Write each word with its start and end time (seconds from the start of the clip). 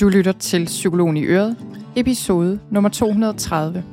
Du 0.00 0.08
lytter 0.08 0.32
til 0.32 0.64
Psykologen 0.64 1.16
i 1.16 1.24
Øret, 1.24 1.56
episode 1.96 2.60
nummer 2.70 2.90
230. 2.90 3.84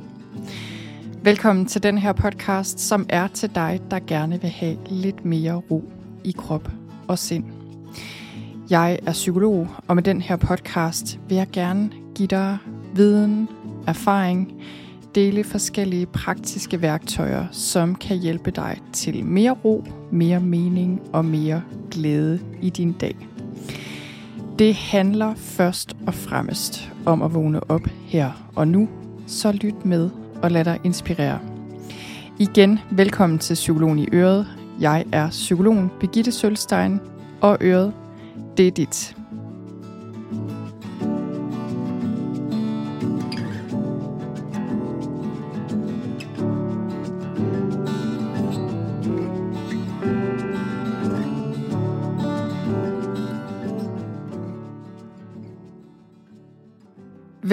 Velkommen 1.22 1.66
til 1.66 1.82
den 1.82 1.98
her 1.98 2.12
podcast, 2.12 2.80
som 2.80 3.06
er 3.08 3.26
til 3.26 3.50
dig, 3.54 3.80
der 3.90 3.98
gerne 4.06 4.40
vil 4.40 4.50
have 4.50 4.76
lidt 4.86 5.24
mere 5.24 5.54
ro 5.54 5.84
i 6.24 6.34
krop 6.38 6.70
og 7.08 7.18
sind. 7.18 7.44
Jeg 8.70 8.98
er 9.06 9.12
psykolog, 9.12 9.68
og 9.88 9.94
med 9.94 10.02
den 10.02 10.20
her 10.20 10.36
podcast 10.36 11.18
vil 11.28 11.36
jeg 11.36 11.46
gerne 11.52 11.90
give 12.14 12.28
dig 12.28 12.58
viden, 12.94 13.48
erfaring, 13.86 14.62
dele 15.14 15.44
forskellige 15.44 16.06
praktiske 16.06 16.82
værktøjer, 16.82 17.46
som 17.50 17.94
kan 17.94 18.16
hjælpe 18.16 18.50
dig 18.50 18.80
til 18.92 19.24
mere 19.24 19.56
ro, 19.64 19.84
mere 20.12 20.40
mening 20.40 21.00
og 21.12 21.24
mere 21.24 21.62
glæde 21.90 22.40
i 22.62 22.70
din 22.70 22.92
dag. 22.92 23.16
Det 24.58 24.74
handler 24.74 25.34
først 25.34 25.96
og 26.06 26.14
fremmest 26.14 26.92
om 27.06 27.22
at 27.22 27.34
vågne 27.34 27.70
op 27.70 27.80
her 28.06 28.50
og 28.56 28.68
nu, 28.68 28.88
så 29.26 29.52
lyt 29.52 29.84
med 29.84 30.10
og 30.42 30.50
lad 30.50 30.64
dig 30.64 30.80
inspirere. 30.84 31.38
Igen, 32.38 32.78
velkommen 32.90 33.38
til 33.38 33.54
Psykologen 33.54 33.98
i 33.98 34.08
Øret. 34.12 34.46
Jeg 34.80 35.04
er 35.12 35.30
psykologen 35.30 35.90
Birgitte 36.00 36.32
Sølstein, 36.32 37.00
og 37.40 37.58
Øret, 37.60 37.92
det 38.56 38.66
er 38.66 38.70
dit. 38.70 39.16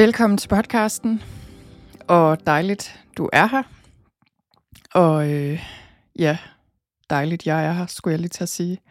Velkommen 0.02 0.38
til 0.38 0.48
podcasten, 0.48 1.22
og 2.08 2.48
dejligt, 2.48 3.00
du 3.18 3.30
er 3.34 3.48
her. 3.48 3.64
Og 4.94 5.32
øh, 5.32 5.64
ja, 6.20 6.38
dejligt, 7.10 7.46
jeg 7.46 7.66
er 7.66 7.74
her, 7.74 7.86
skulle 7.86 8.12
jeg 8.12 8.20
lige 8.20 8.30
til 8.30 8.44
at 8.44 8.50
sige. 8.50 8.82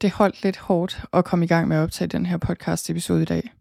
Det 0.00 0.10
holdt 0.10 0.42
lidt 0.42 0.56
hårdt 0.56 1.04
at 1.12 1.24
komme 1.24 1.44
i 1.44 1.48
gang 1.48 1.68
med 1.68 1.76
at 1.76 1.82
optage 1.82 2.08
den 2.08 2.26
her 2.26 2.36
podcast 2.36 2.90
episode 2.90 3.22
i 3.22 3.24
dag. 3.24 3.52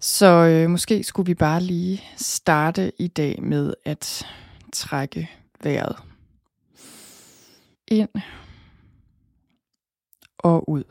Så 0.00 0.26
øh, 0.26 0.70
måske 0.70 1.04
skulle 1.04 1.26
vi 1.26 1.34
bare 1.34 1.60
lige 1.60 2.02
starte 2.16 2.92
i 2.98 3.08
dag 3.08 3.42
med 3.42 3.74
at 3.84 4.26
trække 4.72 5.30
vejret. 5.62 5.96
Ind 7.88 8.08
og 10.38 10.68
ud. 10.68 10.84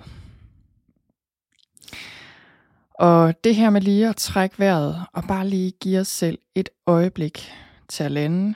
Og 2.99 3.43
det 3.43 3.55
her 3.55 3.69
med 3.69 3.81
lige 3.81 4.09
at 4.09 4.15
trække 4.15 4.59
vejret 4.59 5.01
og 5.13 5.23
bare 5.27 5.47
lige 5.47 5.71
give 5.71 5.99
os 5.99 6.07
selv 6.07 6.39
et 6.55 6.69
øjeblik 6.87 7.51
til 7.87 8.03
at 8.03 8.11
lande, 8.11 8.55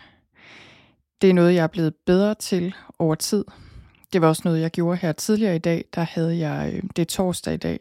det 1.21 1.29
er 1.29 1.33
noget, 1.33 1.55
jeg 1.55 1.63
er 1.63 1.67
blevet 1.67 1.93
bedre 2.05 2.35
til 2.35 2.75
over 2.99 3.15
tid. 3.15 3.45
Det 4.13 4.21
var 4.21 4.27
også 4.27 4.41
noget, 4.45 4.61
jeg 4.61 4.71
gjorde 4.71 4.97
her 4.97 5.11
tidligere 5.11 5.55
i 5.55 5.59
dag. 5.59 5.85
Der 5.95 6.01
havde 6.01 6.37
jeg, 6.37 6.71
øh, 6.73 6.83
det 6.95 7.01
er 7.01 7.05
torsdag 7.05 7.53
i 7.53 7.57
dag, 7.57 7.79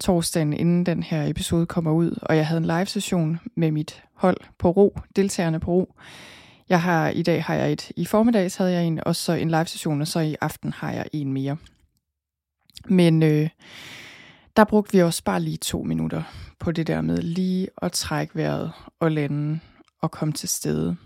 torsdagen 0.00 0.52
inden 0.52 0.86
den 0.86 1.02
her 1.02 1.26
episode 1.26 1.66
kommer 1.66 1.92
ud, 1.92 2.18
og 2.22 2.36
jeg 2.36 2.46
havde 2.46 2.58
en 2.58 2.66
live 2.66 2.86
session 2.86 3.40
med 3.54 3.70
mit 3.70 4.02
hold 4.14 4.36
på 4.58 4.70
ro, 4.70 4.98
deltagerne 5.16 5.60
på 5.60 5.70
ro. 5.70 5.94
Jeg 6.68 6.82
har, 6.82 7.08
I 7.08 7.22
dag 7.22 7.44
har 7.44 7.54
jeg 7.54 7.72
et, 7.72 7.92
i 7.96 8.04
formiddags 8.04 8.56
havde 8.56 8.72
jeg 8.72 8.84
en, 8.84 9.00
og 9.06 9.16
så 9.16 9.32
en 9.32 9.50
live 9.50 9.66
session, 9.66 10.00
og 10.00 10.08
så 10.08 10.20
i 10.20 10.36
aften 10.40 10.72
har 10.72 10.92
jeg 10.92 11.06
en 11.12 11.32
mere. 11.32 11.56
Men 12.88 13.22
øh, 13.22 13.48
der 14.56 14.64
brugte 14.64 14.92
vi 14.92 15.02
også 15.02 15.24
bare 15.24 15.40
lige 15.40 15.56
to 15.56 15.82
minutter 15.82 16.22
på 16.58 16.72
det 16.72 16.86
der 16.86 17.00
med 17.00 17.18
lige 17.18 17.68
at 17.82 17.92
trække 17.92 18.36
vejret 18.36 18.72
og 19.00 19.10
lande 19.10 19.60
og 20.00 20.10
komme 20.10 20.34
til 20.34 20.48
stede. 20.48 20.96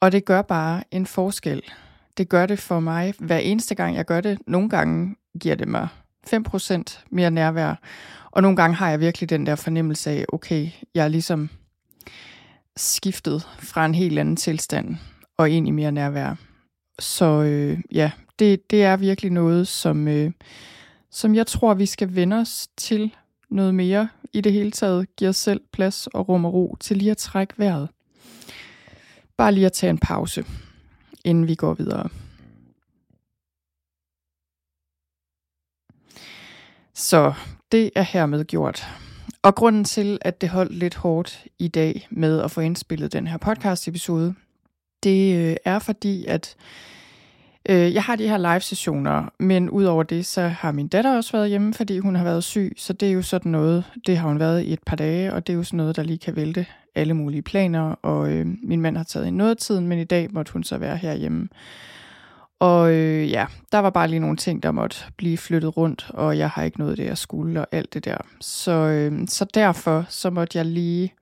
Og 0.00 0.12
det 0.12 0.24
gør 0.24 0.42
bare 0.42 0.82
en 0.90 1.06
forskel. 1.06 1.62
Det 2.16 2.28
gør 2.28 2.46
det 2.46 2.58
for 2.58 2.80
mig 2.80 3.14
hver 3.18 3.38
eneste 3.38 3.74
gang, 3.74 3.96
jeg 3.96 4.04
gør 4.04 4.20
det. 4.20 4.38
Nogle 4.46 4.68
gange 4.68 5.16
giver 5.40 5.54
det 5.54 5.68
mig 5.68 5.88
5% 6.34 7.04
mere 7.10 7.30
nærvær, 7.30 7.74
og 8.30 8.42
nogle 8.42 8.56
gange 8.56 8.76
har 8.76 8.90
jeg 8.90 9.00
virkelig 9.00 9.30
den 9.30 9.46
der 9.46 9.54
fornemmelse 9.54 10.10
af, 10.10 10.24
okay, 10.32 10.70
jeg 10.94 11.04
er 11.04 11.08
ligesom 11.08 11.50
skiftet 12.76 13.48
fra 13.58 13.86
en 13.86 13.94
helt 13.94 14.18
anden 14.18 14.36
tilstand 14.36 14.96
og 15.36 15.50
ind 15.50 15.68
i 15.68 15.70
mere 15.70 15.92
nærvær. 15.92 16.34
Så 16.98 17.42
øh, 17.42 17.78
ja, 17.92 18.10
det, 18.38 18.70
det 18.70 18.84
er 18.84 18.96
virkelig 18.96 19.30
noget, 19.32 19.68
som, 19.68 20.08
øh, 20.08 20.30
som 21.10 21.34
jeg 21.34 21.46
tror, 21.46 21.74
vi 21.74 21.86
skal 21.86 22.14
vende 22.14 22.36
os 22.36 22.68
til 22.76 23.14
noget 23.50 23.74
mere 23.74 24.08
i 24.32 24.40
det 24.40 24.52
hele 24.52 24.70
taget. 24.70 25.16
Giver 25.16 25.28
os 25.28 25.36
selv 25.36 25.60
plads 25.72 26.06
og 26.06 26.28
rum 26.28 26.44
og 26.44 26.54
ro 26.54 26.76
til 26.80 26.96
lige 26.96 27.10
at 27.10 27.16
trække 27.16 27.54
vejret. 27.56 27.88
Bare 29.36 29.52
lige 29.52 29.66
at 29.66 29.72
tage 29.72 29.90
en 29.90 29.98
pause, 29.98 30.44
inden 31.24 31.48
vi 31.48 31.54
går 31.54 31.74
videre. 31.74 32.08
Så 36.94 37.34
det 37.72 37.90
er 37.94 38.02
hermed 38.02 38.44
gjort. 38.44 38.86
Og 39.42 39.54
grunden 39.54 39.84
til, 39.84 40.18
at 40.20 40.40
det 40.40 40.48
holdt 40.48 40.74
lidt 40.74 40.94
hårdt 40.94 41.46
i 41.58 41.68
dag 41.68 42.08
med 42.10 42.40
at 42.40 42.50
få 42.50 42.60
indspillet 42.60 43.12
den 43.12 43.26
her 43.26 43.36
podcast 43.36 43.88
episode, 43.88 44.34
det 45.02 45.36
øh, 45.36 45.56
er 45.64 45.78
fordi, 45.78 46.26
at 46.26 46.56
Øh, 47.70 47.94
jeg 47.94 48.02
har 48.02 48.16
de 48.16 48.28
her 48.28 48.38
live-sessioner, 48.38 49.28
men 49.38 49.70
udover 49.70 50.02
det, 50.02 50.26
så 50.26 50.48
har 50.48 50.72
min 50.72 50.88
datter 50.88 51.16
også 51.16 51.32
været 51.32 51.48
hjemme, 51.48 51.74
fordi 51.74 51.98
hun 51.98 52.16
har 52.16 52.24
været 52.24 52.44
syg, 52.44 52.72
så 52.76 52.92
det 52.92 53.08
er 53.08 53.12
jo 53.12 53.22
sådan 53.22 53.52
noget, 53.52 53.84
det 54.06 54.16
har 54.16 54.28
hun 54.28 54.38
været 54.38 54.62
i 54.62 54.72
et 54.72 54.82
par 54.86 54.96
dage, 54.96 55.32
og 55.32 55.46
det 55.46 55.52
er 55.52 55.56
jo 55.56 55.62
sådan 55.62 55.76
noget, 55.76 55.96
der 55.96 56.02
lige 56.02 56.18
kan 56.18 56.36
vælte 56.36 56.66
alle 56.94 57.14
mulige 57.14 57.42
planer, 57.42 57.94
og 58.02 58.32
øh, 58.32 58.46
min 58.62 58.80
mand 58.80 58.96
har 58.96 59.04
taget 59.04 59.26
i 59.26 59.30
noget 59.30 59.58
tiden, 59.58 59.86
men 59.86 59.98
i 59.98 60.04
dag 60.04 60.28
måtte 60.30 60.52
hun 60.52 60.64
så 60.64 60.78
være 60.78 60.96
herhjemme. 60.96 61.48
Og 62.60 62.92
øh, 62.92 63.30
ja, 63.30 63.46
der 63.72 63.78
var 63.78 63.90
bare 63.90 64.08
lige 64.08 64.20
nogle 64.20 64.36
ting, 64.36 64.62
der 64.62 64.70
måtte 64.70 64.96
blive 65.16 65.38
flyttet 65.38 65.76
rundt, 65.76 66.10
og 66.14 66.38
jeg 66.38 66.50
har 66.50 66.62
ikke 66.62 66.78
noget 66.78 66.98
det, 66.98 67.04
jeg 67.04 67.18
skulle, 67.18 67.60
og 67.60 67.66
alt 67.72 67.94
det 67.94 68.04
der. 68.04 68.16
Så, 68.40 68.72
øh, 68.72 69.28
så 69.28 69.46
derfor 69.54 70.04
så 70.08 70.30
måtte 70.30 70.58
jeg 70.58 70.66
lige 70.66 71.12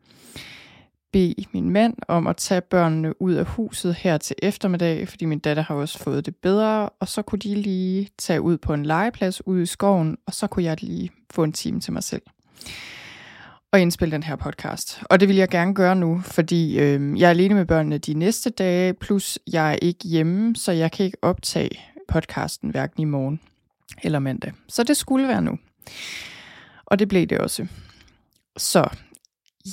bede 1.12 1.44
min 1.52 1.70
mand 1.70 1.94
om 2.08 2.26
at 2.26 2.36
tage 2.36 2.60
børnene 2.60 3.22
ud 3.22 3.34
af 3.34 3.44
huset 3.44 3.94
her 3.94 4.18
til 4.18 4.36
eftermiddag, 4.42 5.08
fordi 5.08 5.24
min 5.24 5.38
datter 5.38 5.62
har 5.62 5.74
også 5.74 5.98
fået 5.98 6.26
det 6.26 6.36
bedre, 6.36 6.88
og 6.88 7.08
så 7.08 7.22
kunne 7.22 7.38
de 7.38 7.54
lige 7.54 8.08
tage 8.18 8.40
ud 8.40 8.58
på 8.58 8.74
en 8.74 8.86
legeplads 8.86 9.46
ude 9.46 9.62
i 9.62 9.66
skoven, 9.66 10.16
og 10.26 10.34
så 10.34 10.46
kunne 10.46 10.64
jeg 10.64 10.82
lige 10.82 11.10
få 11.30 11.44
en 11.44 11.52
time 11.52 11.80
til 11.80 11.92
mig 11.92 12.02
selv 12.02 12.22
og 13.72 13.80
indspille 13.80 14.12
den 14.12 14.22
her 14.22 14.36
podcast. 14.36 15.02
Og 15.10 15.20
det 15.20 15.28
vil 15.28 15.36
jeg 15.36 15.48
gerne 15.48 15.74
gøre 15.74 15.96
nu, 15.96 16.20
fordi 16.24 16.78
øh, 16.78 17.20
jeg 17.20 17.26
er 17.26 17.30
alene 17.30 17.54
med 17.54 17.64
børnene 17.64 17.98
de 17.98 18.14
næste 18.14 18.50
dage, 18.50 18.94
plus 18.94 19.38
jeg 19.52 19.72
er 19.72 19.76
ikke 19.82 20.08
hjemme, 20.08 20.56
så 20.56 20.72
jeg 20.72 20.92
kan 20.92 21.06
ikke 21.06 21.18
optage 21.22 21.80
podcasten 22.08 22.70
hverken 22.70 23.02
i 23.02 23.04
morgen 23.04 23.40
eller 24.02 24.18
mandag. 24.18 24.52
Så 24.68 24.82
det 24.82 24.96
skulle 24.96 25.28
være 25.28 25.42
nu. 25.42 25.58
Og 26.86 26.98
det 26.98 27.08
blev 27.08 27.26
det 27.26 27.38
også. 27.38 27.66
Så 28.56 28.88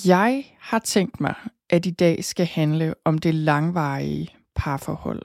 jeg 0.05 0.55
har 0.59 0.79
tænkt 0.79 1.21
mig, 1.21 1.35
at 1.69 1.85
i 1.85 1.91
dag 1.91 2.23
skal 2.23 2.45
handle 2.45 2.93
om 3.05 3.17
det 3.17 3.35
langvarige 3.35 4.27
parforhold. 4.55 5.21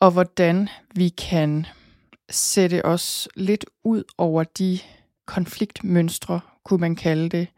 Og 0.00 0.10
hvordan 0.10 0.68
vi 0.94 1.08
kan 1.08 1.66
sætte 2.30 2.84
os 2.84 3.28
lidt 3.36 3.66
ud 3.84 4.04
over 4.18 4.44
de 4.44 4.78
konfliktmønstre, 5.26 6.40
kunne 6.64 6.80
man 6.80 6.96
kalde 6.96 7.28
det. 7.28 7.48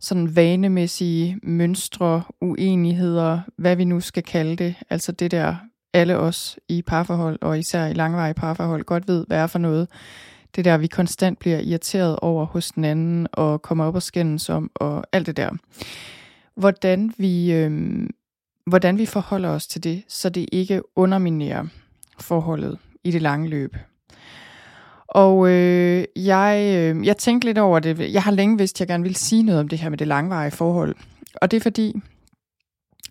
Sådan 0.00 0.36
vanemæssige 0.36 1.38
mønstre, 1.42 2.22
uenigheder, 2.40 3.40
hvad 3.56 3.76
vi 3.76 3.84
nu 3.84 4.00
skal 4.00 4.22
kalde 4.22 4.56
det. 4.56 4.74
Altså 4.90 5.12
det 5.12 5.30
der, 5.30 5.56
alle 5.94 6.16
os 6.16 6.58
i 6.68 6.82
parforhold, 6.82 7.38
og 7.42 7.58
især 7.58 7.86
i 7.86 7.92
langvarige 7.92 8.34
parforhold, 8.34 8.84
godt 8.84 9.08
ved, 9.08 9.24
hvad 9.26 9.38
er 9.38 9.46
for 9.46 9.58
noget 9.58 9.88
det 10.56 10.64
der, 10.64 10.76
vi 10.76 10.86
konstant 10.86 11.38
bliver 11.38 11.58
irriteret 11.58 12.18
over 12.22 12.44
hos 12.44 12.70
den 12.70 12.84
anden, 12.84 13.26
og 13.32 13.62
kommer 13.62 13.84
op 13.84 13.94
og 13.94 14.02
skændes 14.02 14.48
om, 14.48 14.70
og 14.74 15.04
alt 15.12 15.26
det 15.26 15.36
der. 15.36 15.50
Hvordan 16.54 17.12
vi, 17.18 17.52
øh, 17.52 18.00
hvordan 18.66 18.98
vi 18.98 19.06
forholder 19.06 19.48
os 19.48 19.66
til 19.66 19.84
det, 19.84 20.02
så 20.08 20.28
det 20.28 20.48
ikke 20.52 20.82
underminerer 20.96 21.66
forholdet 22.20 22.78
i 23.04 23.10
det 23.10 23.22
lange 23.22 23.48
løb. 23.48 23.76
Og 25.08 25.48
øh, 25.50 26.04
jeg, 26.16 26.74
øh, 26.76 27.06
jeg 27.06 27.16
tænkte 27.16 27.48
lidt 27.48 27.58
over 27.58 27.78
det. 27.78 28.12
Jeg 28.12 28.22
har 28.22 28.30
længe 28.30 28.58
vidst, 28.58 28.76
at 28.76 28.80
jeg 28.80 28.88
gerne 28.88 29.04
vil 29.04 29.16
sige 29.16 29.42
noget 29.42 29.60
om 29.60 29.68
det 29.68 29.78
her 29.78 29.88
med 29.88 29.98
det 29.98 30.06
langvarige 30.06 30.50
forhold. 30.50 30.94
Og 31.34 31.50
det 31.50 31.56
er 31.56 31.60
fordi, 31.60 32.00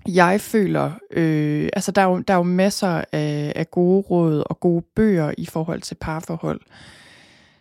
jeg 0.07 0.42
føler, 0.42 0.92
øh, 1.12 1.69
altså 1.74 1.92
der 1.92 2.01
er, 2.01 2.06
jo, 2.06 2.19
der 2.19 2.34
er 2.34 2.38
jo 2.38 2.44
masser 2.44 3.04
af, 3.12 3.54
af 3.56 3.72
gode 3.72 4.01
råd 4.01 4.44
og 4.45 4.60
gode 4.60 4.84
bøger 4.95 5.34
i 5.38 5.45
forhold 5.45 5.81
til 5.81 5.95
parforhold 5.95 6.60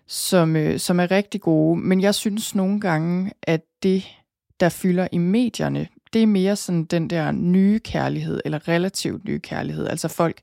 som, 0.06 0.56
øh, 0.56 0.78
som 0.78 1.00
er 1.00 1.10
rigtig 1.10 1.40
gode. 1.40 1.80
Men 1.80 2.00
jeg 2.00 2.14
synes 2.14 2.54
nogle 2.54 2.80
gange, 2.80 3.32
at 3.42 3.60
det, 3.82 4.04
der 4.60 4.68
fylder 4.68 5.08
i 5.12 5.18
medierne, 5.18 5.88
det 6.12 6.22
er 6.22 6.26
mere 6.26 6.56
sådan 6.56 6.84
den 6.84 7.10
der 7.10 7.30
nye 7.30 7.78
kærlighed, 7.78 8.40
eller 8.44 8.68
relativt 8.68 9.24
nye 9.24 9.38
kærlighed. 9.38 9.86
Altså 9.86 10.08
folk, 10.08 10.40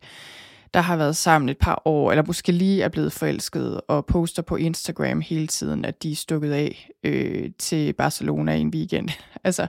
der 0.74 0.82
har 0.82 0.98
været 0.98 1.16
sammen 1.16 1.50
et 1.50 1.58
par 1.58 1.82
år, 1.86 2.12
eller 2.12 2.24
måske 2.28 2.52
lige 2.52 2.82
er 2.82 2.90
blevet 2.90 3.12
forelsket, 3.12 3.82
og 3.88 4.06
poster 4.06 4.42
på 4.42 4.56
Instagram 4.56 5.22
hele 5.22 5.48
tiden, 5.48 5.86
at 5.86 6.04
de 6.04 6.12
er 6.12 6.16
stukket 6.16 6.52
af 6.52 6.90
øh, 7.04 7.50
til 7.60 7.94
Barcelona 7.94 8.56
i 8.56 8.60
en 8.60 8.70
weekend. 8.70 9.10
altså 9.44 9.68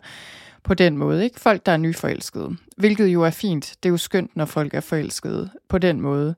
på 0.62 0.75
den 0.75 0.99
måde, 0.99 1.25
ikke? 1.25 1.40
Folk, 1.40 1.67
der 1.67 1.73
er 1.73 1.76
nyforelskede. 1.76 2.56
Hvilket 2.76 3.06
jo 3.06 3.23
er 3.23 3.31
fint. 3.31 3.75
Det 3.82 3.88
er 3.88 3.90
jo 3.90 3.97
skønt, 3.97 4.37
når 4.37 4.44
folk 4.44 4.75
er 4.75 4.81
forelskede 4.81 5.50
på 5.69 5.79
den 5.79 6.00
måde. 6.00 6.35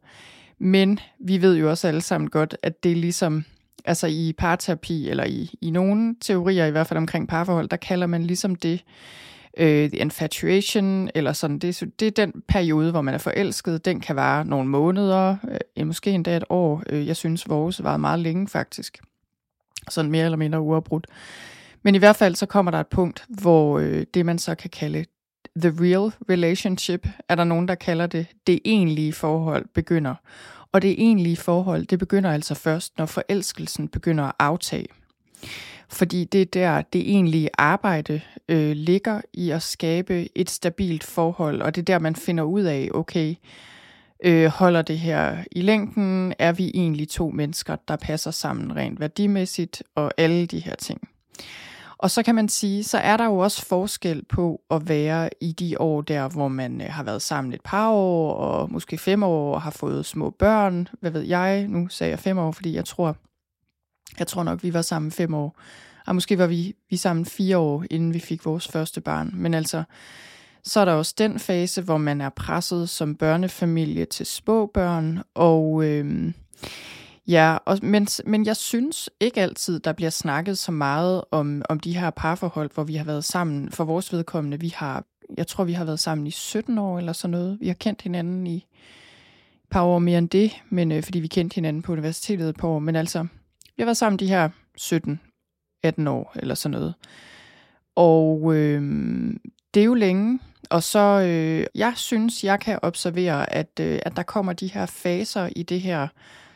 Men 0.59 0.99
vi 1.21 1.43
ved 1.43 1.57
jo 1.57 1.71
også 1.71 1.89
alle 1.89 2.01
sammen 2.01 2.31
godt, 2.31 2.57
at 2.63 2.83
det 2.83 2.93
er 2.93 2.97
ligesom, 2.97 3.45
altså 3.85 4.07
i 4.07 4.35
parterapi, 4.39 5.09
eller 5.09 5.25
i, 5.25 5.51
i 5.61 5.71
nogle 5.71 6.17
teorier, 6.21 6.67
i 6.67 6.71
hvert 6.71 6.87
fald 6.87 6.99
omkring 6.99 7.29
parforhold, 7.29 7.69
der 7.69 7.77
kalder 7.77 8.07
man 8.07 8.23
ligesom 8.25 8.55
det, 8.55 8.85
øh, 9.57 9.91
the 9.91 9.99
infatuation, 9.99 11.11
eller 11.15 11.33
sådan, 11.33 11.59
det, 11.59 11.83
det 12.01 12.07
er 12.07 12.27
den 12.27 12.43
periode, 12.49 12.91
hvor 12.91 13.01
man 13.01 13.15
er 13.15 13.19
forelsket. 13.19 13.85
Den 13.85 14.01
kan 14.01 14.17
vare 14.17 14.45
nogle 14.45 14.69
måneder, 14.69 15.37
øh, 15.77 15.87
måske 15.87 16.11
endda 16.11 16.37
et 16.37 16.45
år. 16.49 16.83
Øh, 16.91 17.07
jeg 17.07 17.17
synes, 17.17 17.49
vores 17.49 17.83
var 17.83 17.97
meget 17.97 18.21
længe 18.21 18.49
faktisk. 18.49 18.99
Sådan 19.91 20.11
mere 20.11 20.25
eller 20.25 20.39
mindre 20.39 20.61
uafbrudt. 20.61 21.07
Men 21.83 21.95
i 21.95 21.99
hvert 21.99 22.17
fald 22.17 22.35
så 22.35 22.47
kommer 22.47 22.71
der 22.71 22.81
et 22.81 22.87
punkt, 22.87 23.25
hvor 23.29 23.79
øh, 23.79 24.07
det 24.15 24.27
man 24.27 24.39
så 24.39 24.55
kan 24.55 24.71
kalde 24.71 25.05
the 25.57 25.73
real 25.81 26.13
relationship, 26.31 27.07
er 27.29 27.35
der 27.35 27.45
nogen, 27.45 27.69
der 27.69 27.75
kalder 27.75 28.07
det, 28.07 28.27
det 28.47 28.61
egentlige 28.65 29.13
forhold 29.13 29.67
begynder. 29.75 30.15
Og 30.73 30.83
det 30.83 30.91
egentlige 30.91 31.37
forhold, 31.37 31.87
det 31.87 31.99
begynder 31.99 32.33
altså 32.33 32.55
først, 32.55 32.99
når 32.99 33.07
forelskelsen 33.07 33.89
begynder 33.89 34.25
at 34.25 34.33
aftage. 34.39 34.87
Fordi 35.89 36.25
det 36.25 36.41
er 36.41 36.45
der, 36.45 36.83
det 36.83 37.11
egentlige 37.11 37.51
arbejde 37.59 38.21
øh, 38.49 38.73
ligger 38.73 39.21
i 39.33 39.51
at 39.51 39.63
skabe 39.63 40.39
et 40.39 40.51
stabilt 40.51 41.05
forhold, 41.05 41.63
og 41.63 41.75
det 41.75 41.81
er 41.81 41.85
der, 41.85 41.99
man 41.99 42.17
finder 42.17 42.45
ud 42.45 42.63
af, 42.63 42.89
okay, 42.95 43.35
øh, 44.25 44.47
holder 44.47 44.83
det 44.83 44.99
her 44.99 45.37
i 45.53 45.61
længden? 45.61 46.35
Er 46.39 46.53
vi 46.53 46.71
egentlig 46.75 47.09
to 47.09 47.31
mennesker, 47.31 47.77
der 47.89 47.97
passer 47.97 48.31
sammen 48.31 48.77
rent 48.77 49.01
værdimæssigt, 49.01 49.83
og 49.95 50.13
alle 50.17 50.47
de 50.47 50.59
her 50.59 50.75
ting? 50.75 51.09
Og 51.99 52.11
så 52.11 52.23
kan 52.23 52.35
man 52.35 52.49
sige, 52.49 52.85
så 52.85 52.99
er 52.99 53.17
der 53.17 53.25
jo 53.25 53.39
også 53.39 53.67
forskel 53.67 54.25
på 54.25 54.61
at 54.71 54.89
være 54.89 55.31
i 55.41 55.53
de 55.53 55.81
år 55.81 56.01
der, 56.03 56.29
hvor 56.29 56.49
man 56.49 56.81
øh, 56.81 56.87
har 56.91 57.03
været 57.03 57.23
sammen 57.23 57.53
et 57.53 57.61
par 57.65 57.91
år, 57.91 58.35
og 58.35 58.73
måske 58.73 58.99
fem 58.99 59.23
år, 59.23 59.55
og 59.55 59.63
har 59.63 59.71
fået 59.71 60.07
små 60.07 60.31
børn. 60.31 60.89
Hvad 61.01 61.11
ved 61.11 61.23
jeg? 61.23 61.69
Nu 61.69 61.89
sagde 61.89 62.11
jeg 62.11 62.19
fem 62.19 62.39
år, 62.39 62.53
fordi 62.53 62.75
jeg 62.75 62.85
tror, 62.85 63.17
jeg 64.19 64.27
tror 64.27 64.43
nok, 64.43 64.63
vi 64.63 64.75
var 64.75 64.83
sammen 64.83 65.11
fem 65.11 65.35
år. 65.35 65.57
Og 66.07 66.15
måske 66.15 66.39
var 66.39 66.47
vi, 66.47 66.75
vi 66.91 66.97
sammen 66.97 67.25
fire 67.25 67.59
år, 67.59 67.85
inden 67.91 68.15
vi 68.15 68.21
fik 68.21 68.45
vores 68.45 68.69
første 68.69 69.01
barn. 69.01 69.31
Men 69.35 69.55
altså, 69.55 69.83
så 70.65 70.81
er 70.81 70.85
der 70.85 70.93
også 70.93 71.15
den 71.19 71.39
fase, 71.39 71.83
hvor 71.83 71.97
man 71.97 72.21
er 72.21 72.29
presset 72.29 72.89
som 72.89 73.15
børnefamilie 73.15 74.05
til 74.05 74.27
små 74.27 74.67
børn, 74.67 75.23
og 75.35 75.85
øh, 75.85 76.33
Ja, 77.29 77.57
og, 77.65 77.79
men, 77.83 78.07
men 78.27 78.47
jeg 78.47 78.57
synes 78.57 79.11
ikke 79.21 79.41
altid, 79.41 79.81
der 79.81 79.93
bliver 79.93 80.11
snakket 80.11 80.59
så 80.59 80.73
meget 80.73 81.25
om, 81.31 81.63
om 81.69 81.81
de 81.81 81.99
her 81.99 82.11
parforhold, 82.11 82.71
hvor 82.75 82.85
vi 82.85 82.95
har 82.95 83.05
været 83.05 83.25
sammen. 83.25 83.71
For 83.71 83.85
vores 83.85 84.13
vedkommende, 84.13 84.61
vi 84.61 84.69
har, 84.77 85.05
jeg 85.37 85.47
tror, 85.47 85.65
vi 85.65 85.73
har 85.73 85.85
været 85.85 86.01
sammen 86.01 86.27
i 86.27 86.31
17 86.31 86.79
år 86.79 86.99
eller 86.99 87.13
sådan 87.13 87.31
noget. 87.31 87.61
Vi 87.61 87.67
har 87.67 87.75
kendt 87.75 88.03
hinanden 88.03 88.47
i 88.47 88.57
et 88.57 89.71
par 89.71 89.83
år 89.85 89.99
mere 89.99 90.19
end 90.19 90.29
det, 90.29 90.63
men 90.71 90.93
øh, 90.93 91.03
fordi 91.03 91.21
vi 91.21 91.27
kendte 91.27 91.55
hinanden 91.55 91.83
på 91.83 91.93
universitetet 91.93 92.49
et 92.49 92.57
par 92.57 92.69
år. 92.69 92.79
Men 92.79 92.97
altså, 92.97 93.23
vi 93.77 93.81
har 93.83 93.85
været 93.85 93.97
sammen 93.97 94.19
de 94.19 94.29
her 94.29 94.49
17-18 94.81 96.09
år 96.09 96.33
eller 96.37 96.55
sådan 96.55 96.79
noget. 96.79 96.95
Og 97.97 98.55
øh, 98.55 98.83
det 99.75 99.81
er 99.81 99.85
jo 99.85 99.95
længe, 99.95 100.39
og 100.71 100.83
så, 100.83 101.21
øh, 101.21 101.67
jeg 101.75 101.93
synes, 101.97 102.45
jeg 102.45 102.61
kan 102.61 102.79
observere, 102.83 103.53
at, 103.53 103.81
øh, 103.81 103.99
at 104.03 104.17
der 104.17 104.23
kommer 104.23 104.53
de 104.53 104.67
her 104.67 104.87
faser 104.87 105.49
i 105.57 105.63
det 105.63 105.81
her 105.81 106.09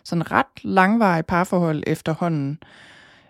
sådan 0.04 0.30
ret 0.30 0.46
langvarige 0.62 1.22
parforhold 1.22 1.82
efterhånden, 1.86 2.58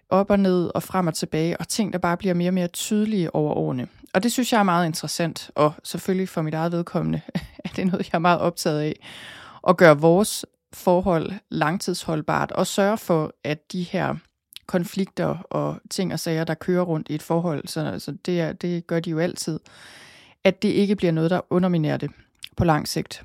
op 0.09 0.31
og 0.31 0.39
ned 0.39 0.71
og 0.75 0.83
frem 0.83 1.07
og 1.07 1.15
tilbage, 1.15 1.57
og 1.57 1.69
ting, 1.69 1.93
der 1.93 1.99
bare 1.99 2.17
bliver 2.17 2.35
mere 2.35 2.51
og 2.51 2.55
mere 2.55 2.69
tydelige 2.69 3.35
over 3.35 3.55
årene. 3.55 3.89
Og 4.15 4.23
det 4.23 4.33
synes 4.33 4.53
jeg 4.53 4.59
er 4.59 4.63
meget 4.63 4.87
interessant, 4.87 5.51
og 5.55 5.73
selvfølgelig 5.85 6.29
for 6.29 6.43
mit 6.43 6.55
eget 6.55 6.73
vedkommende 6.73 7.21
er 7.65 7.69
det 7.77 7.87
noget, 7.87 8.13
jeg 8.13 8.19
er 8.19 8.19
meget 8.19 8.41
optaget 8.41 8.81
af, 8.81 9.09
at 9.69 9.77
gøre 9.77 9.99
vores 9.99 10.47
forhold 10.73 11.33
langtidsholdbart, 11.51 12.53
og 12.53 12.67
sørge 12.67 12.99
for, 12.99 13.33
at 13.45 13.73
de 13.73 13.83
her 13.83 14.15
konflikter 14.67 15.37
og 15.51 15.81
ting 15.91 16.13
og 16.13 16.21
sager, 16.21 16.45
der 16.45 16.55
kører 16.55 16.83
rundt 16.83 17.09
i 17.11 17.15
et 17.15 17.23
forhold, 17.23 17.69
så 17.69 17.81
altså 17.81 18.17
det, 18.27 18.41
er, 18.41 18.53
det 18.53 18.87
gør 18.87 19.01
de 19.01 19.11
jo 19.11 19.19
altid, 19.19 19.61
at 20.45 20.63
det 20.63 20.69
ikke 20.69 20.97
bliver 20.97 21.13
noget, 21.13 21.31
der 21.31 21.41
underminerer 21.51 21.97
det 21.97 22.11
på 22.57 22.65
lang 22.65 22.89
sigt. 22.89 23.25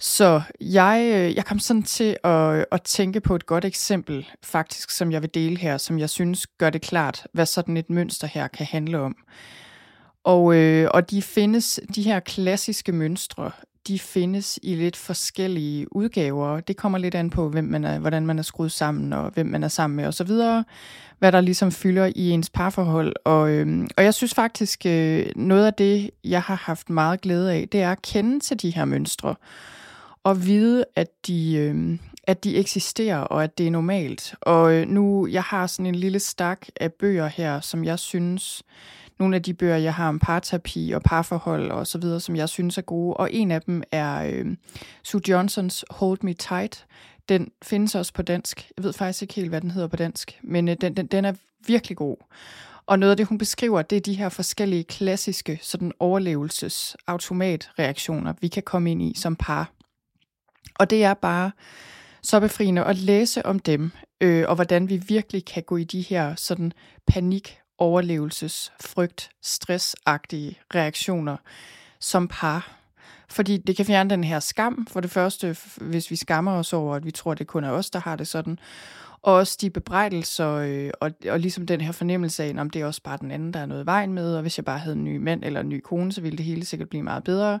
Så 0.00 0.42
jeg, 0.60 1.10
øh, 1.14 1.34
jeg 1.36 1.44
kom 1.44 1.58
sådan 1.58 1.82
til 1.82 2.16
at, 2.24 2.66
at 2.72 2.82
tænke 2.82 3.20
på 3.20 3.34
et 3.34 3.46
godt 3.46 3.64
eksempel, 3.64 4.26
faktisk, 4.42 4.90
som 4.90 5.12
jeg 5.12 5.22
vil 5.22 5.34
dele 5.34 5.56
her, 5.56 5.78
som 5.78 5.98
jeg 5.98 6.10
synes 6.10 6.46
gør 6.46 6.70
det 6.70 6.82
klart, 6.82 7.26
hvad 7.32 7.46
sådan 7.46 7.76
et 7.76 7.90
mønster 7.90 8.26
her 8.26 8.48
kan 8.48 8.66
handle 8.66 8.98
om. 8.98 9.16
Og, 10.24 10.54
øh, 10.54 10.88
og 10.94 11.10
de 11.10 11.22
findes, 11.22 11.80
de 11.94 12.02
her 12.02 12.20
klassiske 12.20 12.92
mønstre, 12.92 13.50
de 13.88 13.98
findes 13.98 14.58
i 14.62 14.74
lidt 14.74 14.96
forskellige 14.96 15.96
udgaver. 15.96 16.60
Det 16.60 16.76
kommer 16.76 16.98
lidt 16.98 17.14
an 17.14 17.30
på, 17.30 17.48
hvem 17.48 17.64
man 17.64 17.84
er, 17.84 17.98
hvordan 17.98 18.26
man 18.26 18.38
er 18.38 18.42
skruet 18.42 18.72
sammen, 18.72 19.12
og 19.12 19.30
hvem 19.30 19.46
man 19.46 19.62
er 19.62 19.68
sammen 19.68 19.96
med 19.96 20.06
osv., 20.06 20.30
hvad 21.18 21.32
der 21.32 21.40
ligesom 21.40 21.72
fylder 21.72 22.12
i 22.16 22.30
ens 22.30 22.50
parforhold. 22.50 23.14
Og, 23.24 23.50
øh, 23.50 23.86
og 23.96 24.04
jeg 24.04 24.14
synes 24.14 24.34
faktisk, 24.34 24.86
øh, 24.86 25.26
noget 25.36 25.66
af 25.66 25.74
det, 25.74 26.10
jeg 26.24 26.42
har 26.42 26.54
haft 26.54 26.90
meget 26.90 27.20
glæde 27.20 27.52
af, 27.52 27.68
det 27.72 27.82
er 27.82 27.92
at 27.92 28.02
kende 28.02 28.40
til 28.40 28.62
de 28.62 28.70
her 28.70 28.84
mønstre 28.84 29.34
at 30.24 30.46
vide, 30.46 30.84
at 30.96 31.08
de, 31.26 31.56
øh, 31.56 31.98
at 32.22 32.44
de 32.44 32.56
eksisterer, 32.56 33.18
og 33.18 33.44
at 33.44 33.58
det 33.58 33.66
er 33.66 33.70
normalt. 33.70 34.34
Og 34.40 34.74
øh, 34.74 34.88
nu, 34.88 35.26
jeg 35.26 35.42
har 35.42 35.66
sådan 35.66 35.86
en 35.86 35.94
lille 35.94 36.18
stak 36.18 36.66
af 36.80 36.92
bøger 36.92 37.26
her, 37.26 37.60
som 37.60 37.84
jeg 37.84 37.98
synes, 37.98 38.62
nogle 39.18 39.36
af 39.36 39.42
de 39.42 39.54
bøger, 39.54 39.76
jeg 39.76 39.94
har 39.94 40.08
om 40.08 40.18
parterapi 40.18 40.92
og 40.94 41.02
parforhold 41.02 41.70
og 41.70 41.86
så 41.86 41.98
videre, 41.98 42.20
som 42.20 42.36
jeg 42.36 42.48
synes 42.48 42.78
er 42.78 42.82
gode. 42.82 43.16
Og 43.16 43.32
en 43.32 43.50
af 43.50 43.62
dem 43.62 43.82
er 43.92 44.22
øh, 44.32 44.46
Sue 45.04 45.20
Johnsons 45.28 45.84
Hold 45.90 46.18
Me 46.22 46.32
Tight. 46.32 46.86
Den 47.28 47.50
findes 47.62 47.94
også 47.94 48.12
på 48.12 48.22
dansk. 48.22 48.70
Jeg 48.76 48.84
ved 48.84 48.92
faktisk 48.92 49.22
ikke 49.22 49.34
helt, 49.34 49.48
hvad 49.48 49.60
den 49.60 49.70
hedder 49.70 49.88
på 49.88 49.96
dansk, 49.96 50.38
men 50.42 50.68
øh, 50.68 50.76
den, 50.80 50.96
den, 50.96 51.06
den 51.06 51.24
er 51.24 51.32
virkelig 51.66 51.96
god. 51.96 52.16
Og 52.86 52.98
noget 52.98 53.10
af 53.10 53.16
det, 53.16 53.26
hun 53.26 53.38
beskriver, 53.38 53.82
det 53.82 53.96
er 53.96 54.00
de 54.00 54.14
her 54.14 54.28
forskellige 54.28 54.84
klassiske 54.84 55.58
sådan 55.62 55.92
overlevelses 56.00 56.96
automatreaktioner, 57.06 58.34
vi 58.40 58.48
kan 58.48 58.62
komme 58.62 58.90
ind 58.90 59.02
i 59.02 59.12
som 59.16 59.36
par. 59.36 59.70
Og 60.74 60.90
det 60.90 61.04
er 61.04 61.14
bare 61.14 61.50
så 62.22 62.40
befriende 62.40 62.84
at 62.84 62.96
læse 62.96 63.46
om 63.46 63.58
dem, 63.58 63.90
øh, 64.20 64.44
og 64.48 64.54
hvordan 64.54 64.88
vi 64.88 64.96
virkelig 64.96 65.44
kan 65.44 65.62
gå 65.62 65.76
i 65.76 65.84
de 65.84 66.00
her 66.00 66.34
sådan 66.34 66.72
panik, 67.06 67.58
overlevelses, 67.78 68.72
frygt, 68.80 69.30
stressagtige 69.42 70.58
reaktioner 70.74 71.36
som 72.00 72.28
par. 72.28 72.78
Fordi 73.28 73.56
det 73.56 73.76
kan 73.76 73.86
fjerne 73.86 74.10
den 74.10 74.24
her 74.24 74.40
skam, 74.40 74.86
for 74.90 75.00
det 75.00 75.10
første, 75.10 75.56
hvis 75.80 76.10
vi 76.10 76.16
skammer 76.16 76.52
os 76.52 76.72
over, 76.72 76.96
at 76.96 77.04
vi 77.04 77.10
tror, 77.10 77.32
at 77.32 77.38
det 77.38 77.46
kun 77.46 77.64
er 77.64 77.70
os, 77.70 77.90
der 77.90 77.98
har 77.98 78.16
det 78.16 78.28
sådan. 78.28 78.58
Og 79.22 79.34
også 79.34 79.58
de 79.60 79.70
bebrejdelser, 79.70 80.50
øh, 80.50 80.90
og, 81.00 81.10
og 81.28 81.40
ligesom 81.40 81.66
den 81.66 81.80
her 81.80 81.92
fornemmelse 81.92 82.44
af, 82.44 82.54
om 82.58 82.70
det 82.70 82.82
er 82.82 82.86
også 82.86 83.02
bare 83.02 83.18
den 83.20 83.30
anden, 83.30 83.54
der 83.54 83.60
er 83.60 83.66
noget 83.66 83.86
vejen 83.86 84.14
med, 84.14 84.36
og 84.36 84.42
hvis 84.42 84.58
jeg 84.58 84.64
bare 84.64 84.78
havde 84.78 84.96
en 84.96 85.04
ny 85.04 85.16
mand 85.16 85.44
eller 85.44 85.60
en 85.60 85.68
ny 85.68 85.80
kone, 85.80 86.12
så 86.12 86.20
ville 86.20 86.38
det 86.38 86.46
hele 86.46 86.64
sikkert 86.64 86.88
blive 86.88 87.02
meget 87.02 87.24
bedre 87.24 87.58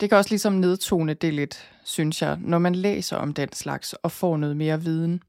det 0.00 0.08
kan 0.08 0.18
også 0.18 0.30
ligesom 0.30 0.52
nedtone 0.52 1.14
det 1.14 1.34
lidt, 1.34 1.70
synes 1.84 2.22
jeg, 2.22 2.38
når 2.40 2.58
man 2.58 2.74
læser 2.74 3.16
om 3.16 3.34
den 3.34 3.52
slags 3.52 3.92
og 3.92 4.12
får 4.12 4.36
noget 4.36 4.56
mere 4.56 4.82
viden. 4.82 5.20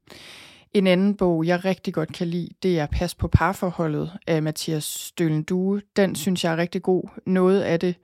En 0.74 0.86
anden 0.86 1.16
bog, 1.16 1.46
jeg 1.46 1.64
rigtig 1.64 1.94
godt 1.94 2.12
kan 2.12 2.26
lide, 2.26 2.48
det 2.62 2.78
er 2.78 2.86
Pas 2.86 3.14
på 3.14 3.28
parforholdet 3.28 4.12
af 4.26 4.42
Mathias 4.42 4.84
Stølen 4.84 5.42
Due. 5.42 5.82
Den 5.96 6.14
synes 6.14 6.44
jeg 6.44 6.52
er 6.52 6.56
rigtig 6.56 6.82
god. 6.82 7.08
Noget 7.26 7.60
af 7.60 7.80
det, 7.80 7.94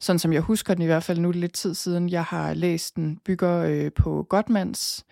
sådan 0.00 0.18
som 0.18 0.32
jeg 0.32 0.40
husker 0.40 0.74
den 0.74 0.82
i 0.82 0.86
hvert 0.86 1.02
fald 1.02 1.18
nu 1.18 1.30
lidt 1.30 1.52
tid 1.52 1.74
siden, 1.74 2.08
jeg 2.08 2.24
har 2.24 2.54
læst 2.54 2.96
den, 2.96 3.18
bygger 3.24 3.56
øh, 3.56 3.92
på 3.92 4.26
Gottmans 4.28 5.04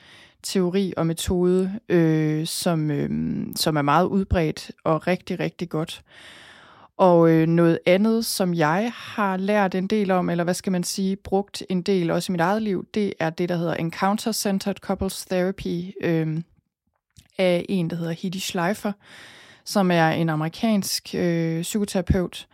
teori 0.43 0.93
og 0.97 1.07
metode, 1.07 1.78
øh, 1.88 2.47
som, 2.47 2.90
øh, 2.90 3.11
som 3.57 3.76
er 3.76 3.83
meget 3.83 4.07
udbredt 4.07 4.71
og 4.85 5.07
rigtig, 5.07 5.40
rigtig 5.40 5.69
godt. 5.69 6.02
Og 6.99 7.31
øh, 7.31 7.47
noget 7.47 7.78
andet, 7.87 8.25
som 8.25 8.55
jeg 8.55 8.93
har 8.95 9.37
lært 9.37 9.75
en 9.75 9.87
del 9.87 10.11
om, 10.11 10.31
eller 10.31 10.45
hvad 10.45 10.55
skal 10.55 10.73
man 10.73 10.85
sige, 10.85 11.17
brugt 11.17 11.62
en 11.69 11.83
del 11.83 12.11
også 12.11 12.33
i 12.33 12.35
mit 12.35 12.40
eget 12.40 12.62
liv, 12.62 12.87
det 12.95 13.14
er 13.21 13.31
det, 13.31 13.49
der 13.49 13.57
hedder 13.57 13.75
Encounter-Centered 13.75 14.78
Couples 14.81 15.25
Therapy 15.25 15.95
øh, 16.00 16.40
af 17.38 17.67
en, 17.69 17.90
der 17.90 17.97
hedder 17.97 18.12
Hedy 18.12 18.37
Schleifer, 18.37 18.93
som 19.64 19.90
er 19.90 20.09
en 20.09 20.28
amerikansk 20.28 21.14
øh, 21.14 21.62
psykoterapeut. 21.62 22.47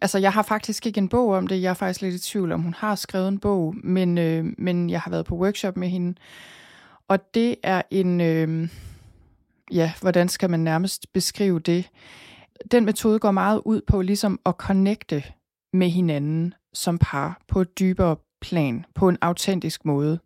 Altså, 0.00 0.18
jeg 0.18 0.32
har 0.32 0.42
faktisk 0.42 0.86
ikke 0.86 0.98
en 0.98 1.08
bog 1.08 1.34
om 1.34 1.46
det. 1.46 1.62
Jeg 1.62 1.70
er 1.70 1.74
faktisk 1.74 2.02
lidt 2.02 2.14
i 2.14 2.18
tvivl 2.18 2.52
om, 2.52 2.62
hun 2.62 2.74
har 2.78 2.94
skrevet 2.94 3.28
en 3.28 3.38
bog, 3.38 3.74
men, 3.84 4.18
øh, 4.18 4.44
men 4.58 4.90
jeg 4.90 5.00
har 5.00 5.10
været 5.10 5.26
på 5.26 5.36
workshop 5.36 5.76
med 5.76 5.88
hende. 5.88 6.14
Og 7.08 7.34
det 7.34 7.56
er 7.62 7.82
en... 7.90 8.20
Øh, 8.20 8.68
ja, 9.72 9.92
hvordan 10.00 10.28
skal 10.28 10.50
man 10.50 10.60
nærmest 10.60 11.12
beskrive 11.12 11.60
det? 11.60 11.88
Den 12.70 12.84
metode 12.84 13.18
går 13.18 13.30
meget 13.30 13.62
ud 13.64 13.80
på 13.86 14.02
ligesom 14.02 14.40
at 14.46 14.54
connecte 14.58 15.24
med 15.72 15.88
hinanden 15.88 16.54
som 16.74 16.98
par 16.98 17.40
på 17.48 17.60
et 17.60 17.78
dybere 17.78 18.16
plan 18.40 18.84
på 18.94 19.08
en 19.08 19.18
autentisk 19.20 19.84
måde. 19.84 20.18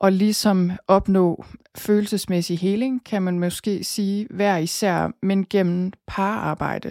Og 0.00 0.12
ligesom 0.12 0.72
opnå 0.88 1.44
følelsesmæssig 1.78 2.58
heling, 2.58 3.04
kan 3.04 3.22
man 3.22 3.38
måske 3.38 3.84
sige 3.84 4.26
hver 4.30 4.56
især, 4.56 5.10
men 5.22 5.46
gennem 5.50 5.92
pararbejde. 6.06 6.90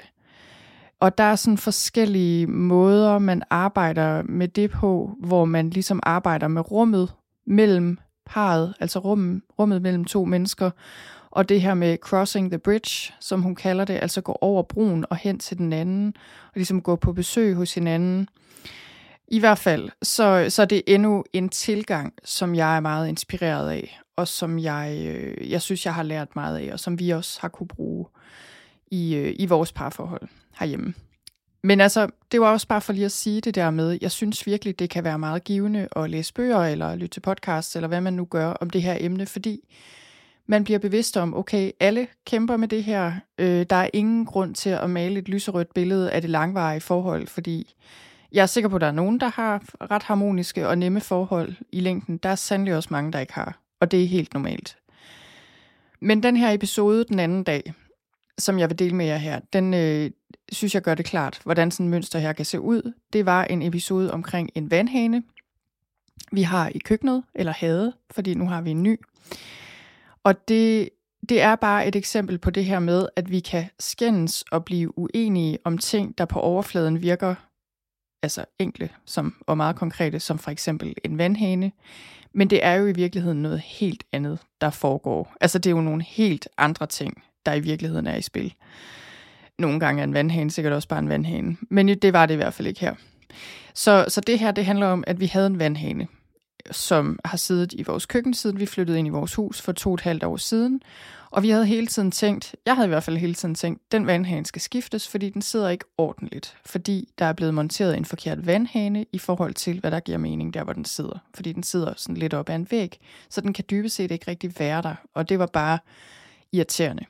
Og 1.00 1.18
der 1.18 1.24
er 1.24 1.36
sådan 1.36 1.58
forskellige 1.58 2.48
måder, 2.48 3.20
man 3.20 3.44
arbejder 3.50 4.24
med 4.24 4.48
det 4.48 4.72
på, 4.72 5.16
hvor 5.20 5.46
man 5.46 5.70
ligesom 5.70 6.00
arbejder 6.04 6.48
med 6.48 6.72
rummet 6.72 7.14
mellem 7.48 7.98
parret, 8.26 8.74
altså 8.80 9.00
rummet, 9.00 9.42
rummet 9.60 9.82
mellem 9.82 10.06
to 10.06 10.26
mennesker, 10.26 10.72
og 11.32 11.50
det 11.50 11.62
her 11.62 11.74
med 11.74 11.98
crossing 11.98 12.52
the 12.52 12.60
bridge, 12.60 13.14
som 13.20 13.42
hun 13.42 13.56
kalder 13.56 13.86
det, 13.86 14.00
altså 14.02 14.22
gå 14.22 14.38
over 14.42 14.64
broen 14.64 15.06
og 15.10 15.18
hen 15.18 15.40
til 15.40 15.58
den 15.58 15.74
anden, 15.74 16.14
og 16.46 16.52
ligesom 16.56 16.82
gå 16.82 16.96
på 16.96 17.14
besøg 17.14 17.56
hos 17.56 17.74
hinanden. 17.74 18.28
I 19.28 19.40
hvert 19.40 19.58
fald, 19.58 19.90
så, 20.02 20.46
så 20.50 20.66
det 20.66 20.78
er 20.78 20.82
endnu 20.88 21.24
en 21.34 21.50
tilgang, 21.50 22.14
som 22.24 22.56
jeg 22.56 22.76
er 22.76 22.80
meget 22.80 23.08
inspireret 23.08 23.70
af, 23.70 24.00
og 24.16 24.28
som 24.28 24.60
jeg, 24.60 25.04
øh, 25.06 25.52
jeg 25.52 25.62
synes, 25.62 25.86
jeg 25.86 25.94
har 25.94 26.04
lært 26.04 26.36
meget 26.36 26.58
af, 26.58 26.74
og 26.74 26.80
som 26.80 27.00
vi 27.00 27.10
også 27.10 27.42
har 27.42 27.48
kunne 27.48 27.68
bruge 27.68 28.06
i, 28.92 29.16
øh, 29.16 29.36
i 29.40 29.46
vores 29.46 29.72
parforhold 29.72 30.28
herhjemme. 30.60 30.94
Men 31.64 31.82
altså, 31.82 32.08
det 32.32 32.42
var 32.42 32.52
også 32.52 32.68
bare 32.68 32.82
for 32.82 32.94
lige 32.94 33.06
at 33.06 33.12
sige 33.12 33.42
det 33.42 33.56
der 33.56 33.70
med, 33.70 33.98
jeg 34.02 34.12
synes 34.12 34.48
virkelig, 34.48 34.80
det 34.80 34.90
kan 34.90 35.04
være 35.04 35.20
meget 35.20 35.44
givende 35.44 35.88
at 35.96 36.10
læse 36.10 36.34
bøger, 36.34 36.60
eller 36.60 36.96
lytte 36.96 37.08
til 37.08 37.20
podcasts, 37.20 37.76
eller 37.76 37.88
hvad 37.88 38.02
man 38.02 38.14
nu 38.14 38.26
gør 38.26 38.48
om 38.48 38.70
det 38.70 38.82
her 38.82 38.98
emne, 39.00 39.26
fordi 39.26 39.60
man 40.46 40.64
bliver 40.64 40.80
bevidst 40.80 41.18
om, 41.18 41.38
okay, 41.38 41.72
alle 41.80 42.08
kæmper 42.26 42.58
med 42.58 42.68
det 42.68 42.84
her. 42.84 43.14
Øh, 43.38 43.66
der 43.70 43.76
er 43.76 43.90
ingen 43.94 44.26
grund 44.26 44.56
til 44.56 44.70
at 44.70 44.90
male 44.90 45.20
et 45.20 45.30
lyserødt 45.30 45.74
billede 45.74 46.12
af 46.12 46.22
det 46.22 46.30
langvarige 46.30 46.82
forhold, 46.82 47.28
fordi 47.28 47.74
jeg 48.32 48.42
er 48.42 48.46
sikker 48.46 48.70
på, 48.70 48.76
at 48.76 48.82
der 48.82 48.88
er 48.88 48.92
nogen, 48.92 49.20
der 49.20 49.28
har 49.28 49.64
ret 49.92 50.04
harmoniske 50.04 50.68
og 50.68 50.78
nemme 50.78 51.02
forhold 51.02 51.54
i 51.72 51.80
længden. 51.80 52.18
Der 52.18 52.30
er 52.30 52.36
sandelig 52.36 52.76
også 52.76 52.90
mange, 52.92 53.12
der 53.12 53.20
ikke 53.20 53.34
har, 53.34 53.60
og 53.80 53.92
det 53.92 54.04
er 54.04 54.08
helt 54.08 54.34
normalt. 54.34 54.78
Men 56.00 56.24
den 56.24 56.38
her 56.38 56.52
episode 56.52 57.04
den 57.04 57.20
anden 57.20 57.44
dag, 57.44 57.74
som 58.38 58.60
jeg 58.60 58.70
vil 58.70 58.80
dele 58.80 58.96
med 58.96 59.06
jer 59.06 59.18
her, 59.18 59.40
den 59.54 59.74
øh, 59.74 60.12
synes 60.52 60.76
jeg 60.76 60.82
gør 60.82 60.96
det 60.96 61.06
klart, 61.06 61.40
hvordan 61.44 61.72
sådan 61.72 61.86
et 61.86 61.90
mønster 61.90 62.20
her 62.20 62.34
kan 62.34 62.46
se 62.46 62.60
ud. 62.60 62.94
Det 63.14 63.26
var 63.26 63.44
en 63.44 63.62
episode 63.62 64.14
omkring 64.14 64.50
en 64.56 64.72
vandhane, 64.72 65.24
vi 66.32 66.42
har 66.42 66.72
i 66.76 66.80
køkkenet, 66.80 67.24
eller 67.36 67.54
havde, 67.54 67.94
fordi 68.12 68.34
nu 68.34 68.48
har 68.48 68.62
vi 68.62 68.72
en 68.72 68.84
ny. 68.84 69.00
Og 70.24 70.48
det, 70.48 70.90
det 71.30 71.42
er 71.42 71.56
bare 71.56 71.88
et 71.88 71.96
eksempel 71.96 72.38
på 72.38 72.50
det 72.50 72.66
her 72.66 72.80
med, 72.80 73.08
at 73.16 73.32
vi 73.32 73.40
kan 73.40 73.66
skændes 73.80 74.44
og 74.52 74.66
blive 74.66 74.98
uenige 74.98 75.58
om 75.64 75.78
ting, 75.78 76.18
der 76.18 76.26
på 76.26 76.40
overfladen 76.40 77.02
virker 77.02 77.36
altså 78.24 78.46
enkle 78.60 78.90
som, 79.06 79.36
og 79.48 79.58
meget 79.58 79.76
konkrete, 79.76 80.20
som 80.20 80.40
for 80.40 80.52
eksempel 80.52 80.96
en 81.06 81.18
vandhane. 81.18 81.72
Men 82.34 82.50
det 82.50 82.66
er 82.66 82.74
jo 82.74 82.88
i 82.88 82.92
virkeligheden 82.92 83.42
noget 83.42 83.60
helt 83.60 84.04
andet, 84.12 84.40
der 84.62 84.70
foregår. 84.70 85.36
Altså 85.42 85.60
det 85.60 85.70
er 85.70 85.76
jo 85.76 85.82
nogle 85.82 86.04
helt 86.04 86.48
andre 86.58 86.86
ting, 86.86 87.24
der 87.46 87.54
i 87.54 87.60
virkeligheden 87.60 88.08
er 88.08 88.16
i 88.16 88.22
spil. 88.22 88.54
Nogle 89.60 89.80
gange 89.80 90.00
er 90.00 90.04
en 90.04 90.14
vandhane 90.14 90.52
sikkert 90.52 90.74
også 90.74 90.88
bare 90.88 91.00
en 91.00 91.10
vandhane, 91.10 91.58
men 91.70 91.88
det 91.88 92.14
var 92.14 92.26
det 92.26 92.34
i 92.34 92.38
hvert 92.38 92.54
fald 92.54 92.68
ikke 92.68 92.82
her. 92.82 92.96
Så, 93.74 94.06
så 94.08 94.22
det 94.22 94.40
her, 94.40 94.52
det 94.52 94.66
handler 94.66 94.88
om, 94.88 95.04
at 95.08 95.20
vi 95.20 95.26
havde 95.26 95.48
en 95.48 95.60
vandhane, 95.60 96.08
som 96.72 97.20
har 97.26 97.38
siddet 97.38 97.74
i 97.74 97.84
vores 97.84 98.06
køkken, 98.06 98.34
siden 98.34 98.60
vi 98.60 98.66
flyttede 98.66 99.00
ind 99.00 99.08
i 99.08 99.12
vores 99.12 99.36
hus 99.36 99.62
for 99.62 99.72
to 99.72 99.90
og 99.90 99.94
et 99.94 100.02
halvt 100.02 100.24
år 100.24 100.38
siden. 100.38 100.82
Og 101.32 101.44
vi 101.44 101.50
havde 101.50 101.66
hele 101.66 101.88
tiden 101.88 102.12
tænkt, 102.12 102.56
jeg 102.66 102.76
havde 102.76 102.86
i 102.86 102.90
hvert 102.90 103.04
fald 103.04 103.18
hele 103.18 103.34
tiden 103.34 103.56
tænkt, 103.56 103.92
den 103.92 104.08
vandhane 104.08 104.46
skal 104.46 104.62
skiftes, 104.62 105.08
fordi 105.08 105.30
den 105.30 105.42
sidder 105.42 105.70
ikke 105.70 105.86
ordentligt. 105.98 106.58
Fordi 106.66 107.10
der 107.20 107.26
er 107.26 107.34
blevet 107.34 107.54
monteret 107.54 107.98
en 107.98 108.06
forkert 108.06 108.46
vandhane 108.46 109.06
i 109.12 109.20
forhold 109.20 109.54
til, 109.54 109.80
hvad 109.80 109.92
der 109.92 110.00
giver 110.00 110.18
mening 110.18 110.54
der, 110.54 110.64
hvor 110.64 110.74
den 110.74 110.86
sidder. 110.86 111.18
Fordi 111.34 111.52
den 111.52 111.64
sidder 111.64 111.94
sådan 111.98 112.18
lidt 112.18 112.34
op 112.34 112.50
ad 112.50 112.56
en 112.56 112.68
væg, 112.72 113.00
så 113.30 113.42
den 113.42 113.54
kan 113.54 113.66
dybest 113.70 113.96
set 113.96 114.12
ikke 114.12 114.32
rigtig 114.32 114.60
være 114.60 114.82
der. 114.82 114.96
Og 115.14 115.30
det 115.30 115.40
var 115.40 115.46
bare 115.46 115.80
irriterende. 116.52 117.06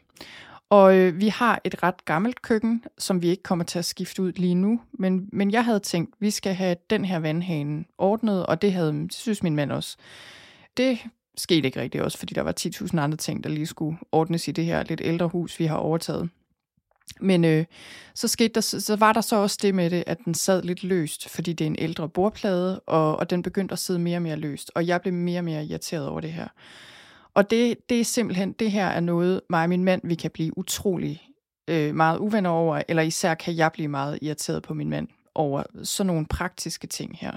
Og 0.71 0.97
øh, 0.97 1.19
vi 1.19 1.27
har 1.27 1.61
et 1.63 1.83
ret 1.83 2.05
gammelt 2.05 2.41
køkken, 2.41 2.83
som 2.97 3.21
vi 3.21 3.27
ikke 3.27 3.43
kommer 3.43 3.65
til 3.65 3.79
at 3.79 3.85
skifte 3.85 4.21
ud 4.21 4.31
lige 4.31 4.55
nu. 4.55 4.81
Men, 4.91 5.29
men 5.31 5.51
jeg 5.51 5.65
havde 5.65 5.79
tænkt, 5.79 6.15
vi 6.19 6.29
skal 6.29 6.53
have 6.53 6.75
den 6.89 7.05
her 7.05 7.19
vandhane 7.19 7.85
ordnet, 7.97 8.45
og 8.45 8.61
det 8.61 8.73
havde, 8.73 8.93
det 8.93 9.13
synes 9.13 9.43
min 9.43 9.55
mand 9.55 9.71
også. 9.71 9.97
Det 10.77 10.99
skete 11.37 11.65
ikke 11.65 11.81
rigtigt 11.81 12.03
også, 12.03 12.17
fordi 12.17 12.33
der 12.33 12.41
var 12.41 12.53
10.000 12.59 12.99
andre 12.99 13.17
ting, 13.17 13.43
der 13.43 13.49
lige 13.49 13.65
skulle 13.65 13.97
ordnes 14.11 14.47
i 14.47 14.51
det 14.51 14.65
her 14.65 14.83
lidt 14.83 15.01
ældre 15.03 15.27
hus, 15.27 15.59
vi 15.59 15.65
har 15.65 15.77
overtaget. 15.77 16.29
Men 17.19 17.45
øh, 17.45 17.65
så, 18.15 18.27
skete 18.27 18.53
der, 18.53 18.61
så 18.61 18.95
var 18.95 19.13
der 19.13 19.21
så 19.21 19.35
også 19.35 19.57
det 19.61 19.75
med 19.75 19.89
det, 19.89 20.03
at 20.07 20.17
den 20.25 20.33
sad 20.33 20.61
lidt 20.61 20.83
løst, 20.83 21.29
fordi 21.29 21.53
det 21.53 21.65
er 21.65 21.69
en 21.69 21.79
ældre 21.79 22.09
bordplade, 22.09 22.79
og, 22.79 23.15
og 23.15 23.29
den 23.29 23.43
begyndte 23.43 23.73
at 23.73 23.79
sidde 23.79 23.99
mere 23.99 24.17
og 24.17 24.21
mere 24.21 24.35
løst. 24.35 24.71
Og 24.75 24.87
jeg 24.87 25.01
blev 25.01 25.13
mere 25.13 25.39
og 25.39 25.43
mere 25.43 25.65
irriteret 25.65 26.07
over 26.07 26.21
det 26.21 26.33
her. 26.33 26.47
Og 27.33 27.49
det, 27.49 27.89
det 27.89 27.99
er 27.99 28.05
simpelthen, 28.05 28.51
det 28.51 28.71
her 28.71 28.87
er 28.87 28.99
noget, 28.99 29.41
mig 29.49 29.63
og 29.63 29.69
min 29.69 29.83
mand, 29.83 30.01
vi 30.03 30.15
kan 30.15 30.31
blive 30.31 30.57
utrolig 30.57 31.21
øh, 31.67 31.95
meget 31.95 32.17
uvenner 32.17 32.49
over, 32.49 32.81
eller 32.87 33.03
især 33.03 33.33
kan 33.33 33.55
jeg 33.55 33.71
blive 33.71 33.87
meget 33.87 34.19
irriteret 34.21 34.63
på 34.63 34.73
min 34.73 34.89
mand 34.89 35.07
over 35.35 35.63
sådan 35.83 36.07
nogle 36.07 36.25
praktiske 36.25 36.87
ting 36.87 37.17
her. 37.21 37.31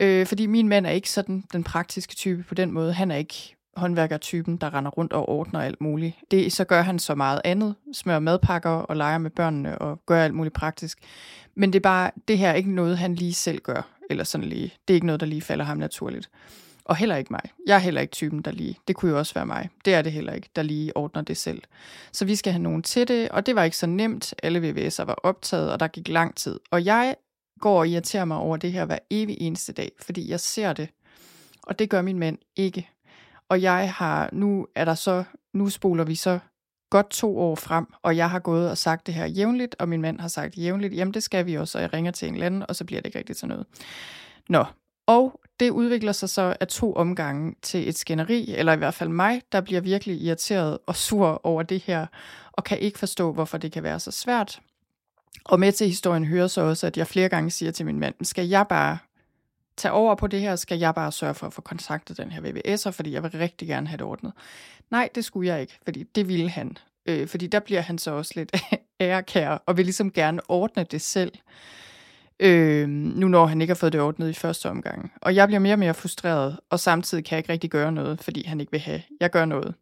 Øh, 0.00 0.26
fordi 0.26 0.46
min 0.46 0.68
mand 0.68 0.86
er 0.86 0.90
ikke 0.90 1.10
sådan 1.10 1.44
den 1.52 1.64
praktiske 1.64 2.14
type 2.14 2.42
på 2.42 2.54
den 2.54 2.72
måde. 2.72 2.92
Han 2.92 3.10
er 3.10 3.16
ikke 3.16 3.56
håndværkertypen, 3.76 4.56
der 4.56 4.74
render 4.74 4.90
rundt 4.90 5.12
og 5.12 5.28
ordner 5.28 5.60
alt 5.60 5.80
muligt. 5.80 6.16
Det, 6.30 6.52
så 6.52 6.64
gør 6.64 6.82
han 6.82 6.98
så 6.98 7.14
meget 7.14 7.40
andet. 7.44 7.74
Smører 7.92 8.18
madpakker 8.18 8.70
og 8.70 8.96
leger 8.96 9.18
med 9.18 9.30
børnene 9.30 9.78
og 9.78 10.00
gør 10.06 10.24
alt 10.24 10.34
muligt 10.34 10.54
praktisk. 10.54 10.98
Men 11.54 11.72
det 11.72 11.78
er 11.78 11.82
bare, 11.82 12.10
det 12.28 12.38
her 12.38 12.50
er 12.50 12.54
ikke 12.54 12.74
noget, 12.74 12.98
han 12.98 13.14
lige 13.14 13.34
selv 13.34 13.58
gør. 13.58 13.82
Eller 14.10 14.24
sådan 14.24 14.48
lige. 14.48 14.72
Det 14.88 14.94
er 14.94 14.96
ikke 14.96 15.06
noget, 15.06 15.20
der 15.20 15.26
lige 15.26 15.42
falder 15.42 15.64
ham 15.64 15.76
naturligt. 15.76 16.30
Og 16.88 16.96
heller 16.96 17.16
ikke 17.16 17.32
mig. 17.32 17.50
Jeg 17.66 17.74
er 17.74 17.78
heller 17.78 18.00
ikke 18.00 18.10
typen, 18.10 18.42
der 18.42 18.50
lige, 18.50 18.78
det 18.88 18.96
kunne 18.96 19.10
jo 19.10 19.18
også 19.18 19.34
være 19.34 19.46
mig, 19.46 19.68
det 19.84 19.94
er 19.94 20.02
det 20.02 20.12
heller 20.12 20.32
ikke, 20.32 20.48
der 20.56 20.62
lige 20.62 20.96
ordner 20.96 21.22
det 21.22 21.36
selv. 21.36 21.62
Så 22.12 22.24
vi 22.24 22.36
skal 22.36 22.52
have 22.52 22.62
nogen 22.62 22.82
til 22.82 23.08
det, 23.08 23.28
og 23.28 23.46
det 23.46 23.54
var 23.54 23.64
ikke 23.64 23.76
så 23.76 23.86
nemt. 23.86 24.34
Alle 24.42 24.58
VVS'er 24.58 25.04
var 25.04 25.14
optaget, 25.22 25.72
og 25.72 25.80
der 25.80 25.88
gik 25.88 26.08
lang 26.08 26.34
tid. 26.34 26.60
Og 26.70 26.84
jeg 26.84 27.16
går 27.60 27.78
og 27.78 27.88
irriterer 27.88 28.24
mig 28.24 28.36
over 28.36 28.56
det 28.56 28.72
her 28.72 28.84
hver 28.84 28.98
evig 29.10 29.36
eneste 29.40 29.72
dag, 29.72 29.92
fordi 30.00 30.30
jeg 30.30 30.40
ser 30.40 30.72
det. 30.72 30.88
Og 31.62 31.78
det 31.78 31.90
gør 31.90 32.02
min 32.02 32.18
mand 32.18 32.38
ikke. 32.56 32.88
Og 33.48 33.62
jeg 33.62 33.92
har, 33.92 34.30
nu 34.32 34.66
er 34.74 34.84
der 34.84 34.94
så, 34.94 35.24
nu 35.54 35.68
spoler 35.68 36.04
vi 36.04 36.14
så 36.14 36.38
godt 36.90 37.10
to 37.10 37.38
år 37.38 37.54
frem, 37.54 37.86
og 38.02 38.16
jeg 38.16 38.30
har 38.30 38.38
gået 38.38 38.70
og 38.70 38.78
sagt 38.78 39.06
det 39.06 39.14
her 39.14 39.26
jævnligt, 39.26 39.76
og 39.78 39.88
min 39.88 40.02
mand 40.02 40.20
har 40.20 40.28
sagt 40.28 40.56
jævnligt, 40.56 40.94
jamen 40.94 41.14
det 41.14 41.22
skal 41.22 41.46
vi 41.46 41.54
også, 41.54 41.78
og 41.78 41.82
jeg 41.82 41.92
ringer 41.92 42.10
til 42.10 42.28
en 42.28 42.34
eller 42.34 42.46
anden, 42.46 42.64
og 42.68 42.76
så 42.76 42.84
bliver 42.84 43.00
det 43.00 43.06
ikke 43.06 43.18
rigtigt 43.18 43.38
til 43.38 43.48
noget. 43.48 43.66
Nå, 44.48 44.64
og 45.06 45.40
det 45.60 45.70
udvikler 45.70 46.12
sig 46.12 46.28
så 46.28 46.56
af 46.60 46.68
to 46.68 46.94
omgange 46.94 47.54
til 47.62 47.88
et 47.88 47.98
skænderi, 47.98 48.54
eller 48.54 48.72
i 48.72 48.76
hvert 48.76 48.94
fald 48.94 49.08
mig, 49.08 49.42
der 49.52 49.60
bliver 49.60 49.80
virkelig 49.80 50.22
irriteret 50.22 50.78
og 50.86 50.96
sur 50.96 51.40
over 51.46 51.62
det 51.62 51.80
her, 51.80 52.06
og 52.52 52.64
kan 52.64 52.78
ikke 52.78 52.98
forstå, 52.98 53.32
hvorfor 53.32 53.58
det 53.58 53.72
kan 53.72 53.82
være 53.82 54.00
så 54.00 54.10
svært. 54.10 54.60
Og 55.44 55.60
med 55.60 55.72
til 55.72 55.86
historien 55.86 56.24
hører 56.24 56.46
så 56.46 56.60
også, 56.60 56.86
at 56.86 56.96
jeg 56.96 57.06
flere 57.06 57.28
gange 57.28 57.50
siger 57.50 57.72
til 57.72 57.86
min 57.86 58.00
mand, 58.00 58.14
skal 58.22 58.48
jeg 58.48 58.66
bare 58.68 58.98
tage 59.76 59.92
over 59.92 60.14
på 60.14 60.26
det 60.26 60.40
her, 60.40 60.56
skal 60.56 60.78
jeg 60.78 60.94
bare 60.94 61.12
sørge 61.12 61.34
for 61.34 61.46
at 61.46 61.52
få 61.52 61.60
kontaktet 61.60 62.16
den 62.16 62.30
her 62.30 62.42
VVS'er, 62.42 62.90
fordi 62.90 63.12
jeg 63.12 63.22
vil 63.22 63.30
rigtig 63.30 63.68
gerne 63.68 63.86
have 63.86 63.96
det 63.96 64.06
ordnet. 64.06 64.32
Nej, 64.90 65.08
det 65.14 65.24
skulle 65.24 65.52
jeg 65.52 65.60
ikke, 65.60 65.78
fordi 65.84 66.02
det 66.02 66.28
ville 66.28 66.50
han. 66.50 66.76
Øh, 67.06 67.28
fordi 67.28 67.46
der 67.46 67.60
bliver 67.60 67.80
han 67.80 67.98
så 67.98 68.10
også 68.10 68.32
lidt 68.36 68.56
ærekær, 69.00 69.50
og 69.50 69.76
vil 69.76 69.84
ligesom 69.84 70.12
gerne 70.12 70.40
ordne 70.48 70.84
det 70.84 71.00
selv 71.00 71.32
øh, 72.40 72.88
nu 72.88 73.28
når 73.28 73.46
han 73.46 73.60
ikke 73.60 73.70
har 73.70 73.76
fået 73.76 73.92
det 73.92 74.00
ordnet 74.00 74.30
i 74.30 74.32
første 74.32 74.70
omgang. 74.70 75.12
Og 75.20 75.34
jeg 75.34 75.48
bliver 75.48 75.60
mere 75.60 75.74
og 75.74 75.78
mere 75.78 75.94
frustreret, 75.94 76.58
og 76.70 76.80
samtidig 76.80 77.24
kan 77.24 77.36
jeg 77.36 77.38
ikke 77.38 77.52
rigtig 77.52 77.70
gøre 77.70 77.92
noget, 77.92 78.20
fordi 78.20 78.46
han 78.46 78.60
ikke 78.60 78.72
vil 78.72 78.80
have, 78.80 79.02
jeg 79.20 79.30
gør 79.30 79.44
noget. 79.44 79.74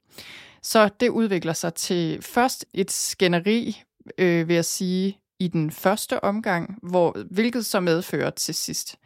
Så 0.62 0.88
det 1.00 1.08
udvikler 1.08 1.52
sig 1.52 1.75
til 1.75 2.22
først 2.22 2.66
et 2.75 2.90
skænderi, 2.90 3.82
øh, 4.18 4.48
vil 4.48 4.54
jeg 4.54 4.64
sige, 4.64 5.18
i 5.38 5.48
den 5.48 5.70
første 5.70 6.25
omgang, 6.25 6.78
hvor, 6.82 7.16
hvilket 7.30 7.66
så 7.66 7.80
medfører 7.80 8.30
til 8.30 8.54
sidst, 8.54 8.96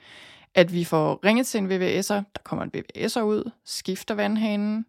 at 0.55 0.73
vi 0.73 0.85
får 0.85 1.21
ringet 1.25 1.47
til 1.47 1.59
en 1.59 1.67
VVS'er, 1.67 2.15
der 2.15 2.41
kommer 2.45 2.65
en 2.65 2.73
VVS'er 2.77 3.21
ud, 3.21 3.51
skifter 3.65 4.15
vandhanen, 4.15 4.87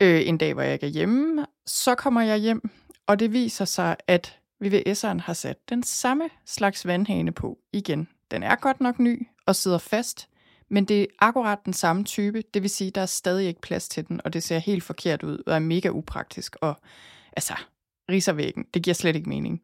øh, 0.00 0.28
en 0.28 0.38
dag, 0.38 0.54
hvor 0.54 0.62
jeg 0.62 0.72
ikke 0.72 0.86
er 0.86 0.90
hjemme, 0.90 1.46
så 1.66 1.94
kommer 1.94 2.22
jeg 2.22 2.38
hjem, 2.38 2.70
og 3.06 3.18
det 3.18 3.32
viser 3.32 3.64
sig, 3.64 3.96
at 4.06 4.38
VVS'eren 4.64 5.20
har 5.20 5.32
sat 5.32 5.68
den 5.68 5.82
samme 5.82 6.30
slags 6.46 6.86
vandhane 6.86 7.32
på 7.32 7.58
igen. 7.72 8.08
Den 8.30 8.42
er 8.42 8.56
godt 8.56 8.80
nok 8.80 8.98
ny 8.98 9.26
og 9.46 9.56
sidder 9.56 9.78
fast, 9.78 10.28
men 10.68 10.84
det 10.84 11.00
er 11.00 11.06
akkurat 11.18 11.58
den 11.64 11.72
samme 11.72 12.04
type, 12.04 12.42
det 12.54 12.62
vil 12.62 12.70
sige, 12.70 12.90
der 12.90 13.00
er 13.00 13.06
stadig 13.06 13.48
ikke 13.48 13.60
plads 13.60 13.88
til 13.88 14.08
den, 14.08 14.20
og 14.24 14.32
det 14.32 14.42
ser 14.42 14.58
helt 14.58 14.84
forkert 14.84 15.22
ud 15.22 15.42
og 15.46 15.54
er 15.54 15.58
mega 15.58 15.88
upraktisk, 15.88 16.56
og 16.60 16.76
altså, 17.32 17.54
riser 18.10 18.32
væggen. 18.32 18.64
Det 18.74 18.82
giver 18.82 18.94
slet 18.94 19.16
ikke 19.16 19.28
mening. 19.28 19.62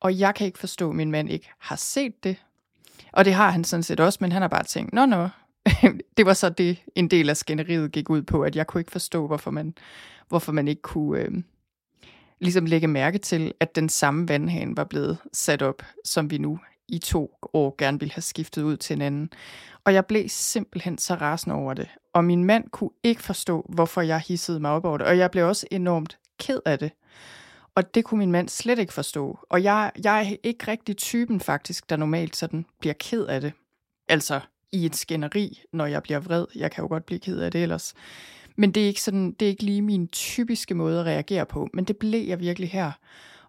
Og 0.00 0.18
jeg 0.18 0.34
kan 0.34 0.46
ikke 0.46 0.58
forstå, 0.58 0.90
at 0.90 0.96
min 0.96 1.10
mand 1.10 1.30
ikke 1.30 1.50
har 1.58 1.76
set 1.76 2.24
det. 2.24 2.36
Og 3.12 3.24
det 3.24 3.34
har 3.34 3.50
han 3.50 3.64
sådan 3.64 3.82
set 3.82 4.00
også, 4.00 4.18
men 4.20 4.32
han 4.32 4.42
har 4.42 4.48
bare 4.48 4.64
tænkt, 4.64 4.92
nå 4.92 5.06
nå, 5.06 5.28
det 6.16 6.26
var 6.26 6.32
så 6.32 6.48
det, 6.48 6.78
en 6.94 7.08
del 7.08 7.30
af 7.30 7.36
skænderiet 7.36 7.92
gik 7.92 8.10
ud 8.10 8.22
på, 8.22 8.42
at 8.42 8.56
jeg 8.56 8.66
kunne 8.66 8.80
ikke 8.80 8.92
forstå, 8.92 9.26
hvorfor 9.26 9.50
man, 9.50 9.74
hvorfor 10.28 10.52
man 10.52 10.68
ikke 10.68 10.82
kunne, 10.82 11.20
øh, 11.20 11.42
ligesom 12.40 12.66
lægge 12.66 12.88
mærke 12.88 13.18
til, 13.18 13.52
at 13.60 13.76
den 13.76 13.88
samme 13.88 14.28
vandhane 14.28 14.76
var 14.76 14.84
blevet 14.84 15.18
sat 15.32 15.62
op, 15.62 15.82
som 16.04 16.30
vi 16.30 16.38
nu 16.38 16.58
i 16.88 16.98
to 16.98 17.34
år 17.52 17.74
gerne 17.78 18.00
ville 18.00 18.12
have 18.12 18.22
skiftet 18.22 18.62
ud 18.62 18.76
til 18.76 18.94
en 18.94 19.02
anden. 19.02 19.30
Og 19.84 19.94
jeg 19.94 20.06
blev 20.06 20.28
simpelthen 20.28 20.98
så 20.98 21.14
rasende 21.14 21.56
over 21.56 21.74
det. 21.74 21.88
Og 22.12 22.24
min 22.24 22.44
mand 22.44 22.70
kunne 22.70 22.90
ikke 23.02 23.22
forstå, 23.22 23.66
hvorfor 23.68 24.00
jeg 24.00 24.20
hissede 24.20 24.60
mig 24.60 24.70
op 24.70 24.84
over 24.84 24.98
det. 24.98 25.06
Og 25.06 25.18
jeg 25.18 25.30
blev 25.30 25.46
også 25.46 25.66
enormt 25.70 26.18
ked 26.38 26.60
af 26.64 26.78
det. 26.78 26.92
Og 27.74 27.94
det 27.94 28.04
kunne 28.04 28.18
min 28.18 28.32
mand 28.32 28.48
slet 28.48 28.78
ikke 28.78 28.92
forstå. 28.92 29.38
Og 29.50 29.62
jeg, 29.62 29.92
jeg 30.04 30.26
er 30.26 30.36
ikke 30.42 30.68
rigtig 30.68 30.96
typen 30.96 31.40
faktisk, 31.40 31.90
der 31.90 31.96
normalt 31.96 32.36
sådan 32.36 32.66
bliver 32.80 32.94
ked 32.94 33.26
af 33.26 33.40
det. 33.40 33.52
Altså 34.08 34.40
i 34.72 34.86
et 34.86 34.96
skænderi, 34.96 35.62
når 35.72 35.86
jeg 35.86 36.02
bliver 36.02 36.20
vred. 36.20 36.46
Jeg 36.54 36.70
kan 36.70 36.82
jo 36.82 36.88
godt 36.88 37.06
blive 37.06 37.18
ked 37.18 37.38
af 37.38 37.52
det 37.52 37.62
ellers. 37.62 37.94
Men 38.58 38.70
det 38.70 38.82
er 38.82 38.86
ikke, 38.86 39.02
sådan, 39.02 39.32
det 39.32 39.46
er 39.46 39.50
ikke 39.50 39.62
lige 39.62 39.82
min 39.82 40.08
typiske 40.08 40.74
måde 40.74 41.00
at 41.00 41.06
reagere 41.06 41.46
på. 41.46 41.68
Men 41.74 41.84
det 41.84 41.96
blev 41.96 42.28
jeg 42.28 42.40
virkelig 42.40 42.70
her. 42.70 42.92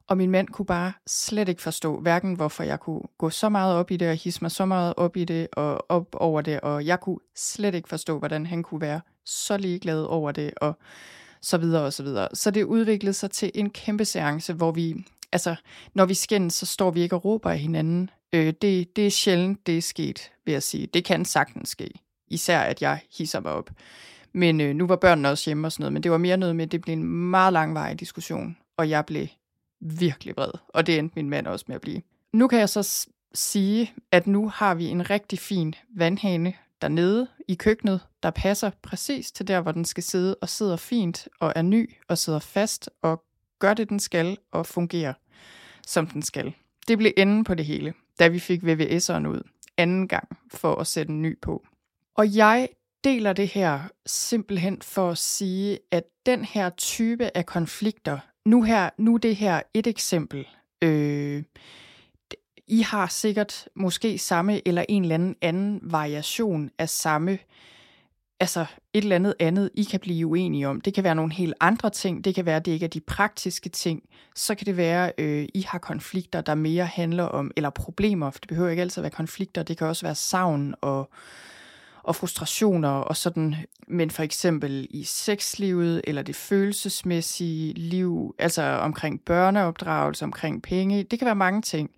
Og 0.07 0.17
min 0.17 0.31
mand 0.31 0.47
kunne 0.47 0.65
bare 0.65 0.93
slet 1.07 1.49
ikke 1.49 1.61
forstå, 1.61 1.99
hverken 1.99 2.33
hvorfor 2.33 2.63
jeg 2.63 2.79
kunne 2.79 3.01
gå 3.17 3.29
så 3.29 3.49
meget 3.49 3.75
op 3.75 3.91
i 3.91 3.97
det, 3.97 4.09
og 4.09 4.15
hisse 4.15 4.41
mig 4.41 4.51
så 4.51 4.65
meget 4.65 4.93
op 4.97 5.17
i 5.17 5.23
det, 5.23 5.47
og 5.53 5.91
op 5.91 6.07
over 6.13 6.41
det, 6.41 6.59
og 6.59 6.85
jeg 6.85 6.99
kunne 6.99 7.19
slet 7.35 7.75
ikke 7.75 7.89
forstå, 7.89 8.19
hvordan 8.19 8.45
han 8.45 8.63
kunne 8.63 8.81
være 8.81 9.01
så 9.25 9.57
ligeglad 9.57 10.03
over 10.03 10.31
det, 10.31 10.53
og 10.57 10.77
så 11.41 11.57
videre 11.57 11.85
og 11.85 11.93
så 11.93 12.03
videre. 12.03 12.27
Så 12.33 12.51
det 12.51 12.63
udviklede 12.63 13.13
sig 13.13 13.31
til 13.31 13.51
en 13.55 13.69
kæmpe 13.69 14.05
seance, 14.05 14.53
hvor 14.53 14.71
vi, 14.71 15.05
altså, 15.31 15.55
når 15.93 16.05
vi 16.05 16.13
skændes, 16.13 16.53
så 16.53 16.65
står 16.65 16.91
vi 16.91 17.01
ikke 17.01 17.15
og 17.15 17.25
råber 17.25 17.49
af 17.49 17.59
hinanden. 17.59 18.09
Øh, 18.33 18.53
det, 18.61 18.95
det 18.95 19.07
er 19.07 19.11
sjældent, 19.11 19.67
det 19.67 19.77
er 19.77 19.81
sket, 19.81 20.31
vil 20.45 20.51
jeg 20.51 20.63
sige. 20.63 20.87
Det 20.87 21.05
kan 21.05 21.25
sagtens 21.25 21.69
ske. 21.69 21.89
Især, 22.27 22.59
at 22.59 22.81
jeg 22.81 23.01
hisser 23.17 23.39
mig 23.39 23.51
op. 23.51 23.69
Men 24.33 24.61
øh, 24.61 24.75
nu 24.75 24.87
var 24.87 24.95
børnene 24.95 25.29
også 25.29 25.49
hjemme 25.49 25.67
og 25.67 25.71
sådan 25.71 25.83
noget, 25.83 25.93
men 25.93 26.03
det 26.03 26.11
var 26.11 26.17
mere 26.17 26.37
noget 26.37 26.55
med, 26.55 26.65
at 26.65 26.71
det 26.71 26.81
blev 26.81 26.93
en 26.93 27.03
meget 27.03 27.53
langvarig 27.53 27.99
diskussion, 27.99 28.57
og 28.77 28.89
jeg 28.89 29.05
blev 29.05 29.27
virkelig 29.81 30.37
vred, 30.37 30.51
og 30.69 30.87
det 30.87 30.99
endte 30.99 31.13
min 31.15 31.29
mand 31.29 31.47
også 31.47 31.65
med 31.67 31.75
at 31.75 31.81
blive. 31.81 32.01
Nu 32.33 32.47
kan 32.47 32.59
jeg 32.59 32.69
så 32.69 33.07
sige, 33.33 33.93
at 34.11 34.27
nu 34.27 34.49
har 34.49 34.75
vi 34.75 34.85
en 34.85 35.09
rigtig 35.09 35.39
fin 35.39 35.75
vandhane 35.95 36.53
dernede 36.81 37.27
i 37.47 37.55
køkkenet, 37.55 38.01
der 38.23 38.31
passer 38.31 38.71
præcis 38.81 39.31
til 39.31 39.47
der, 39.47 39.61
hvor 39.61 39.71
den 39.71 39.85
skal 39.85 40.03
sidde, 40.03 40.35
og 40.35 40.49
sidder 40.49 40.75
fint 40.75 41.27
og 41.39 41.53
er 41.55 41.61
ny 41.61 41.95
og 42.07 42.17
sidder 42.17 42.39
fast 42.39 42.89
og 43.01 43.23
gør 43.59 43.73
det, 43.73 43.89
den 43.89 43.99
skal 43.99 44.37
og 44.51 44.65
fungerer, 44.65 45.13
som 45.87 46.07
den 46.07 46.21
skal. 46.21 46.53
Det 46.87 46.97
blev 46.97 47.11
enden 47.17 47.43
på 47.43 47.55
det 47.55 47.65
hele, 47.65 47.93
da 48.19 48.27
vi 48.27 48.39
fik 48.39 48.63
VVS'eren 48.63 49.27
ud 49.27 49.41
anden 49.77 50.07
gang 50.07 50.37
for 50.51 50.75
at 50.75 50.87
sætte 50.87 51.11
en 51.11 51.21
ny 51.21 51.39
på. 51.41 51.67
Og 52.15 52.35
jeg 52.35 52.69
deler 53.03 53.33
det 53.33 53.47
her 53.47 53.79
simpelthen 54.05 54.81
for 54.81 55.11
at 55.11 55.17
sige, 55.17 55.79
at 55.91 56.03
den 56.25 56.45
her 56.45 56.69
type 56.69 57.37
af 57.37 57.45
konflikter, 57.45 58.19
nu 58.45 58.63
her, 58.63 58.89
nu 58.97 59.17
det 59.17 59.35
her 59.35 59.61
et 59.73 59.87
eksempel. 59.87 60.47
Øh, 60.83 61.43
I 62.67 62.81
har 62.81 63.07
sikkert 63.07 63.67
måske 63.75 64.17
samme 64.17 64.67
eller 64.67 64.85
en 64.89 65.01
eller 65.01 65.15
anden 65.15 65.35
anden 65.41 65.79
variation 65.83 66.69
af 66.79 66.89
samme, 66.89 67.39
altså 68.39 68.65
et 68.93 69.03
eller 69.03 69.15
andet 69.15 69.35
andet, 69.39 69.69
I 69.75 69.83
kan 69.83 69.99
blive 69.99 70.27
uenige 70.27 70.67
om. 70.67 70.81
Det 70.81 70.93
kan 70.93 71.03
være 71.03 71.15
nogle 71.15 71.33
helt 71.33 71.53
andre 71.59 71.89
ting, 71.89 72.23
det 72.23 72.35
kan 72.35 72.45
være, 72.45 72.55
at 72.55 72.65
det 72.65 72.71
ikke 72.71 72.83
er 72.83 72.89
de 72.89 72.99
praktiske 72.99 73.69
ting. 73.69 74.03
Så 74.35 74.55
kan 74.55 74.65
det 74.65 74.77
være, 74.77 75.11
øh, 75.17 75.47
I 75.53 75.61
har 75.61 75.79
konflikter, 75.79 76.41
der 76.41 76.55
mere 76.55 76.85
handler 76.85 77.23
om, 77.23 77.51
eller 77.55 77.69
problemer, 77.69 78.31
for 78.31 78.39
det 78.39 78.47
behøver 78.47 78.69
ikke 78.69 78.81
altid 78.81 79.01
at 79.01 79.03
være 79.03 79.11
konflikter, 79.11 79.63
det 79.63 79.77
kan 79.77 79.87
også 79.87 80.05
være 80.05 80.15
savn 80.15 80.75
og 80.81 81.09
og 82.03 82.15
frustrationer 82.15 82.89
og 82.89 83.17
sådan, 83.17 83.55
men 83.87 84.09
for 84.11 84.23
eksempel 84.23 84.87
i 84.89 85.03
sexlivet 85.03 86.01
eller 86.03 86.21
det 86.21 86.35
følelsesmæssige 86.35 87.73
liv, 87.73 88.35
altså 88.39 88.63
omkring 88.63 89.21
børneopdragelse, 89.25 90.25
omkring 90.25 90.63
penge, 90.63 91.03
det 91.03 91.19
kan 91.19 91.25
være 91.25 91.35
mange 91.35 91.61
ting. 91.61 91.89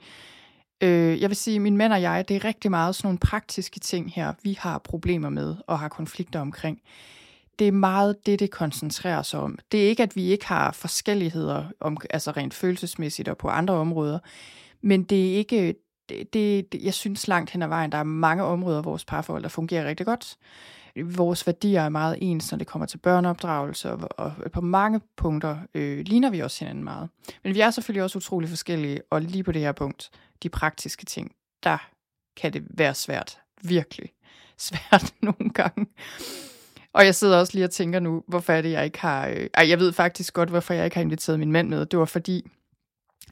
Øh, 0.82 1.22
jeg 1.22 1.30
vil 1.30 1.38
sige, 1.38 1.60
min 1.60 1.78
mænd 1.78 1.94
og 1.94 2.02
jeg, 2.02 2.28
det 2.28 2.36
er 2.36 2.46
rigtig 2.46 2.72
meget 2.72 2.96
sådan 2.96 3.08
nogle 3.08 3.20
praktiske 3.20 3.80
ting 3.80 4.12
her, 4.14 4.34
vi 4.44 4.58
har 4.60 4.78
problemer 4.78 5.30
med 5.30 5.56
og 5.68 5.80
har 5.80 5.88
konflikter 5.88 6.40
omkring. 6.40 6.82
Det 7.60 7.68
er 7.68 7.72
meget 7.72 8.26
det, 8.26 8.40
det 8.40 8.52
koncentrerer 8.52 9.22
sig 9.22 9.40
om. 9.40 9.58
Det 9.72 9.84
er 9.84 9.90
ikke, 9.90 10.04
at 10.04 10.16
vi 10.16 10.24
ikke 10.24 10.48
har 10.48 10.72
forskelligheder, 10.72 11.66
om, 11.80 11.98
altså 12.10 12.32
rent 12.32 12.54
følelsesmæssigt 12.54 13.30
og 13.30 13.38
på 13.38 13.48
andre 13.48 13.74
områder, 13.74 14.20
men 14.82 15.04
det 15.04 15.32
er 15.32 15.38
ikke 15.38 15.76
det, 16.34 16.72
det, 16.72 16.84
jeg 16.84 16.94
synes 16.94 17.28
langt 17.28 17.50
hen 17.50 17.62
ad 17.62 17.68
vejen, 17.68 17.92
der 17.92 17.98
er 17.98 18.04
mange 18.04 18.44
områder 18.44 18.78
af 18.78 18.86
vores 18.86 19.06
parforhold, 19.06 19.44
der 19.44 19.50
fungerer 19.50 19.88
rigtig 19.88 20.06
godt. 20.06 20.38
Vores 21.04 21.48
værdier 21.48 21.82
er 21.82 21.90
meget 21.90 22.18
ens, 22.22 22.52
når 22.52 22.58
det 22.58 22.68
kommer 22.68 22.86
til 22.86 22.98
børneopdragelse, 22.98 23.92
og, 23.92 24.10
og 24.18 24.34
på 24.54 24.62
mange 24.62 25.02
punkter 25.18 25.58
øh, 25.76 26.00
ligner 26.00 26.30
vi 26.30 26.40
også 26.40 26.60
hinanden 26.60 26.84
meget. 26.84 27.10
Men 27.44 27.56
vi 27.56 27.60
er 27.60 27.72
selvfølgelig 27.72 28.04
også 28.04 28.18
utrolig 28.18 28.50
forskellige, 28.50 29.02
og 29.10 29.22
lige 29.22 29.44
på 29.44 29.52
det 29.52 29.62
her 29.62 29.72
punkt, 29.72 30.10
de 30.44 30.50
praktiske 30.50 31.06
ting, 31.06 31.32
der 31.64 31.78
kan 32.38 32.54
det 32.54 32.64
være 32.70 32.94
svært. 32.94 33.38
Virkelig 33.62 34.10
svært 34.58 35.14
nogle 35.22 35.50
gange. 35.54 35.86
Og 36.94 37.06
jeg 37.06 37.16
sidder 37.16 37.40
også 37.40 37.54
lige 37.54 37.66
og 37.66 37.72
tænker 37.72 38.00
nu, 38.00 38.24
hvorfor 38.28 38.54
er 38.54 38.62
det, 38.62 38.72
jeg 38.72 38.86
ikke 38.86 39.00
har... 39.00 39.28
Øh, 39.28 39.48
ej, 39.54 39.70
jeg 39.70 39.80
ved 39.80 39.94
faktisk 39.94 40.34
godt, 40.34 40.50
hvorfor 40.50 40.74
jeg 40.74 40.86
ikke 40.86 40.96
har 40.96 41.02
inviteret 41.02 41.40
min 41.40 41.52
mand 41.52 41.70
med. 41.70 41.86
Det 41.86 42.00
var 42.00 42.06
fordi, 42.06 42.50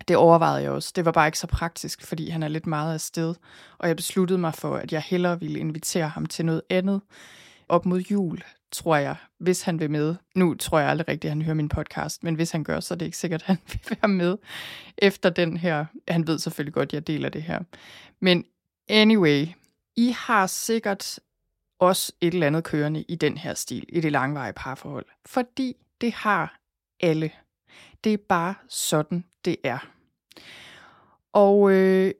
det 0.07 0.17
overvejede 0.17 0.63
jeg 0.63 0.71
også. 0.71 0.93
Det 0.95 1.05
var 1.05 1.11
bare 1.11 1.27
ikke 1.27 1.39
så 1.39 1.47
praktisk, 1.47 2.05
fordi 2.05 2.29
han 2.29 2.43
er 2.43 2.47
lidt 2.47 2.67
meget 2.67 2.93
af 2.93 3.01
sted. 3.01 3.35
Og 3.77 3.87
jeg 3.87 3.95
besluttede 3.95 4.39
mig 4.39 4.55
for, 4.55 4.75
at 4.75 4.91
jeg 4.91 5.01
hellere 5.01 5.39
ville 5.39 5.59
invitere 5.59 6.07
ham 6.07 6.25
til 6.25 6.45
noget 6.45 6.61
andet 6.69 7.01
op 7.69 7.85
mod 7.85 7.99
jul, 7.99 8.43
tror 8.71 8.95
jeg, 8.95 9.15
hvis 9.39 9.61
han 9.61 9.79
vil 9.79 9.91
med. 9.91 10.15
Nu 10.35 10.53
tror 10.53 10.79
jeg 10.79 10.89
aldrig 10.89 11.07
rigtigt, 11.07 11.25
at 11.25 11.37
han 11.37 11.41
hører 11.41 11.55
min 11.55 11.69
podcast, 11.69 12.23
men 12.23 12.35
hvis 12.35 12.51
han 12.51 12.63
gør, 12.63 12.79
så 12.79 12.93
er 12.93 12.97
det 12.97 13.05
ikke 13.05 13.17
sikkert, 13.17 13.41
at 13.41 13.47
han 13.47 13.57
vil 13.71 13.97
være 14.01 14.09
med 14.09 14.37
efter 14.97 15.29
den 15.29 15.57
her. 15.57 15.85
Han 16.07 16.27
ved 16.27 16.39
selvfølgelig 16.39 16.73
godt, 16.73 16.89
at 16.89 16.93
jeg 16.93 17.07
deler 17.07 17.29
det 17.29 17.43
her. 17.43 17.59
Men 18.19 18.45
anyway, 18.89 19.47
I 19.95 20.15
har 20.17 20.47
sikkert 20.47 21.19
også 21.79 22.13
et 22.21 22.33
eller 22.33 22.47
andet 22.47 22.63
kørende 22.63 23.01
i 23.01 23.15
den 23.15 23.37
her 23.37 23.53
stil, 23.53 23.85
i 23.89 24.01
det 24.01 24.11
langvarige 24.11 24.53
parforhold. 24.53 25.05
Fordi 25.25 25.75
det 26.01 26.13
har 26.13 26.59
alle. 26.99 27.31
Det 28.03 28.13
er 28.13 28.17
bare 28.29 28.55
sådan, 28.69 29.25
det 29.45 29.55
er. 29.63 29.87
Og 31.33 31.71
øh, 31.71 32.11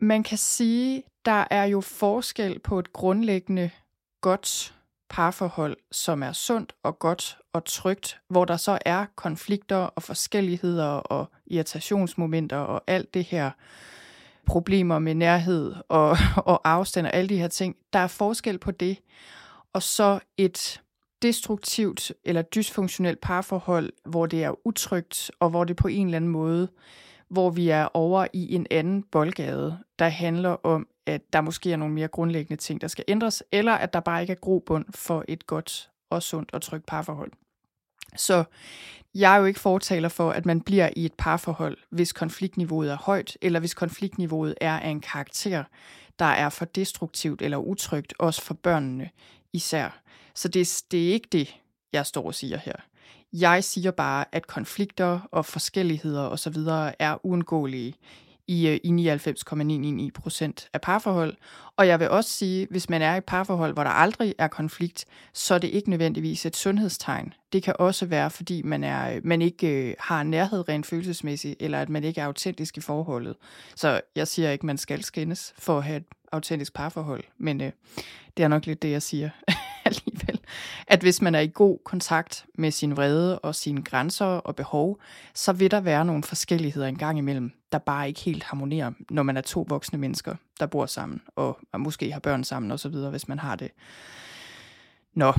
man 0.00 0.22
kan 0.22 0.38
sige, 0.38 1.02
der 1.24 1.44
er 1.50 1.64
jo 1.64 1.80
forskel 1.80 2.58
på 2.58 2.78
et 2.78 2.92
grundlæggende 2.92 3.70
godt 4.20 4.74
parforhold, 5.08 5.76
som 5.92 6.22
er 6.22 6.32
sundt 6.32 6.74
og 6.82 6.98
godt 6.98 7.38
og 7.52 7.64
trygt, 7.64 8.18
hvor 8.28 8.44
der 8.44 8.56
så 8.56 8.78
er 8.84 9.06
konflikter 9.14 9.76
og 9.76 10.02
forskelligheder 10.02 10.86
og 10.86 11.30
irritationsmomenter 11.46 12.56
og 12.56 12.82
alt 12.86 13.14
det 13.14 13.24
her 13.24 13.50
problemer 14.46 14.98
med 14.98 15.14
nærhed 15.14 15.74
og, 15.88 16.16
og 16.36 16.68
afstand 16.68 17.06
og 17.06 17.14
alle 17.14 17.28
de 17.28 17.38
her 17.38 17.48
ting. 17.48 17.76
Der 17.92 17.98
er 17.98 18.06
forskel 18.06 18.58
på 18.58 18.70
det. 18.70 18.98
Og 19.72 19.82
så 19.82 20.20
et 20.36 20.82
destruktivt 21.22 22.12
eller 22.24 22.42
dysfunktionelt 22.42 23.20
parforhold, 23.20 23.92
hvor 24.04 24.26
det 24.26 24.44
er 24.44 24.66
utrygt, 24.66 25.30
og 25.40 25.50
hvor 25.50 25.64
det 25.64 25.76
på 25.76 25.88
en 25.88 26.06
eller 26.06 26.16
anden 26.16 26.30
måde, 26.30 26.68
hvor 27.28 27.50
vi 27.50 27.68
er 27.68 27.88
over 27.94 28.26
i 28.32 28.54
en 28.54 28.66
anden 28.70 29.02
boldgade, 29.02 29.78
der 29.98 30.08
handler 30.08 30.66
om, 30.66 30.86
at 31.06 31.32
der 31.32 31.40
måske 31.40 31.72
er 31.72 31.76
nogle 31.76 31.94
mere 31.94 32.08
grundlæggende 32.08 32.62
ting, 32.62 32.80
der 32.80 32.88
skal 32.88 33.04
ændres, 33.08 33.42
eller 33.52 33.72
at 33.72 33.92
der 33.92 34.00
bare 34.00 34.20
ikke 34.20 34.30
er 34.30 34.40
grobund 34.40 34.84
for 34.90 35.24
et 35.28 35.46
godt 35.46 35.90
og 36.10 36.22
sundt 36.22 36.54
og 36.54 36.62
trygt 36.62 36.86
parforhold. 36.86 37.32
Så 38.16 38.44
jeg 39.14 39.34
er 39.34 39.38
jo 39.38 39.44
ikke 39.44 39.60
fortaler 39.60 40.08
for, 40.08 40.30
at 40.30 40.46
man 40.46 40.60
bliver 40.60 40.90
i 40.96 41.04
et 41.04 41.14
parforhold, 41.18 41.76
hvis 41.90 42.12
konfliktniveauet 42.12 42.90
er 42.90 42.96
højt, 42.96 43.38
eller 43.42 43.60
hvis 43.60 43.74
konfliktniveauet 43.74 44.54
er 44.60 44.78
af 44.78 44.88
en 44.88 45.00
karakter, 45.00 45.64
der 46.18 46.24
er 46.24 46.48
for 46.48 46.64
destruktivt 46.64 47.42
eller 47.42 47.56
utrygt, 47.56 48.14
også 48.18 48.42
for 48.42 48.54
børnene 48.54 49.10
især. 49.52 50.02
Så 50.36 50.48
det, 50.48 50.82
det 50.90 51.08
er 51.08 51.12
ikke 51.12 51.28
det, 51.32 51.56
jeg 51.92 52.06
står 52.06 52.26
og 52.26 52.34
siger 52.34 52.58
her. 52.58 52.76
Jeg 53.32 53.64
siger 53.64 53.90
bare, 53.90 54.24
at 54.32 54.46
konflikter 54.46 55.20
og 55.32 55.46
forskelligheder 55.46 56.22
osv. 56.22 56.56
er 56.98 57.26
uundgåelige 57.26 57.94
i, 58.48 58.68
øh, 58.68 58.80
i 58.84 58.90
99,99 58.90 60.10
procent 60.10 60.68
af 60.72 60.80
parforhold. 60.80 61.36
Og 61.76 61.86
jeg 61.86 62.00
vil 62.00 62.10
også 62.10 62.30
sige, 62.30 62.66
hvis 62.70 62.88
man 62.88 63.02
er 63.02 63.14
i 63.14 63.18
et 63.18 63.24
parforhold, 63.24 63.72
hvor 63.72 63.84
der 63.84 63.90
aldrig 63.90 64.34
er 64.38 64.48
konflikt, 64.48 65.04
så 65.32 65.54
er 65.54 65.58
det 65.58 65.68
ikke 65.68 65.90
nødvendigvis 65.90 66.46
et 66.46 66.56
sundhedstegn. 66.56 67.32
Det 67.52 67.62
kan 67.62 67.74
også 67.78 68.06
være, 68.06 68.30
fordi 68.30 68.62
man, 68.62 68.84
er, 68.84 69.14
øh, 69.16 69.20
man 69.24 69.42
ikke 69.42 69.88
øh, 69.88 69.94
har 69.98 70.22
nærhed 70.22 70.68
rent 70.68 70.86
følelsesmæssigt, 70.86 71.56
eller 71.60 71.80
at 71.80 71.88
man 71.88 72.04
ikke 72.04 72.20
er 72.20 72.26
autentisk 72.26 72.76
i 72.76 72.80
forholdet. 72.80 73.36
Så 73.74 74.00
jeg 74.16 74.28
siger 74.28 74.50
ikke, 74.50 74.62
at 74.62 74.66
man 74.66 74.78
skal 74.78 75.02
skændes 75.02 75.54
for 75.58 75.78
at 75.78 75.84
have 75.84 75.96
et 75.96 76.06
autentisk 76.32 76.74
parforhold, 76.74 77.24
men 77.38 77.60
øh, 77.60 77.72
det 78.36 78.42
er 78.42 78.48
nok 78.48 78.66
lidt 78.66 78.82
det, 78.82 78.90
jeg 78.90 79.02
siger 79.02 79.30
alligevel. 79.84 80.25
At 80.86 81.00
hvis 81.00 81.22
man 81.22 81.34
er 81.34 81.40
i 81.40 81.50
god 81.54 81.78
kontakt 81.84 82.46
med 82.54 82.70
sin 82.70 82.96
vrede 82.96 83.38
og 83.38 83.54
sine 83.54 83.82
grænser 83.82 84.26
og 84.26 84.56
behov, 84.56 85.00
så 85.34 85.52
vil 85.52 85.70
der 85.70 85.80
være 85.80 86.04
nogle 86.04 86.22
forskelligheder 86.22 86.86
en 86.86 86.98
gang 86.98 87.18
imellem, 87.18 87.52
der 87.72 87.78
bare 87.78 88.08
ikke 88.08 88.20
helt 88.20 88.44
harmonerer, 88.44 88.92
når 89.10 89.22
man 89.22 89.36
er 89.36 89.40
to 89.40 89.66
voksne 89.68 89.98
mennesker, 89.98 90.34
der 90.60 90.66
bor 90.66 90.86
sammen, 90.86 91.22
og, 91.36 91.58
og 91.72 91.80
måske 91.80 92.12
har 92.12 92.20
børn 92.20 92.44
sammen 92.44 92.70
osv., 92.70 92.94
hvis 92.94 93.28
man 93.28 93.38
har 93.38 93.56
det. 93.56 93.70
Nå, 95.14 95.32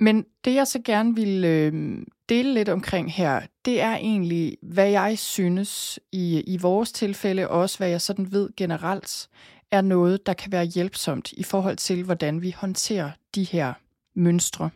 men 0.00 0.26
det 0.44 0.54
jeg 0.54 0.66
så 0.66 0.80
gerne 0.84 1.14
vil, 1.14 1.44
øh, 1.44 2.02
dele 2.28 2.54
lidt 2.54 2.68
omkring 2.68 3.12
her, 3.12 3.40
det 3.64 3.80
er 3.80 3.96
egentlig, 3.96 4.56
hvad 4.62 4.88
jeg 4.88 5.18
synes 5.18 6.00
i, 6.12 6.40
i 6.40 6.56
vores 6.56 6.92
tilfælde, 6.92 7.48
og 7.48 7.60
også 7.60 7.78
hvad 7.78 7.88
jeg 7.88 8.00
sådan 8.00 8.32
ved 8.32 8.50
generelt, 8.56 9.28
er 9.70 9.80
noget, 9.80 10.26
der 10.26 10.32
kan 10.32 10.52
være 10.52 10.64
hjælpsomt 10.64 11.32
i 11.32 11.42
forhold 11.42 11.76
til, 11.76 12.02
hvordan 12.02 12.42
vi 12.42 12.50
håndterer 12.50 13.10
de 13.34 13.44
her 13.44 13.72
mønstre 14.14 14.70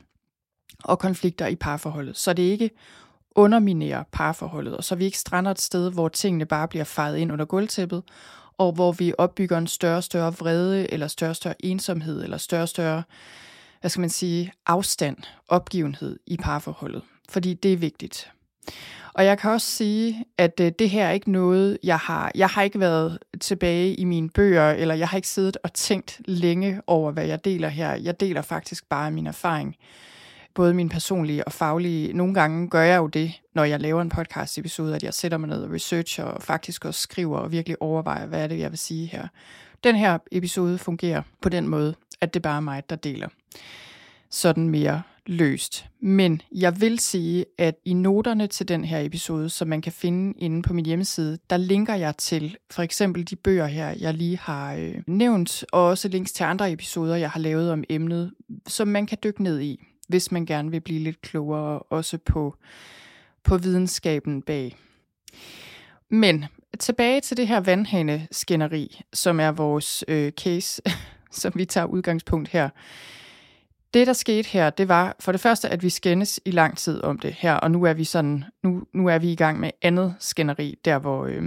og 0.84 0.98
konflikter 0.98 1.46
i 1.46 1.56
parforholdet. 1.56 2.16
Så 2.16 2.32
det 2.32 2.42
ikke 2.42 2.70
underminerer 3.30 4.02
parforholdet, 4.12 4.76
og 4.76 4.84
så 4.84 4.94
vi 4.94 5.04
ikke 5.04 5.18
strander 5.18 5.50
et 5.50 5.60
sted, 5.60 5.92
hvor 5.92 6.08
tingene 6.08 6.46
bare 6.46 6.68
bliver 6.68 6.84
fejet 6.84 7.18
ind 7.18 7.32
under 7.32 7.44
gulvtæppet, 7.44 8.02
og 8.58 8.72
hvor 8.72 8.92
vi 8.92 9.12
opbygger 9.18 9.58
en 9.58 9.66
større 9.66 9.96
og 9.96 10.04
større 10.04 10.34
vrede, 10.34 10.92
eller 10.92 11.08
større 11.08 11.30
og 11.30 11.36
større 11.36 11.66
ensomhed, 11.66 12.24
eller 12.24 12.36
større 12.36 12.62
og 12.62 12.68
større, 12.68 13.02
hvad 13.80 13.90
skal 13.90 14.00
man 14.00 14.10
sige, 14.10 14.52
afstand, 14.66 15.16
opgivenhed 15.48 16.18
i 16.26 16.36
parforholdet. 16.36 17.02
Fordi 17.28 17.54
det 17.54 17.72
er 17.72 17.76
vigtigt. 17.76 18.30
Og 19.14 19.24
jeg 19.24 19.38
kan 19.38 19.50
også 19.50 19.70
sige, 19.70 20.24
at 20.38 20.60
øh, 20.60 20.72
det 20.78 20.90
her 20.90 21.06
er 21.06 21.10
ikke 21.10 21.32
noget, 21.32 21.78
jeg 21.82 21.98
har, 21.98 22.32
jeg 22.34 22.48
har 22.48 22.62
ikke 22.62 22.80
været 22.80 23.18
tilbage 23.40 23.94
i 23.94 24.04
mine 24.04 24.30
bøger, 24.30 24.70
eller 24.70 24.94
jeg 24.94 25.08
har 25.08 25.16
ikke 25.16 25.28
siddet 25.28 25.56
og 25.62 25.72
tænkt 25.72 26.20
længe 26.24 26.80
over, 26.86 27.12
hvad 27.12 27.26
jeg 27.26 27.44
deler 27.44 27.68
her. 27.68 27.94
Jeg 27.94 28.20
deler 28.20 28.42
faktisk 28.42 28.88
bare 28.88 29.10
min 29.10 29.26
erfaring 29.26 29.76
både 30.56 30.74
min 30.74 30.88
personlige 30.88 31.44
og 31.44 31.52
faglige. 31.52 32.12
Nogle 32.12 32.34
gange 32.34 32.68
gør 32.68 32.82
jeg 32.82 32.98
jo 32.98 33.06
det, 33.06 33.32
når 33.54 33.64
jeg 33.64 33.80
laver 33.80 34.02
en 34.02 34.08
podcast 34.08 34.58
episode, 34.58 34.96
at 34.96 35.02
jeg 35.02 35.14
sætter 35.14 35.38
mig 35.38 35.48
ned 35.48 35.62
og 35.62 35.72
researcher 35.72 36.24
og 36.24 36.42
faktisk 36.42 36.84
også 36.84 37.00
skriver 37.00 37.38
og 37.38 37.52
virkelig 37.52 37.82
overvejer, 37.82 38.26
hvad 38.26 38.42
er 38.42 38.46
det, 38.46 38.58
jeg 38.58 38.70
vil 38.70 38.78
sige 38.78 39.06
her. 39.06 39.28
Den 39.84 39.96
her 39.96 40.18
episode 40.32 40.78
fungerer 40.78 41.22
på 41.42 41.48
den 41.48 41.68
måde, 41.68 41.94
at 42.20 42.34
det 42.34 42.42
bare 42.42 42.56
er 42.56 42.60
mig, 42.60 42.90
der 42.90 42.96
deler. 42.96 43.28
Sådan 44.30 44.68
mere 44.68 45.02
løst. 45.26 45.86
Men 46.00 46.42
jeg 46.52 46.80
vil 46.80 46.98
sige, 46.98 47.44
at 47.58 47.74
i 47.84 47.94
noterne 47.94 48.46
til 48.46 48.68
den 48.68 48.84
her 48.84 49.00
episode, 49.00 49.50
som 49.50 49.68
man 49.68 49.82
kan 49.82 49.92
finde 49.92 50.38
inde 50.38 50.62
på 50.62 50.72
min 50.72 50.86
hjemmeside, 50.86 51.38
der 51.50 51.56
linker 51.56 51.94
jeg 51.94 52.16
til 52.16 52.56
for 52.70 52.82
eksempel 52.82 53.30
de 53.30 53.36
bøger 53.36 53.66
her, 53.66 53.94
jeg 54.00 54.14
lige 54.14 54.38
har 54.38 54.74
øh, 54.74 54.94
nævnt, 55.06 55.64
og 55.72 55.84
også 55.84 56.08
links 56.08 56.32
til 56.32 56.44
andre 56.44 56.72
episoder, 56.72 57.16
jeg 57.16 57.30
har 57.30 57.40
lavet 57.40 57.72
om 57.72 57.84
emnet, 57.88 58.32
som 58.66 58.88
man 58.88 59.06
kan 59.06 59.18
dykke 59.24 59.42
ned 59.42 59.60
i 59.60 59.80
hvis 60.08 60.32
man 60.32 60.46
gerne 60.46 60.70
vil 60.70 60.80
blive 60.80 61.00
lidt 61.00 61.20
klogere 61.20 61.78
også 61.78 62.18
på, 62.18 62.56
på 63.44 63.56
videnskaben 63.56 64.42
bag. 64.42 64.76
Men 66.10 66.44
tilbage 66.78 67.20
til 67.20 67.36
det 67.36 67.48
her 67.48 67.60
vandhane-skænderi, 67.60 69.00
som 69.12 69.40
er 69.40 69.52
vores 69.52 70.04
øh, 70.08 70.32
case, 70.32 70.82
som 71.30 71.52
vi 71.56 71.64
tager 71.64 71.86
udgangspunkt 71.86 72.48
her. 72.48 72.68
Det, 73.96 74.06
der 74.06 74.12
skete 74.12 74.48
her, 74.48 74.70
det 74.70 74.88
var 74.88 75.16
for 75.20 75.32
det 75.32 75.40
første, 75.40 75.68
at 75.68 75.82
vi 75.82 75.90
skændes 75.90 76.40
i 76.44 76.50
lang 76.50 76.78
tid 76.78 77.04
om 77.04 77.18
det 77.18 77.32
her, 77.32 77.54
og 77.54 77.70
nu 77.70 77.84
er 77.84 77.92
vi 77.92 78.04
sådan, 78.04 78.44
nu, 78.62 78.82
nu 78.94 79.08
er 79.08 79.18
vi 79.18 79.32
i 79.32 79.36
gang 79.36 79.60
med 79.60 79.70
andet 79.82 80.14
skænderi, 80.18 80.74
der 80.84 80.98
hvor, 80.98 81.26
øh, 81.26 81.42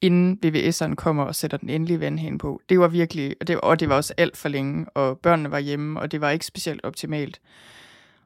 inden 0.00 0.38
VVS'eren 0.46 0.94
kommer 0.94 1.24
og 1.24 1.34
sætter 1.34 1.56
den 1.56 1.70
endelige 1.70 2.00
vandhane 2.00 2.38
på. 2.38 2.60
Det 2.68 2.80
var 2.80 2.88
virkelig, 2.88 3.34
og 3.40 3.46
det, 3.46 3.60
og 3.60 3.80
det 3.80 3.88
var 3.88 3.96
også 3.96 4.14
alt 4.16 4.36
for 4.36 4.48
længe, 4.48 4.86
og 4.94 5.18
børnene 5.18 5.50
var 5.50 5.58
hjemme, 5.58 6.00
og 6.00 6.12
det 6.12 6.20
var 6.20 6.30
ikke 6.30 6.46
specielt 6.46 6.84
optimalt 6.84 7.40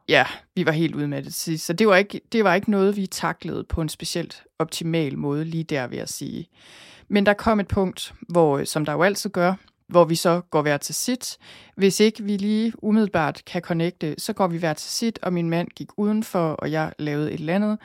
ja, 0.08 0.24
vi 0.54 0.66
var 0.66 0.72
helt 0.72 0.94
ude 0.94 1.08
med 1.08 1.22
det 1.22 1.24
til 1.24 1.42
sidst. 1.42 1.66
Så 1.66 1.72
det 1.72 1.88
var, 1.88 1.96
ikke, 1.96 2.20
det 2.32 2.44
var 2.44 2.54
ikke 2.54 2.70
noget, 2.70 2.96
vi 2.96 3.06
taklede 3.06 3.64
på 3.64 3.80
en 3.80 3.88
specielt 3.88 4.42
optimal 4.58 5.18
måde 5.18 5.44
lige 5.44 5.64
der, 5.64 5.86
vil 5.86 5.98
jeg 5.98 6.08
sige. 6.08 6.48
Men 7.08 7.26
der 7.26 7.32
kom 7.32 7.60
et 7.60 7.68
punkt, 7.68 8.14
hvor, 8.28 8.58
øh, 8.58 8.66
som 8.66 8.84
der 8.84 8.92
jo 8.92 9.02
altid 9.02 9.30
gør, 9.30 9.54
hvor 9.88 10.04
vi 10.04 10.14
så 10.14 10.40
går 10.40 10.62
hver 10.62 10.76
til 10.76 10.94
sit. 10.94 11.38
Hvis 11.76 12.00
ikke 12.00 12.22
vi 12.22 12.36
lige 12.36 12.72
umiddelbart 12.84 13.42
kan 13.46 13.62
connecte, 13.62 14.14
så 14.18 14.32
går 14.32 14.46
vi 14.46 14.58
hver 14.58 14.72
til 14.72 14.90
sit, 14.90 15.18
og 15.22 15.32
min 15.32 15.50
mand 15.50 15.68
gik 15.68 15.88
udenfor, 15.96 16.48
og 16.48 16.70
jeg 16.70 16.92
lavede 16.98 17.32
et 17.32 17.40
eller 17.40 17.54
andet. 17.54 17.78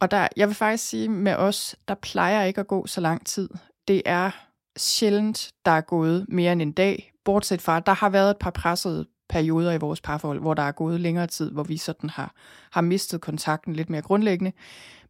Og 0.00 0.10
der, 0.10 0.28
jeg 0.36 0.48
vil 0.48 0.56
faktisk 0.56 0.88
sige, 0.88 1.08
med 1.08 1.34
os, 1.34 1.76
der 1.88 1.94
plejer 1.94 2.44
ikke 2.44 2.60
at 2.60 2.66
gå 2.66 2.86
så 2.86 3.00
lang 3.00 3.26
tid. 3.26 3.48
Det 3.88 4.02
er 4.04 4.30
sjældent, 4.76 5.50
der 5.64 5.70
er 5.70 5.80
gået 5.80 6.26
mere 6.28 6.52
end 6.52 6.62
en 6.62 6.72
dag, 6.72 7.12
bortset 7.24 7.62
fra, 7.62 7.80
der 7.80 7.92
har 7.92 8.08
været 8.08 8.30
et 8.30 8.38
par 8.38 8.50
pressede 8.50 9.06
perioder 9.28 9.72
i 9.72 9.78
vores 9.78 10.00
parforhold, 10.00 10.40
hvor 10.40 10.54
der 10.54 10.62
er 10.62 10.72
gået 10.72 11.00
længere 11.00 11.26
tid, 11.26 11.50
hvor 11.50 11.62
vi 11.62 11.76
sådan 11.76 12.10
har, 12.10 12.34
har 12.72 12.80
mistet 12.80 13.20
kontakten 13.20 13.76
lidt 13.76 13.90
mere 13.90 14.02
grundlæggende. 14.02 14.52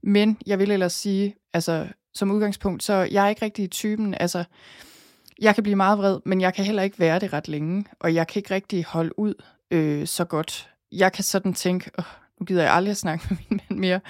Men 0.02 0.38
jeg 0.46 0.58
vil 0.58 0.70
ellers 0.70 0.92
sige, 0.92 1.34
altså 1.54 1.88
som 2.14 2.30
udgangspunkt, 2.30 2.82
så 2.82 2.94
jeg 2.94 3.24
er 3.24 3.28
ikke 3.28 3.44
rigtig 3.44 3.70
typen, 3.70 4.14
altså 4.14 4.44
jeg 5.40 5.54
kan 5.54 5.62
blive 5.62 5.76
meget 5.76 5.98
vred, 5.98 6.18
men 6.24 6.40
jeg 6.40 6.54
kan 6.54 6.64
heller 6.64 6.82
ikke 6.82 6.98
være 6.98 7.18
det 7.18 7.32
ret 7.32 7.48
længe, 7.48 7.84
og 8.00 8.14
jeg 8.14 8.26
kan 8.26 8.40
ikke 8.40 8.54
rigtig 8.54 8.84
holde 8.84 9.18
ud 9.18 9.34
øh, 9.70 10.06
så 10.06 10.24
godt. 10.24 10.70
Jeg 10.92 11.12
kan 11.12 11.24
sådan 11.24 11.54
tænke, 11.54 11.90
åh, 11.98 12.04
nu 12.40 12.46
gider 12.46 12.62
jeg 12.62 12.72
aldrig 12.72 12.90
at 12.90 12.96
snakke 12.96 13.26
med 13.30 13.38
min 13.48 13.60
mand 13.68 13.80
mere, 13.80 14.00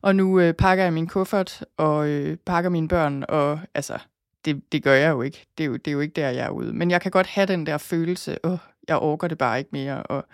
og 0.00 0.16
nu 0.16 0.40
øh, 0.40 0.54
pakker 0.54 0.84
jeg 0.84 0.92
min 0.92 1.06
kuffert, 1.06 1.64
og 1.76 2.08
øh, 2.08 2.36
pakker 2.36 2.70
mine 2.70 2.88
børn, 2.88 3.24
og 3.28 3.60
altså, 3.74 3.98
det, 4.44 4.72
det 4.72 4.82
gør 4.82 4.94
jeg 4.94 5.10
jo 5.10 5.22
ikke. 5.22 5.46
Det 5.58 5.64
er 5.64 5.68
jo, 5.68 5.76
det 5.76 5.88
er 5.88 5.92
jo 5.92 6.00
ikke 6.00 6.20
der, 6.20 6.28
jeg 6.30 6.46
er 6.46 6.50
ude. 6.50 6.72
Men 6.72 6.90
jeg 6.90 7.00
kan 7.00 7.10
godt 7.10 7.26
have 7.26 7.46
den 7.46 7.66
der 7.66 7.78
følelse, 7.78 8.38
åh, 8.44 8.58
jeg 8.88 8.98
orker 8.98 9.28
det 9.28 9.38
bare 9.38 9.58
ikke 9.58 9.70
mere, 9.72 10.02
og 10.02 10.24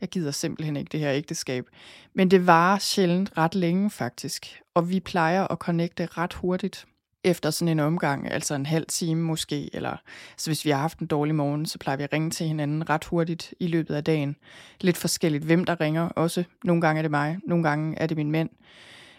jeg 0.00 0.08
gider 0.08 0.30
simpelthen 0.30 0.76
ikke 0.76 0.88
det 0.92 1.00
her 1.00 1.12
ægteskab. 1.12 1.66
Men 2.14 2.30
det 2.30 2.46
varer 2.46 2.78
sjældent 2.78 3.38
ret 3.38 3.54
længe 3.54 3.90
faktisk, 3.90 4.60
og 4.74 4.90
vi 4.90 5.00
plejer 5.00 5.46
at 5.46 5.58
connecte 5.58 6.06
ret 6.06 6.34
hurtigt 6.34 6.86
efter 7.26 7.50
sådan 7.50 7.68
en 7.68 7.80
omgang, 7.80 8.32
altså 8.32 8.54
en 8.54 8.66
halv 8.66 8.86
time 8.86 9.22
måske, 9.22 9.70
eller 9.72 9.96
så 10.36 10.50
hvis 10.50 10.64
vi 10.64 10.70
har 10.70 10.78
haft 10.78 10.98
en 10.98 11.06
dårlig 11.06 11.34
morgen, 11.34 11.66
så 11.66 11.78
plejer 11.78 11.96
vi 11.96 12.02
at 12.02 12.12
ringe 12.12 12.30
til 12.30 12.46
hinanden 12.46 12.90
ret 12.90 13.04
hurtigt 13.04 13.54
i 13.60 13.66
løbet 13.66 13.94
af 13.94 14.04
dagen. 14.04 14.36
Lidt 14.80 14.96
forskelligt, 14.96 15.44
hvem 15.44 15.64
der 15.64 15.80
ringer 15.80 16.08
også. 16.08 16.44
Nogle 16.64 16.80
gange 16.80 16.98
er 16.98 17.02
det 17.02 17.10
mig, 17.10 17.38
nogle 17.46 17.68
gange 17.68 17.98
er 17.98 18.06
det 18.06 18.16
min 18.16 18.30
mænd. 18.30 18.50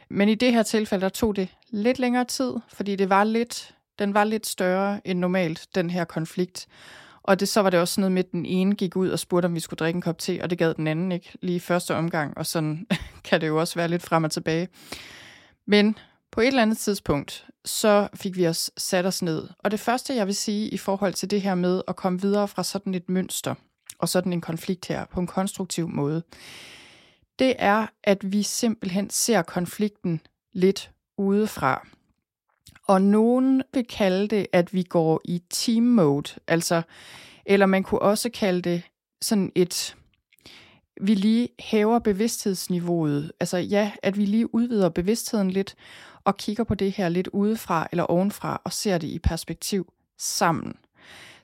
Men 0.09 0.29
i 0.29 0.35
det 0.35 0.53
her 0.53 0.63
tilfælde, 0.63 1.03
der 1.03 1.09
tog 1.09 1.35
det 1.35 1.49
lidt 1.69 1.99
længere 1.99 2.25
tid, 2.25 2.53
fordi 2.73 2.95
det 2.95 3.09
var 3.09 3.23
lidt, 3.23 3.75
den 3.99 4.13
var 4.13 4.23
lidt 4.23 4.47
større 4.47 5.07
end 5.07 5.19
normalt, 5.19 5.67
den 5.75 5.89
her 5.89 6.03
konflikt. 6.03 6.67
Og 7.23 7.39
det, 7.39 7.47
så 7.47 7.61
var 7.61 7.69
det 7.69 7.79
også 7.79 7.93
sådan 7.93 8.01
noget 8.01 8.11
med, 8.11 8.23
at 8.23 8.31
den 8.31 8.45
ene 8.45 8.75
gik 8.75 8.95
ud 8.95 9.09
og 9.09 9.19
spurgte, 9.19 9.45
om 9.45 9.55
vi 9.55 9.59
skulle 9.59 9.77
drikke 9.77 9.97
en 9.97 10.01
kop 10.01 10.17
te, 10.17 10.39
og 10.43 10.49
det 10.49 10.57
gad 10.57 10.73
den 10.73 10.87
anden 10.87 11.11
ikke 11.11 11.31
lige 11.41 11.59
første 11.59 11.95
omgang, 11.95 12.37
og 12.37 12.45
sådan 12.45 12.87
kan 13.29 13.41
det 13.41 13.47
jo 13.47 13.59
også 13.59 13.75
være 13.75 13.87
lidt 13.87 14.03
frem 14.03 14.23
og 14.23 14.31
tilbage. 14.31 14.67
Men 15.65 15.97
på 16.37 16.41
et 16.41 16.47
eller 16.47 16.61
andet 16.61 16.77
tidspunkt, 16.77 17.47
så 17.65 18.07
fik 18.13 18.37
vi 18.37 18.47
os 18.47 18.71
sat 18.77 19.05
os 19.05 19.21
ned. 19.21 19.47
Og 19.59 19.71
det 19.71 19.79
første, 19.79 20.15
jeg 20.15 20.27
vil 20.27 20.35
sige 20.35 20.69
i 20.69 20.77
forhold 20.77 21.13
til 21.13 21.31
det 21.31 21.41
her 21.41 21.55
med 21.55 21.81
at 21.87 21.95
komme 21.95 22.21
videre 22.21 22.47
fra 22.47 22.63
sådan 22.63 22.93
et 22.93 23.09
mønster, 23.09 23.55
og 23.99 24.09
sådan 24.09 24.33
en 24.33 24.41
konflikt 24.41 24.87
her 24.87 25.05
på 25.05 25.19
en 25.19 25.27
konstruktiv 25.27 25.89
måde, 25.89 26.23
det 27.39 27.55
er, 27.59 27.87
at 28.03 28.31
vi 28.31 28.43
simpelthen 28.43 29.09
ser 29.09 29.41
konflikten 29.41 30.21
lidt 30.53 30.91
udefra. 31.17 31.87
Og 32.87 33.01
nogen 33.01 33.63
vil 33.73 33.85
kalde 33.85 34.27
det, 34.27 34.47
at 34.53 34.73
vi 34.73 34.83
går 34.83 35.21
i 35.25 35.41
team 35.49 35.83
mode, 35.83 36.33
altså, 36.47 36.81
eller 37.45 37.65
man 37.65 37.83
kunne 37.83 38.01
også 38.01 38.29
kalde 38.29 38.61
det 38.61 38.81
sådan 39.21 39.51
et, 39.55 39.95
vi 41.01 41.13
lige 41.13 41.49
hæver 41.59 41.99
bevidsthedsniveauet. 41.99 43.31
Altså 43.39 43.57
ja, 43.57 43.91
at 44.03 44.17
vi 44.17 44.25
lige 44.25 44.55
udvider 44.55 44.89
bevidstheden 44.89 45.51
lidt, 45.51 45.75
og 46.27 46.37
kigger 46.37 46.63
på 46.63 46.75
det 46.75 46.91
her 46.91 47.09
lidt 47.09 47.27
udefra 47.27 47.87
eller 47.91 48.03
ovenfra, 48.03 48.61
og 48.63 48.73
ser 48.73 48.97
det 48.97 49.07
i 49.07 49.19
perspektiv 49.19 49.93
sammen. 50.17 50.75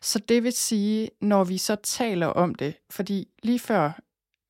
Så 0.02 0.20
det 0.20 0.44
vil 0.44 0.54
sige, 0.54 1.10
når 1.22 1.44
vi 1.44 1.58
så 1.58 1.76
taler 1.76 2.28
om 2.28 2.56
det, 2.56 2.76
fordi 2.90 3.28
lige 3.44 3.60
før, 3.60 4.02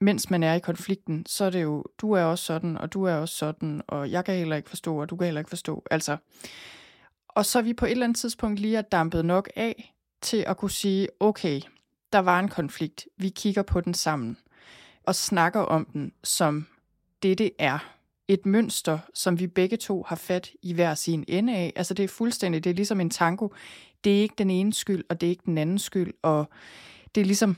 mens 0.01 0.29
man 0.29 0.43
er 0.43 0.53
i 0.53 0.59
konflikten, 0.59 1.25
så 1.25 1.45
er 1.45 1.49
det 1.49 1.63
jo, 1.63 1.83
du 1.97 2.11
er 2.11 2.23
også 2.23 2.45
sådan, 2.45 2.77
og 2.77 2.93
du 2.93 3.03
er 3.03 3.13
også 3.13 3.35
sådan, 3.35 3.81
og 3.87 4.11
jeg 4.11 4.25
kan 4.25 4.35
heller 4.35 4.55
ikke 4.55 4.69
forstå, 4.69 5.01
og 5.01 5.09
du 5.09 5.15
kan 5.15 5.25
heller 5.25 5.41
ikke 5.41 5.49
forstå. 5.49 5.83
Altså, 5.91 6.17
og 7.27 7.45
så 7.45 7.59
er 7.59 7.63
vi 7.63 7.73
på 7.73 7.85
et 7.85 7.91
eller 7.91 8.05
andet 8.05 8.17
tidspunkt 8.17 8.59
lige 8.59 8.77
er 8.77 8.81
dampet 8.81 9.25
nok 9.25 9.49
af 9.55 9.95
til 10.21 10.45
at 10.47 10.57
kunne 10.57 10.71
sige, 10.71 11.07
okay, 11.19 11.61
der 12.13 12.19
var 12.19 12.39
en 12.39 12.49
konflikt, 12.49 13.07
vi 13.17 13.29
kigger 13.29 13.61
på 13.61 13.81
den 13.81 13.93
sammen 13.93 14.37
og 15.03 15.15
snakker 15.15 15.59
om 15.59 15.85
den 15.85 16.11
som 16.23 16.67
det, 17.23 17.37
det 17.37 17.51
er. 17.59 17.93
Et 18.27 18.45
mønster, 18.45 18.99
som 19.13 19.39
vi 19.39 19.47
begge 19.47 19.77
to 19.77 20.05
har 20.07 20.15
fat 20.15 20.51
i 20.61 20.73
hver 20.73 20.95
sin 20.95 21.25
ende 21.27 21.55
af. 21.55 21.73
Altså 21.75 21.93
det 21.93 22.03
er 22.03 22.07
fuldstændig, 22.07 22.63
det 22.63 22.69
er 22.69 22.73
ligesom 22.73 22.99
en 22.99 23.09
tango. 23.09 23.47
Det 24.03 24.17
er 24.17 24.21
ikke 24.21 24.35
den 24.37 24.49
ene 24.49 24.73
skyld, 24.73 25.03
og 25.09 25.21
det 25.21 25.27
er 25.27 25.31
ikke 25.31 25.45
den 25.45 25.57
anden 25.57 25.79
skyld. 25.79 26.13
Og 26.21 26.49
det 27.15 27.21
er 27.21 27.25
ligesom, 27.25 27.57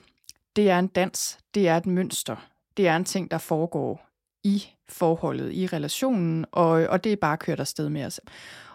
det 0.56 0.70
er 0.70 0.80
en 0.80 0.88
dans, 0.88 1.38
det 1.54 1.68
er 1.68 1.78
et 1.78 1.86
mønster. 1.86 2.36
Det 2.78 2.88
er 2.88 2.96
en 2.96 3.06
ting, 3.06 3.32
der 3.32 3.38
foregår 3.38 4.10
i 4.44 4.64
forholdet, 4.90 5.54
i 5.54 5.68
relationen, 5.68 6.46
og, 6.52 6.70
og 6.70 7.04
det 7.04 7.12
er 7.12 7.16
bare 7.16 7.38
kørt 7.38 7.60
afsted 7.60 7.90
med 7.90 8.06
os. 8.06 8.22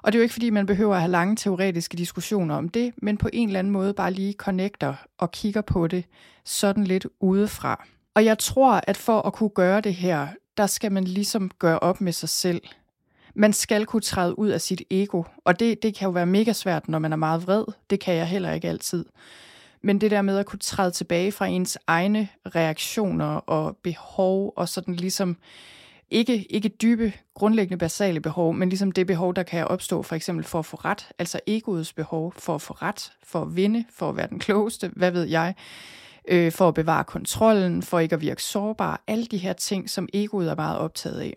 Og 0.03 0.12
det 0.12 0.18
er 0.18 0.20
jo 0.20 0.22
ikke, 0.22 0.33
fordi 0.33 0.50
man 0.50 0.66
behøver 0.66 0.94
at 0.94 1.00
have 1.00 1.11
lange 1.11 1.37
teoretiske 1.37 1.96
diskussioner 1.96 2.55
om 2.55 2.68
det, 2.68 2.92
men 3.03 3.16
på 3.16 3.29
en 3.33 3.48
eller 3.48 3.59
anden 3.59 3.72
måde 3.72 3.94
bare 3.94 4.11
lige 4.11 4.33
connecter 4.33 4.94
og 5.18 5.31
kigger 5.31 5.61
på 5.61 5.87
det 5.87 6.05
sådan 6.44 6.85
lidt 6.85 7.07
udefra. 7.20 7.85
Og 8.14 8.24
jeg 8.24 8.38
tror, 8.38 8.81
at 8.87 8.96
for 8.96 9.22
at 9.22 9.33
kunne 9.33 9.50
gøre 9.50 9.81
det 9.81 9.94
her, 9.94 10.29
der 10.56 10.66
skal 10.66 10.92
man 10.92 11.04
ligesom 11.04 11.50
gøre 11.58 11.78
op 11.78 12.00
med 12.00 12.12
sig 12.12 12.28
selv. 12.28 12.62
Man 13.34 13.52
skal 13.52 13.86
kunne 13.86 14.02
træde 14.02 14.38
ud 14.38 14.48
af 14.48 14.60
sit 14.60 14.82
ego, 14.90 15.22
og 15.44 15.60
det, 15.60 15.82
det 15.82 15.94
kan 15.94 16.06
jo 16.06 16.10
være 16.10 16.26
mega 16.26 16.52
svært, 16.52 16.88
når 16.88 16.98
man 16.98 17.12
er 17.12 17.16
meget 17.16 17.46
vred. 17.46 17.64
Det 17.90 18.00
kan 18.00 18.14
jeg 18.14 18.26
heller 18.26 18.52
ikke 18.52 18.68
altid. 18.68 19.04
Men 19.82 20.00
det 20.00 20.10
der 20.10 20.22
med 20.22 20.38
at 20.38 20.46
kunne 20.46 20.58
træde 20.58 20.90
tilbage 20.90 21.32
fra 21.32 21.46
ens 21.46 21.78
egne 21.86 22.28
reaktioner 22.54 23.34
og 23.34 23.76
behov, 23.82 24.52
og 24.56 24.68
sådan 24.68 24.94
ligesom 24.94 25.36
ikke, 26.10 26.52
ikke 26.52 26.68
dybe, 26.68 27.12
grundlæggende 27.34 27.78
basale 27.78 28.20
behov, 28.20 28.54
men 28.54 28.68
ligesom 28.68 28.92
det 28.92 29.06
behov, 29.06 29.34
der 29.34 29.42
kan 29.42 29.68
opstå 29.68 30.02
for 30.02 30.16
eksempel 30.16 30.44
for 30.44 30.58
at 30.58 30.66
få 30.66 30.76
ret, 30.76 31.08
altså 31.18 31.40
egoets 31.46 31.92
behov 31.92 32.34
for 32.38 32.54
at 32.54 32.62
få 32.62 32.74
ret, 32.74 33.12
for 33.22 33.42
at 33.42 33.56
vinde, 33.56 33.84
for 33.90 34.08
at 34.08 34.16
være 34.16 34.28
den 34.28 34.38
klogeste, 34.38 34.90
hvad 34.96 35.10
ved 35.10 35.24
jeg, 35.24 35.54
øh, 36.28 36.52
for 36.52 36.68
at 36.68 36.74
bevare 36.74 37.04
kontrollen, 37.04 37.83
for 37.83 37.98
ikke 37.98 38.14
at 38.14 38.20
virke 38.20 38.42
sårbar, 38.42 39.02
alle 39.06 39.26
de 39.26 39.37
her 39.37 39.52
ting, 39.52 39.90
som 39.90 40.09
egoet 40.12 40.50
er 40.50 40.56
meget 40.56 40.78
optaget 40.78 41.20
af. 41.20 41.35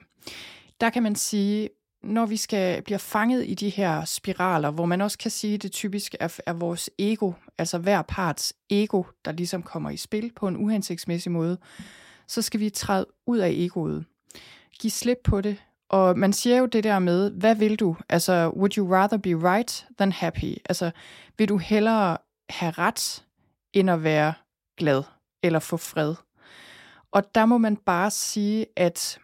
Der 0.81 0.89
kan 0.89 1.03
man 1.03 1.15
sige, 1.15 1.69
når 2.03 2.25
vi 2.25 2.37
skal 2.37 2.81
bliver 2.81 2.97
fanget 2.97 3.45
i 3.47 3.53
de 3.53 3.69
her 3.69 4.05
spiraler, 4.05 4.71
hvor 4.71 4.85
man 4.85 5.01
også 5.01 5.17
kan 5.17 5.31
sige, 5.31 5.53
at 5.53 5.63
det 5.63 5.71
typisk 5.71 6.15
er, 6.19 6.39
er 6.45 6.53
vores 6.53 6.89
ego, 6.99 7.31
altså 7.57 7.77
hver 7.77 8.01
parts 8.01 8.53
ego, 8.69 9.03
der 9.25 9.31
ligesom 9.31 9.63
kommer 9.63 9.89
i 9.89 9.97
spil 9.97 10.31
på 10.35 10.47
en 10.47 10.57
uhensigtsmæssig 10.57 11.31
måde, 11.31 11.57
så 12.27 12.41
skal 12.41 12.59
vi 12.59 12.69
træde 12.69 13.05
ud 13.27 13.37
af 13.37 13.49
egoet. 13.49 14.05
Giv 14.79 14.91
slip 14.91 15.17
på 15.23 15.41
det. 15.41 15.57
Og 15.89 16.17
man 16.17 16.33
siger 16.33 16.57
jo 16.57 16.65
det 16.65 16.83
der 16.83 16.99
med, 16.99 17.31
hvad 17.31 17.55
vil 17.55 17.75
du? 17.75 17.95
Altså, 18.09 18.49
would 18.49 18.77
you 18.77 18.93
rather 18.93 19.17
be 19.17 19.49
right 19.51 19.85
than 19.97 20.11
happy? 20.11 20.57
Altså, 20.65 20.91
vil 21.37 21.49
du 21.49 21.57
hellere 21.57 22.17
have 22.49 22.71
ret, 22.71 23.23
end 23.73 23.89
at 23.89 24.03
være 24.03 24.33
glad 24.77 25.03
eller 25.43 25.59
få 25.59 25.77
fred? 25.77 26.15
Og 27.11 27.35
der 27.35 27.45
må 27.45 27.57
man 27.57 27.77
bare 27.77 28.11
sige, 28.11 28.65
at 28.75 29.19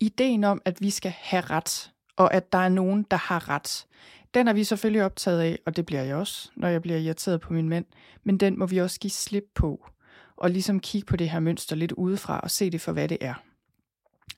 ideen 0.00 0.44
om, 0.44 0.62
at 0.64 0.80
vi 0.80 0.90
skal 0.90 1.14
have 1.18 1.40
ret, 1.40 1.92
og 2.16 2.34
at 2.34 2.52
der 2.52 2.58
er 2.58 2.68
nogen, 2.68 3.06
der 3.10 3.16
har 3.16 3.48
ret, 3.48 3.86
den 4.36 4.48
er 4.48 4.52
vi 4.52 4.64
selvfølgelig 4.64 5.04
optaget 5.04 5.40
af, 5.40 5.58
og 5.66 5.76
det 5.76 5.86
bliver 5.86 6.02
jeg 6.02 6.16
også, 6.16 6.50
når 6.56 6.68
jeg 6.68 6.82
bliver 6.82 6.98
irriteret 6.98 7.40
på 7.40 7.52
min 7.52 7.68
mænd, 7.68 7.84
men 8.24 8.38
den 8.38 8.58
må 8.58 8.66
vi 8.66 8.80
også 8.80 9.00
give 9.00 9.10
slip 9.10 9.44
på, 9.54 9.88
og 10.36 10.50
ligesom 10.50 10.80
kigge 10.80 11.06
på 11.06 11.16
det 11.16 11.30
her 11.30 11.40
mønster 11.40 11.76
lidt 11.76 11.92
udefra 11.92 12.40
og 12.40 12.50
se 12.50 12.70
det 12.70 12.80
for, 12.80 12.92
hvad 12.92 13.08
det 13.08 13.18
er. 13.20 13.34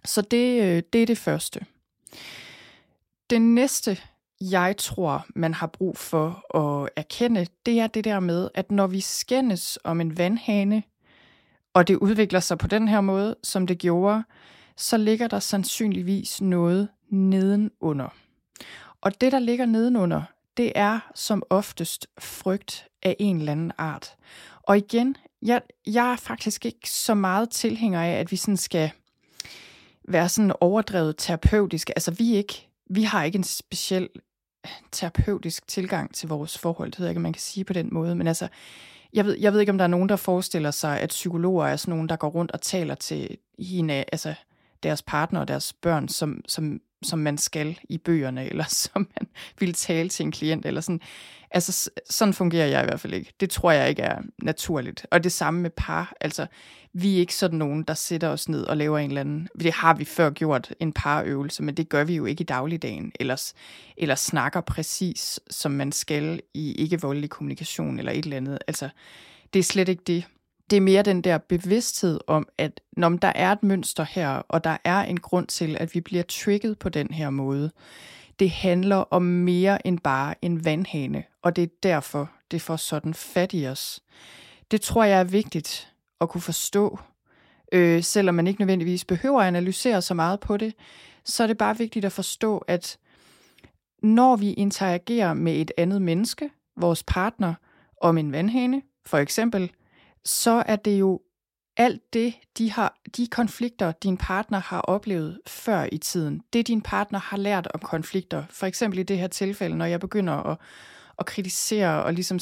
Så 0.05 0.23
det, 0.23 0.63
øh, 0.63 0.83
det 0.93 1.03
er 1.03 1.07
det 1.07 1.19
første. 1.19 1.67
Det 3.31 3.43
næste, 3.43 3.99
jeg 4.41 4.75
tror, 4.79 5.27
man 5.35 5.55
har 5.55 5.67
brug 5.67 5.97
for 5.97 6.57
at 6.57 6.91
erkende, 6.97 7.47
det 7.67 7.81
er 7.81 7.87
det 7.87 8.05
der 8.05 8.21
med, 8.21 8.49
at 8.55 8.71
når 8.71 8.87
vi 8.87 9.01
skændes 9.01 9.79
om 9.85 10.01
en 10.01 10.19
vandhane, 10.19 10.83
og 11.75 11.89
det 11.89 11.97
udvikler 11.97 12.41
sig 12.41 12.59
på 12.59 12.67
den 12.67 12.89
her 12.89 13.01
måde, 13.01 13.37
som 13.43 13.67
det 13.67 13.79
gjorde, 13.79 14.23
så 14.77 14.97
ligger 14.97 15.29
der 15.29 15.39
sandsynligvis 15.39 16.41
noget 16.41 16.89
nedenunder. 17.11 18.15
Og 19.01 19.21
det, 19.21 19.33
der 19.33 19.39
ligger 19.39 19.67
nedenunder, 19.67 20.23
det 20.57 20.73
er 20.75 21.11
som 21.15 21.43
oftest 21.51 22.07
frygt 22.19 22.89
af 23.03 23.17
en 23.19 23.39
eller 23.39 23.53
anden 23.53 23.73
art. 23.79 24.17
Og 24.63 24.79
igen, 24.79 25.17
jeg, 25.43 25.63
jeg 25.87 26.13
er 26.13 26.17
faktisk 26.17 26.67
ikke 26.67 26.91
så 26.91 27.15
meget 27.15 27.51
tilhænger 27.51 28.03
af, 28.03 28.11
at 28.11 28.31
vi 28.31 28.37
sådan 28.37 28.57
skal 28.57 28.91
være 30.09 30.29
sådan 30.29 30.53
overdrevet 30.61 31.15
terapeutisk. 31.19 31.91
Altså 31.91 32.11
vi 32.11 32.37
ikke, 32.37 32.69
vi 32.91 33.03
har 33.03 33.25
ikke 33.25 33.37
en 33.37 33.45
speciel 33.45 34.09
terapeutisk 34.93 35.69
tilgang 35.69 36.15
til 36.15 36.29
vores 36.29 36.59
forhold. 36.59 36.91
Det 36.91 36.99
ved 36.99 37.07
jeg 37.07 37.11
ikke, 37.11 37.21
man 37.21 37.33
kan 37.33 37.41
sige 37.41 37.65
på 37.65 37.73
den 37.73 37.89
måde. 37.93 38.15
Men 38.15 38.27
altså, 38.27 38.49
jeg 39.13 39.25
ved, 39.25 39.37
jeg 39.39 39.53
ved 39.53 39.61
ikke, 39.61 39.73
om 39.73 39.79
der 39.79 39.85
er 39.85 39.89
nogen, 39.89 40.09
der 40.09 40.17
forestiller 40.17 40.71
sig, 40.71 41.01
at 41.01 41.09
psykologer 41.09 41.67
er 41.67 41.77
sådan 41.77 41.93
nogen, 41.93 42.09
der 42.09 42.17
går 42.17 42.29
rundt 42.29 42.53
og 42.53 42.61
taler 42.61 42.95
til 42.95 43.37
hende, 43.59 43.95
altså 43.95 44.35
deres 44.83 45.03
partner 45.03 45.41
og 45.41 45.49
deres 45.49 45.73
børn, 45.73 46.09
som, 46.09 46.41
som, 46.47 46.81
som 47.03 47.19
man 47.19 47.39
skal 47.39 47.79
i 47.89 47.99
bøgerne, 47.99 48.49
eller 48.49 48.65
som 48.85 49.09
man 49.21 49.29
vil 49.59 49.73
tale 49.73 50.09
til 50.09 50.25
en 50.25 50.33
klient, 50.33 50.67
eller 50.67 50.81
sådan. 50.81 51.01
Altså, 51.51 51.91
sådan 52.11 52.35
fungerer 52.35 52.67
jeg 52.67 52.83
i 52.83 52.85
hvert 52.85 53.01
fald 53.01 53.15
ikke. 53.15 53.33
Det 53.41 53.51
tror 53.51 53.71
jeg 53.71 53.89
ikke 53.89 54.03
er 54.03 54.23
naturligt. 54.39 55.07
Og 55.11 55.25
det 55.25 55.33
samme 55.33 55.61
med 55.61 55.71
par. 55.71 56.13
Altså, 56.21 56.47
vi 56.93 57.15
er 57.15 57.19
ikke 57.19 57.35
sådan 57.35 57.59
nogen, 57.59 57.83
der 57.83 57.95
sætter 57.95 58.29
os 58.29 58.49
ned 58.49 58.65
og 58.65 58.77
laver 58.77 58.99
en 58.99 59.11
eller 59.11 59.21
anden... 59.21 59.49
Det 59.61 59.73
har 59.73 59.95
vi 59.95 60.05
før 60.05 60.31
gjort, 60.31 60.75
en 60.81 60.93
parøvelse, 60.93 61.63
men 61.63 61.75
det 61.75 61.89
gør 61.89 62.05
vi 62.05 62.17
jo 62.17 62.25
ikke 62.25 62.41
i 62.43 62.45
dagligdagen. 62.45 63.13
Eller, 63.21 63.53
eller 63.97 64.15
snakker 64.15 64.61
præcis, 64.61 65.41
som 65.51 65.73
man 65.73 65.93
skal 65.93 66.41
i 66.55 66.73
ikke-voldelig 66.73 67.31
kommunikation 67.31 67.99
eller 67.99 68.13
et 68.13 68.25
eller 68.25 68.37
andet. 68.37 68.59
Altså, 68.67 68.89
det 69.53 69.59
er 69.59 69.65
slet 69.65 69.89
ikke 69.89 70.03
det. 70.07 70.25
Det 70.71 70.77
er 70.77 70.81
mere 70.81 71.03
den 71.03 71.23
der 71.23 71.39
bevidsthed 71.39 72.21
om, 72.27 72.49
at 72.59 72.81
når 72.97 73.09
der 73.09 73.33
er 73.35 73.53
et 73.53 73.63
mønster 73.63 74.05
her, 74.05 74.29
og 74.29 74.65
der 74.65 74.77
er 74.85 75.03
en 75.03 75.21
grund 75.21 75.47
til, 75.47 75.77
at 75.81 75.95
vi 75.95 76.01
bliver 76.01 76.23
trigget 76.23 76.79
på 76.79 76.89
den 76.89 77.11
her 77.11 77.31
måde, 77.31 77.71
det 78.39 78.51
handler 78.51 78.97
om 78.97 79.23
mere 79.23 79.87
end 79.87 79.99
bare 79.99 80.35
en 80.43 80.65
vandhane, 80.65 81.25
og 81.43 81.57
det 81.57 81.65
er 81.65 81.69
derfor, 81.83 82.31
det 82.51 82.63
får 82.63 82.77
sådan 82.77 83.15
fat 83.15 83.51
i 83.53 83.67
os. 83.67 84.01
Det 84.71 84.81
tror 84.81 85.05
jeg 85.05 85.21
er 85.21 85.25
vigtigt 85.25 85.93
at 86.21 86.29
kunne 86.29 86.41
forstå, 86.41 86.99
øh, 87.73 88.03
selvom 88.03 88.35
man 88.35 88.47
ikke 88.47 88.61
nødvendigvis 88.61 89.05
behøver 89.05 89.41
at 89.41 89.47
analysere 89.47 90.03
så 90.03 90.15
meget 90.15 90.41
på 90.41 90.57
det, 90.57 90.75
så 91.25 91.43
er 91.43 91.47
det 91.47 91.59
bare 91.59 91.79
vigtigt 91.79 92.05
at 92.05 92.13
forstå, 92.13 92.59
at 92.59 92.99
når 94.03 94.37
vi 94.37 94.53
interagerer 94.53 95.35
med 95.35 95.61
et 95.61 95.73
andet 95.77 96.03
menneske, 96.03 96.51
vores 96.77 97.03
partner, 97.03 97.55
om 98.01 98.19
en 98.19 98.33
vandhane, 98.33 98.83
for 99.07 99.19
eksempel, 99.19 99.71
så 100.25 100.63
er 100.67 100.77
det 100.77 101.01
jo 101.01 101.21
alt 101.77 102.13
det, 102.13 102.35
de, 102.59 102.71
har, 102.73 103.01
de 103.17 103.27
konflikter, 103.27 103.93
din 103.93 104.17
partner 104.17 104.59
har 104.59 104.81
oplevet 104.81 105.41
før 105.47 105.89
i 105.93 105.99
tiden, 105.99 106.43
det 106.53 106.67
din 106.67 106.81
partner 106.81 107.19
har 107.19 107.37
lært 107.37 107.69
om 107.75 107.81
konflikter, 107.81 108.45
for 108.51 108.67
eksempel 108.67 108.99
i 108.99 109.03
det 109.03 109.19
her 109.19 109.27
tilfælde, 109.27 109.77
når 109.77 109.85
jeg 109.85 110.01
begynder 110.01 110.33
at, 110.33 110.59
at 111.19 111.27
kritisere 111.27 112.03
og 112.05 112.15
ligesom 112.15 112.39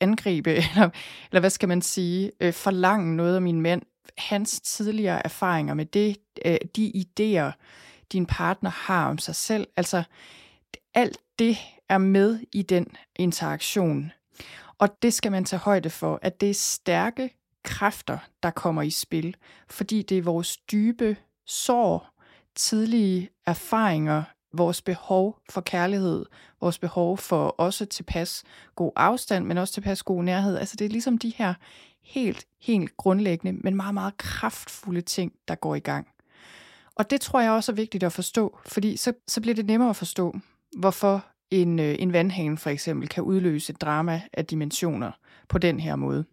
angribe, 0.00 0.50
eller, 0.70 0.90
eller 1.30 1.40
hvad 1.40 1.50
skal 1.50 1.68
man 1.68 1.82
sige, 1.82 2.32
øh, 2.40 2.52
forlange 2.52 3.16
noget 3.16 3.34
af 3.34 3.42
min 3.42 3.60
mand, 3.60 3.82
hans 4.18 4.60
tidligere 4.60 5.24
erfaringer 5.24 5.74
med 5.74 5.84
det, 5.84 6.16
øh, 6.44 6.56
de 6.76 6.92
idéer, 6.96 7.52
din 8.12 8.26
partner 8.26 8.70
har 8.70 9.08
om 9.08 9.18
sig 9.18 9.34
selv, 9.34 9.66
altså 9.76 10.02
alt 10.94 11.18
det 11.38 11.58
er 11.88 11.98
med 11.98 12.38
i 12.52 12.62
den 12.62 12.86
interaktion. 13.16 14.12
Og 14.78 15.02
det 15.02 15.14
skal 15.14 15.32
man 15.32 15.44
tage 15.44 15.60
højde 15.60 15.90
for, 15.90 16.18
at 16.22 16.40
det 16.40 16.50
er 16.50 16.54
stærke 16.54 17.34
kræfter, 17.64 18.18
der 18.42 18.50
kommer 18.50 18.82
i 18.82 18.90
spil, 18.90 19.36
fordi 19.68 20.02
det 20.02 20.18
er 20.18 20.22
vores 20.22 20.56
dybe 20.56 21.16
sår, 21.46 22.10
tidlige 22.54 23.28
erfaringer, 23.46 24.22
vores 24.52 24.82
behov 24.82 25.38
for 25.50 25.60
kærlighed, 25.60 26.26
vores 26.60 26.78
behov 26.78 27.18
for 27.18 27.48
også 27.48 27.86
tilpas 27.86 28.44
god 28.76 28.92
afstand, 28.96 29.44
men 29.44 29.58
også 29.58 29.74
tilpas 29.74 30.02
god 30.02 30.22
nærhed. 30.22 30.56
Altså 30.56 30.76
det 30.76 30.84
er 30.84 30.88
ligesom 30.88 31.18
de 31.18 31.32
her 31.36 31.54
helt, 32.02 32.46
helt 32.60 32.96
grundlæggende, 32.96 33.60
men 33.64 33.74
meget, 33.74 33.94
meget 33.94 34.16
kraftfulde 34.16 35.00
ting, 35.00 35.32
der 35.48 35.54
går 35.54 35.74
i 35.74 35.80
gang. 35.80 36.08
Og 36.94 37.10
det 37.10 37.20
tror 37.20 37.40
jeg 37.40 37.50
også 37.50 37.72
er 37.72 37.76
vigtigt 37.76 38.04
at 38.04 38.12
forstå, 38.12 38.58
fordi 38.66 38.96
så, 38.96 39.12
så 39.26 39.40
bliver 39.40 39.54
det 39.54 39.66
nemmere 39.66 39.90
at 39.90 39.96
forstå, 39.96 40.36
hvorfor 40.78 41.24
en, 41.50 41.78
øh, 41.78 41.96
en 41.98 42.12
vandhane 42.12 42.58
for 42.58 42.70
eksempel 42.70 43.08
kan 43.08 43.22
udløse 43.22 43.72
et 43.72 43.80
drama 43.80 44.22
af 44.32 44.46
dimensioner 44.46 45.10
på 45.48 45.58
den 45.58 45.80
her 45.80 45.96
måde. 45.96 46.24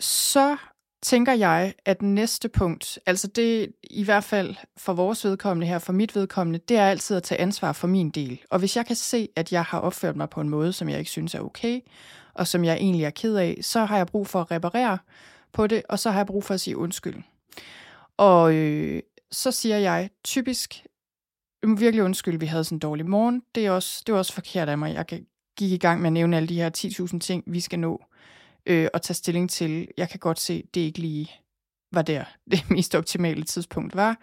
Så 0.00 0.56
tænker 1.02 1.32
jeg, 1.32 1.74
at 1.84 2.02
næste 2.02 2.48
punkt, 2.48 2.98
altså 3.06 3.26
det 3.26 3.72
i 3.90 4.04
hvert 4.04 4.24
fald 4.24 4.54
for 4.76 4.92
vores 4.92 5.24
vedkommende 5.24 5.66
her, 5.66 5.78
for 5.78 5.92
mit 5.92 6.16
vedkommende, 6.16 6.58
det 6.68 6.76
er 6.76 6.86
altid 6.86 7.16
at 7.16 7.22
tage 7.22 7.40
ansvar 7.40 7.72
for 7.72 7.88
min 7.88 8.10
del. 8.10 8.40
Og 8.50 8.58
hvis 8.58 8.76
jeg 8.76 8.86
kan 8.86 8.96
se, 8.96 9.28
at 9.36 9.52
jeg 9.52 9.64
har 9.64 9.80
opført 9.80 10.16
mig 10.16 10.30
på 10.30 10.40
en 10.40 10.48
måde, 10.48 10.72
som 10.72 10.88
jeg 10.88 10.98
ikke 10.98 11.10
synes 11.10 11.34
er 11.34 11.40
okay, 11.40 11.80
og 12.34 12.46
som 12.46 12.64
jeg 12.64 12.76
egentlig 12.76 13.04
er 13.04 13.10
ked 13.10 13.36
af, 13.36 13.58
så 13.60 13.84
har 13.84 13.96
jeg 13.96 14.06
brug 14.06 14.26
for 14.26 14.40
at 14.40 14.50
reparere 14.50 14.98
på 15.52 15.66
det, 15.66 15.82
og 15.88 15.98
så 15.98 16.10
har 16.10 16.18
jeg 16.18 16.26
brug 16.26 16.44
for 16.44 16.54
at 16.54 16.60
sige 16.60 16.76
undskyld. 16.76 17.22
Og 18.16 18.54
øh, 18.54 19.02
så 19.30 19.50
siger 19.50 19.78
jeg 19.78 20.10
typisk, 20.24 20.86
virkelig 21.62 22.04
undskyld, 22.04 22.38
vi 22.38 22.46
havde 22.46 22.64
sådan 22.64 22.76
en 22.76 22.80
dårlig 22.80 23.08
morgen. 23.08 23.42
Det 23.54 23.66
er 23.66 23.70
også, 23.70 24.02
det 24.06 24.12
er 24.12 24.16
også 24.16 24.32
forkert 24.32 24.68
af 24.68 24.78
mig. 24.78 24.94
Jeg 24.94 25.06
gik 25.56 25.72
i 25.72 25.76
gang 25.76 26.00
med 26.00 26.08
at 26.08 26.12
nævne 26.12 26.36
alle 26.36 26.48
de 26.48 26.54
her 26.54 26.70
10.000 27.12 27.18
ting, 27.18 27.44
vi 27.46 27.60
skal 27.60 27.78
nå 27.78 28.04
øh, 28.66 28.88
og 28.94 29.02
tage 29.02 29.14
stilling 29.14 29.50
til, 29.50 29.88
jeg 29.96 30.08
kan 30.08 30.20
godt 30.20 30.40
se, 30.40 30.62
det 30.74 30.80
ikke 30.80 30.98
lige 30.98 31.30
var 31.92 32.02
der 32.02 32.24
det 32.50 32.70
mest 32.70 32.94
optimale 32.94 33.42
tidspunkt 33.42 33.96
var. 33.96 34.18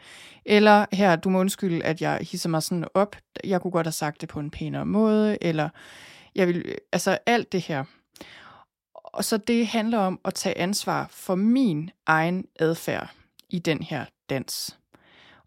Eller 0.45 0.86
her, 0.91 1.15
du 1.15 1.30
må 1.30 1.39
undskylde, 1.39 1.84
at 1.84 2.02
jeg 2.02 2.17
hisser 2.21 2.49
mig 2.49 2.63
sådan 2.63 2.88
op. 2.93 3.15
Jeg 3.43 3.62
kunne 3.62 3.71
godt 3.71 3.88
have 3.88 3.91
sagt 3.91 4.21
det 4.21 4.30
på 4.30 4.39
en 4.39 4.52
pænere 4.52 4.86
måde, 4.86 5.38
eller 5.41 5.69
jeg 6.36 6.47
vil, 6.47 6.58
øh, 6.65 6.75
altså 6.91 7.17
alt 7.25 7.52
det 7.52 7.62
her. 7.62 7.84
Og 8.93 9.25
så 9.25 9.38
det 9.38 9.67
handler 9.67 9.97
om 9.97 10.19
at 10.25 10.34
tage 10.34 10.58
ansvar 10.58 11.08
for 11.12 11.36
min 11.36 11.91
egen 12.06 12.45
adfærd 12.60 13.12
i 13.49 13.60
den 13.60 13.84
her 13.84 14.06
dans. 14.30 14.80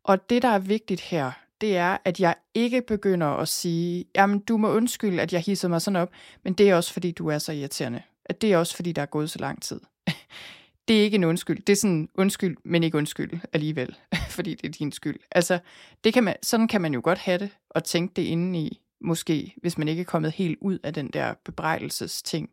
Og 0.04 0.30
det, 0.30 0.42
der 0.42 0.48
er 0.48 0.58
vigtigt 0.58 1.00
her, 1.00 1.32
det 1.62 1.76
er, 1.76 1.96
at 2.04 2.20
jeg 2.20 2.34
ikke 2.54 2.82
begynder 2.82 3.26
at 3.26 3.48
sige, 3.48 4.04
jamen 4.14 4.38
du 4.38 4.56
må 4.56 4.72
undskylde, 4.72 5.22
at 5.22 5.32
jeg 5.32 5.40
hisser 5.40 5.68
mig 5.68 5.82
sådan 5.82 5.96
op, 5.96 6.10
men 6.44 6.52
det 6.52 6.70
er 6.70 6.74
også, 6.74 6.92
fordi 6.92 7.10
du 7.10 7.28
er 7.28 7.38
så 7.38 7.52
irriterende 7.52 8.02
at 8.24 8.42
det 8.42 8.52
er 8.52 8.56
også, 8.56 8.76
fordi 8.76 8.92
der 8.92 9.02
er 9.02 9.06
gået 9.06 9.30
så 9.30 9.38
lang 9.38 9.62
tid. 9.62 9.80
det 10.88 10.98
er 10.98 11.02
ikke 11.02 11.14
en 11.14 11.24
undskyld. 11.24 11.62
Det 11.62 11.72
er 11.72 11.76
sådan 11.76 12.08
undskyld, 12.14 12.56
men 12.64 12.82
ikke 12.82 12.98
undskyld 12.98 13.40
alligevel, 13.52 13.96
fordi 14.36 14.54
det 14.54 14.68
er 14.68 14.72
din 14.72 14.92
skyld. 14.92 15.20
Altså, 15.30 15.58
det 16.04 16.14
kan 16.14 16.24
man, 16.24 16.36
sådan 16.42 16.68
kan 16.68 16.80
man 16.80 16.94
jo 16.94 17.00
godt 17.04 17.18
have 17.18 17.38
det, 17.38 17.50
og 17.70 17.84
tænke 17.84 18.12
det 18.16 18.22
inde 18.22 18.58
i, 18.58 18.80
måske, 19.00 19.54
hvis 19.56 19.78
man 19.78 19.88
ikke 19.88 20.00
er 20.00 20.04
kommet 20.04 20.32
helt 20.32 20.58
ud 20.60 20.78
af 20.82 20.94
den 20.94 21.08
der 21.08 21.34
bebrejdelses 21.44 22.22
ting. 22.22 22.50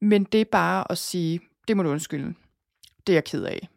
Men 0.00 0.24
det 0.24 0.40
er 0.40 0.44
bare 0.44 0.90
at 0.90 0.98
sige, 0.98 1.40
det 1.68 1.76
må 1.76 1.82
du 1.82 1.88
undskylde. 1.88 2.34
Det 3.06 3.12
er 3.12 3.16
jeg 3.16 3.24
ked 3.24 3.44
af 3.44 3.68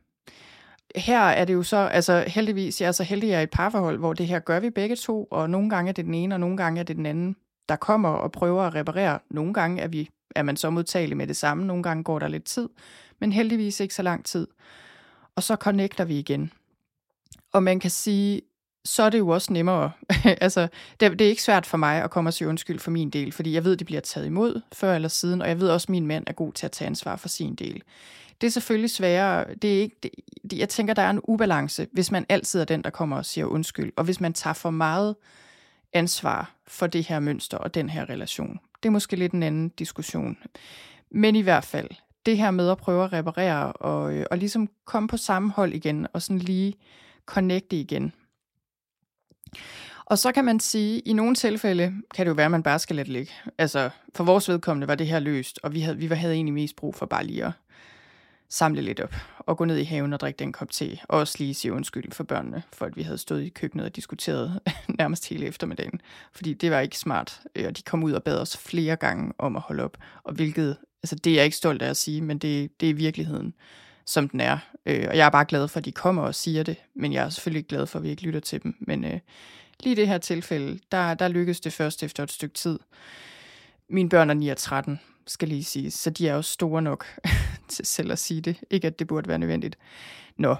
her 0.95 1.21
er 1.21 1.45
det 1.45 1.53
jo 1.53 1.63
så, 1.63 1.77
altså 1.77 2.23
heldigvis, 2.27 2.81
jeg 2.81 2.87
er 2.87 2.91
så 2.91 3.03
heldig, 3.03 3.27
at 3.27 3.31
jeg 3.31 3.37
er 3.37 3.41
i 3.41 3.43
et 3.43 3.49
parforhold, 3.49 3.97
hvor 3.97 4.13
det 4.13 4.27
her 4.27 4.39
gør 4.39 4.59
vi 4.59 4.69
begge 4.69 4.95
to, 4.95 5.23
og 5.31 5.49
nogle 5.49 5.69
gange 5.69 5.89
er 5.89 5.93
det 5.93 6.05
den 6.05 6.13
ene, 6.13 6.35
og 6.35 6.39
nogle 6.39 6.57
gange 6.57 6.79
er 6.79 6.83
det 6.83 6.95
den 6.95 7.05
anden, 7.05 7.35
der 7.69 7.75
kommer 7.75 8.09
og 8.09 8.31
prøver 8.31 8.63
at 8.63 8.75
reparere. 8.75 9.19
Nogle 9.29 9.53
gange 9.53 9.81
er, 9.81 9.87
vi, 9.87 10.09
er 10.35 10.43
man 10.43 10.57
så 10.57 10.69
modtagelig 10.69 11.17
med 11.17 11.27
det 11.27 11.37
samme, 11.37 11.65
nogle 11.65 11.83
gange 11.83 12.03
går 12.03 12.19
der 12.19 12.27
lidt 12.27 12.43
tid, 12.43 12.69
men 13.19 13.31
heldigvis 13.31 13.79
ikke 13.79 13.93
så 13.93 14.01
lang 14.01 14.25
tid. 14.25 14.47
Og 15.35 15.43
så 15.43 15.55
connecter 15.55 16.05
vi 16.05 16.19
igen. 16.19 16.51
Og 17.53 17.63
man 17.63 17.79
kan 17.79 17.91
sige, 17.91 18.41
så 18.85 19.03
er 19.03 19.09
det 19.09 19.17
jo 19.17 19.29
også 19.29 19.53
nemmere. 19.53 19.91
altså, 20.41 20.67
det, 20.99 21.11
det 21.11 21.21
er 21.21 21.29
ikke 21.29 21.43
svært 21.43 21.65
for 21.65 21.77
mig 21.77 22.03
at 22.03 22.11
komme 22.11 22.29
og 22.29 22.33
sige 22.33 22.47
undskyld 22.47 22.79
for 22.79 22.91
min 22.91 23.09
del, 23.09 23.31
fordi 23.31 23.53
jeg 23.53 23.63
ved, 23.63 23.77
det 23.77 23.87
bliver 23.87 24.01
taget 24.01 24.25
imod 24.25 24.61
før 24.73 24.95
eller 24.95 25.09
siden, 25.09 25.41
og 25.41 25.47
jeg 25.47 25.59
ved 25.59 25.69
også, 25.69 25.85
at 25.85 25.89
min 25.89 26.07
mand 26.07 26.23
er 26.27 26.33
god 26.33 26.53
til 26.53 26.65
at 26.65 26.71
tage 26.71 26.87
ansvar 26.87 27.15
for 27.15 27.27
sin 27.27 27.55
del. 27.55 27.83
Det 28.41 28.47
er 28.47 28.51
selvfølgelig 28.51 28.89
sværere. 28.89 29.53
Det 29.53 29.77
er 29.77 29.81
ikke, 29.81 29.95
det, 30.01 30.57
jeg 30.57 30.69
tænker, 30.69 30.93
der 30.93 31.01
er 31.01 31.09
en 31.09 31.21
ubalance, 31.23 31.87
hvis 31.91 32.11
man 32.11 32.25
altid 32.29 32.61
er 32.61 32.65
den, 32.65 32.83
der 32.83 32.89
kommer 32.89 33.17
og 33.17 33.25
siger 33.25 33.45
undskyld, 33.45 33.93
og 33.95 34.03
hvis 34.03 34.21
man 34.21 34.33
tager 34.33 34.53
for 34.53 34.69
meget 34.69 35.15
ansvar 35.93 36.55
for 36.67 36.87
det 36.87 37.03
her 37.03 37.19
mønster 37.19 37.57
og 37.57 37.73
den 37.73 37.89
her 37.89 38.09
relation. 38.09 38.59
Det 38.83 38.89
er 38.89 38.91
måske 38.91 39.15
lidt 39.15 39.33
en 39.33 39.43
anden 39.43 39.69
diskussion. 39.69 40.37
Men 41.11 41.35
i 41.35 41.41
hvert 41.41 41.65
fald, 41.65 41.89
det 42.25 42.37
her 42.37 42.51
med 42.51 42.69
at 42.69 42.77
prøve 42.77 43.03
at 43.03 43.13
reparere 43.13 43.73
og, 43.73 44.13
øh, 44.13 44.25
og 44.31 44.37
ligesom 44.37 44.69
komme 44.85 45.09
på 45.09 45.17
samme 45.17 45.51
hold 45.51 45.73
igen, 45.73 46.07
og 46.13 46.21
sådan 46.21 46.39
lige 46.39 46.73
connecte 47.25 47.75
igen. 47.75 48.13
Og 50.05 50.17
så 50.17 50.31
kan 50.31 50.45
man 50.45 50.59
sige, 50.59 50.97
at 50.97 51.01
i 51.05 51.13
nogle 51.13 51.35
tilfælde 51.35 51.93
kan 52.13 52.25
det 52.25 52.29
jo 52.29 52.35
være, 52.35 52.45
at 52.45 52.51
man 52.51 52.63
bare 52.63 52.79
skal 52.79 52.95
lade 52.95 53.11
ligge. 53.11 53.31
Altså, 53.57 53.89
for 54.15 54.23
vores 54.23 54.49
vedkommende 54.49 54.87
var 54.87 54.95
det 54.95 55.07
her 55.07 55.19
løst, 55.19 55.59
og 55.63 55.73
vi 55.73 55.79
havde, 55.79 55.97
vi 55.97 56.07
havde 56.07 56.33
egentlig 56.33 56.53
mest 56.53 56.75
brug 56.75 56.95
for 56.95 57.05
bare 57.05 57.25
lige 57.25 57.45
at 57.45 57.51
samle 58.49 58.81
lidt 58.81 58.99
op 58.99 59.15
og 59.37 59.57
gå 59.57 59.65
ned 59.65 59.77
i 59.77 59.83
haven 59.83 60.13
og 60.13 60.19
drikke 60.19 60.37
den 60.37 60.51
kop 60.51 60.71
te. 60.71 60.99
Og 61.03 61.19
også 61.19 61.35
lige 61.39 61.53
sige 61.53 61.73
undskyld 61.73 62.11
for 62.11 62.23
børnene, 62.23 62.63
for 62.73 62.85
at 62.85 62.95
vi 62.95 63.01
havde 63.01 63.17
stået 63.17 63.43
i 63.43 63.49
køkkenet 63.49 63.85
og 63.85 63.95
diskuteret 63.95 64.59
nærmest 64.99 65.29
hele 65.29 65.45
eftermiddagen. 65.45 66.01
Fordi 66.33 66.53
det 66.53 66.71
var 66.71 66.79
ikke 66.79 66.97
smart, 66.97 67.41
øh, 67.55 67.65
og 67.67 67.77
de 67.77 67.81
kom 67.81 68.03
ud 68.03 68.11
og 68.11 68.23
bad 68.23 68.41
os 68.41 68.57
flere 68.57 68.95
gange 68.95 69.33
om 69.37 69.55
at 69.55 69.61
holde 69.61 69.83
op. 69.83 69.97
Og 70.23 70.33
hvilket, 70.33 70.77
altså 71.03 71.15
det 71.15 71.31
er 71.31 71.35
jeg 71.35 71.45
ikke 71.45 71.57
stolt 71.57 71.81
af 71.81 71.89
at 71.89 71.97
sige, 71.97 72.21
men 72.21 72.37
det, 72.37 72.81
det 72.81 72.89
er 72.89 72.93
virkeligheden, 72.93 73.53
som 74.05 74.29
den 74.29 74.39
er. 74.39 74.57
Øh, 74.85 75.05
og 75.09 75.17
jeg 75.17 75.25
er 75.25 75.29
bare 75.29 75.45
glad 75.45 75.67
for, 75.67 75.77
at 75.77 75.85
de 75.85 75.91
kommer 75.91 76.21
og 76.21 76.35
siger 76.35 76.63
det, 76.63 76.75
men 76.95 77.13
jeg 77.13 77.25
er 77.25 77.29
selvfølgelig 77.29 77.67
glad 77.67 77.87
for, 77.87 77.99
at 77.99 78.03
vi 78.03 78.09
ikke 78.09 78.23
lytter 78.23 78.39
til 78.39 78.63
dem. 78.63 78.75
Men 78.79 79.05
øh, 79.05 79.19
lige 79.83 79.91
i 79.91 79.95
det 79.95 80.07
her 80.07 80.17
tilfælde, 80.17 80.79
der, 80.91 81.13
der 81.13 81.27
lykkedes 81.27 81.59
det 81.59 81.73
først 81.73 82.03
efter 82.03 82.23
et 82.23 82.31
stykke 82.31 82.53
tid. 82.53 82.79
Mine 83.89 84.09
børn 84.09 84.29
er 84.29 84.33
9 84.33 84.49
og 84.49 84.57
13, 84.57 84.99
skal 85.29 85.47
lige 85.47 85.63
sige, 85.63 85.91
så 85.91 86.09
de 86.09 86.27
er 86.27 86.35
jo 86.35 86.41
store 86.41 86.81
nok 86.81 87.05
til 87.69 87.85
selv 87.85 88.11
at 88.11 88.19
sige 88.19 88.41
det. 88.41 88.63
Ikke 88.69 88.87
at 88.87 88.99
det 88.99 89.07
burde 89.07 89.27
være 89.27 89.39
nødvendigt. 89.39 89.77
Nå. 90.37 90.55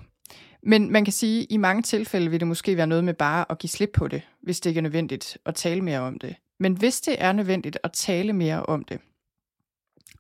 Men 0.64 0.92
man 0.92 1.06
kan 1.06 1.14
sige, 1.14 1.42
at 1.42 1.48
i 1.50 1.58
mange 1.58 1.82
tilfælde 1.82 2.30
vil 2.30 2.40
det 2.40 2.48
måske 2.48 2.78
være 2.78 2.88
noget 2.88 3.04
med 3.04 3.14
bare 3.14 3.46
at 3.50 3.60
give 3.60 3.70
slip 3.70 3.90
på 3.94 4.08
det, 4.08 4.22
hvis 4.42 4.60
det 4.60 4.70
ikke 4.70 4.78
er 4.78 4.84
nødvendigt 4.84 5.38
at 5.46 5.56
tale 5.56 5.82
mere 5.82 6.00
om 6.00 6.20
det. 6.20 6.36
Men 6.60 6.74
hvis 6.74 7.02
det 7.02 7.16
er 7.20 7.32
nødvendigt 7.32 7.78
at 7.84 7.92
tale 7.92 8.34
mere 8.34 8.66
om 8.66 8.84
det, 8.84 9.00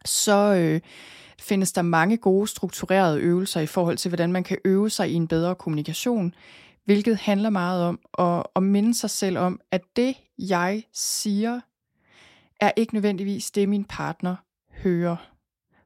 så 0.05 0.55
øh, 0.55 0.81
findes 1.39 1.71
der 1.71 1.81
mange 1.81 2.17
gode 2.17 2.47
strukturerede 2.47 3.19
øvelser 3.19 3.59
i 3.59 3.65
forhold 3.65 3.97
til, 3.97 4.09
hvordan 4.09 4.31
man 4.31 4.43
kan 4.43 4.57
øve 4.65 4.89
sig 4.89 5.09
i 5.09 5.13
en 5.13 5.27
bedre 5.27 5.55
kommunikation, 5.55 6.33
hvilket 6.85 7.17
handler 7.17 7.49
meget 7.49 7.83
om 7.83 7.99
at, 8.19 8.43
at 8.55 8.63
minde 8.63 8.93
sig 8.93 9.09
selv 9.09 9.38
om, 9.38 9.59
at 9.71 9.81
det, 9.95 10.15
jeg 10.38 10.83
siger, 10.93 11.59
er 12.60 12.72
ikke 12.76 12.93
nødvendigvis 12.93 13.52
det, 13.52 13.69
min 13.69 13.86
partner 13.86 14.36
hører. 14.84 15.32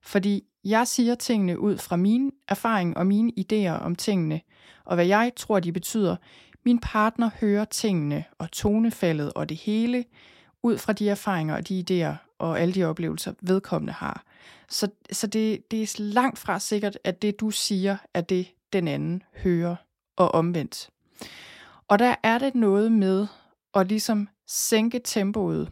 Fordi 0.02 0.44
jeg 0.64 0.88
siger 0.88 1.16
tingene 1.16 1.60
ud 1.60 1.78
fra 1.78 1.96
min 1.96 2.32
erfaring 2.48 2.98
og 2.98 3.08
mine 3.08 3.32
idéer 3.40 3.84
om 3.84 3.96
tingene, 3.96 4.42
og 4.86 4.96
hvad 4.96 5.06
jeg 5.06 5.32
tror, 5.36 5.60
de 5.60 5.72
betyder. 5.72 6.16
Min 6.66 6.80
partner 6.80 7.30
hører 7.42 7.66
tingene 7.66 8.24
og 8.38 8.52
tonefaldet 8.52 9.34
og 9.34 9.50
det 9.50 9.58
hele 9.58 10.06
ud 10.64 10.78
fra 10.78 10.94
de 10.94 11.10
erfaringer 11.10 11.56
og 11.56 11.68
de 11.68 11.84
idéer 11.90 12.36
og 12.40 12.60
alle 12.60 12.74
de 12.74 12.84
oplevelser, 12.84 13.34
vedkommende 13.42 13.94
har. 13.94 14.24
Så, 14.70 14.88
så 15.12 15.28
det, 15.28 15.72
det 15.72 15.82
er 15.82 15.96
langt 15.98 16.40
fra 16.40 16.60
sikkert, 16.60 16.98
at 17.04 17.22
det 17.22 17.40
du 17.40 17.52
siger, 17.52 17.98
er 18.14 18.22
det 18.22 18.48
den 18.74 18.88
anden 18.88 19.24
hører 19.36 19.76
og 20.16 20.36
omvendt. 20.36 20.90
Og 21.88 22.00
der 22.00 22.16
er 22.24 22.38
det 22.38 22.56
noget 22.56 22.92
med 22.92 23.28
at 23.74 23.88
ligesom 23.88 24.30
sænke 24.48 25.02
tempoet 25.04 25.72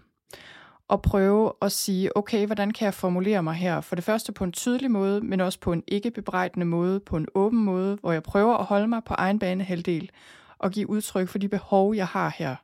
og 0.92 1.02
prøve 1.02 1.54
at 1.62 1.72
sige, 1.72 2.18
okay, 2.18 2.46
hvordan 2.46 2.72
kan 2.72 2.86
jeg 2.86 2.94
formulere 2.94 3.44
mig 3.44 3.54
her? 3.54 3.82
For 3.82 3.96
det 3.96 4.04
første 4.04 4.32
på 4.32 4.44
en 4.44 4.52
tydelig 4.52 4.92
måde, 4.92 5.22
men 5.22 5.42
også 5.42 5.60
på 5.60 5.74
en 5.74 5.84
ikke 5.88 6.12
bebrejdende 6.12 6.66
måde, 6.66 7.00
på 7.00 7.18
en 7.18 7.28
åben 7.36 7.64
måde, 7.64 7.98
hvor 8.02 8.12
jeg 8.12 8.24
prøver 8.24 8.58
at 8.58 8.66
holde 8.66 8.88
mig 8.88 9.04
på 9.04 9.14
egen 9.14 9.40
banehalvdel 9.40 10.10
og 10.58 10.72
give 10.72 10.90
udtryk 10.90 11.28
for 11.28 11.38
de 11.38 11.48
behov, 11.48 11.96
jeg 11.96 12.08
har 12.08 12.36
her. 12.38 12.56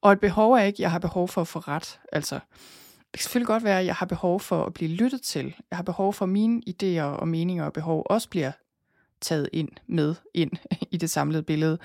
Og 0.00 0.12
et 0.12 0.20
behov 0.20 0.52
er 0.52 0.62
ikke, 0.62 0.76
at 0.76 0.80
jeg 0.80 0.90
har 0.90 0.98
behov 0.98 1.28
for 1.28 1.40
at 1.40 1.48
få 1.48 1.58
ret. 1.58 2.00
Altså, 2.12 2.34
det 2.98 3.12
kan 3.12 3.22
selvfølgelig 3.22 3.46
godt 3.46 3.64
være, 3.64 3.80
at 3.80 3.86
jeg 3.86 3.94
har 3.94 4.06
behov 4.06 4.40
for 4.40 4.64
at 4.64 4.74
blive 4.74 4.90
lyttet 4.90 5.22
til. 5.22 5.54
Jeg 5.70 5.76
har 5.76 5.82
behov 5.82 6.12
for, 6.12 6.24
at 6.24 6.28
mine 6.28 6.62
idéer 6.68 7.02
og 7.02 7.28
meninger 7.28 7.64
og 7.64 7.72
behov 7.72 8.06
også 8.06 8.28
bliver 8.28 8.52
taget 9.20 9.48
ind 9.52 9.68
med 9.86 10.14
ind 10.34 10.50
i 10.90 10.96
det 10.96 11.10
samlede 11.10 11.42
billede. 11.42 11.78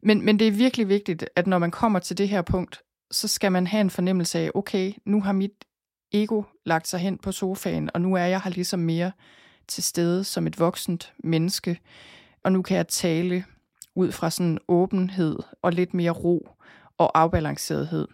Men, 0.00 0.24
men 0.24 0.38
det 0.38 0.48
er 0.48 0.52
virkelig 0.52 0.88
vigtigt, 0.88 1.24
at 1.36 1.46
når 1.46 1.58
man 1.58 1.70
kommer 1.70 1.98
til 1.98 2.18
det 2.18 2.28
her 2.28 2.42
punkt, 2.42 2.82
så 3.12 3.28
skal 3.28 3.52
man 3.52 3.66
have 3.66 3.80
en 3.80 3.90
fornemmelse 3.90 4.38
af, 4.38 4.50
okay, 4.54 4.92
nu 5.04 5.20
har 5.20 5.32
mit 5.32 5.64
ego 6.12 6.42
lagt 6.66 6.88
sig 6.88 7.00
hen 7.00 7.18
på 7.18 7.32
sofaen, 7.32 7.90
og 7.94 8.00
nu 8.00 8.14
er 8.14 8.24
jeg 8.24 8.40
her 8.40 8.50
ligesom 8.50 8.80
mere 8.80 9.12
til 9.68 9.82
stede 9.82 10.24
som 10.24 10.46
et 10.46 10.58
voksent 10.58 11.12
menneske, 11.24 11.80
og 12.44 12.52
nu 12.52 12.62
kan 12.62 12.76
jeg 12.76 12.88
tale 12.88 13.44
ud 13.94 14.12
fra 14.12 14.30
sådan 14.30 14.58
åbenhed 14.68 15.38
og 15.62 15.72
lidt 15.72 15.94
mere 15.94 16.10
ro 16.10 16.48
og 16.98 17.18
afbalancerethed. 17.18 18.08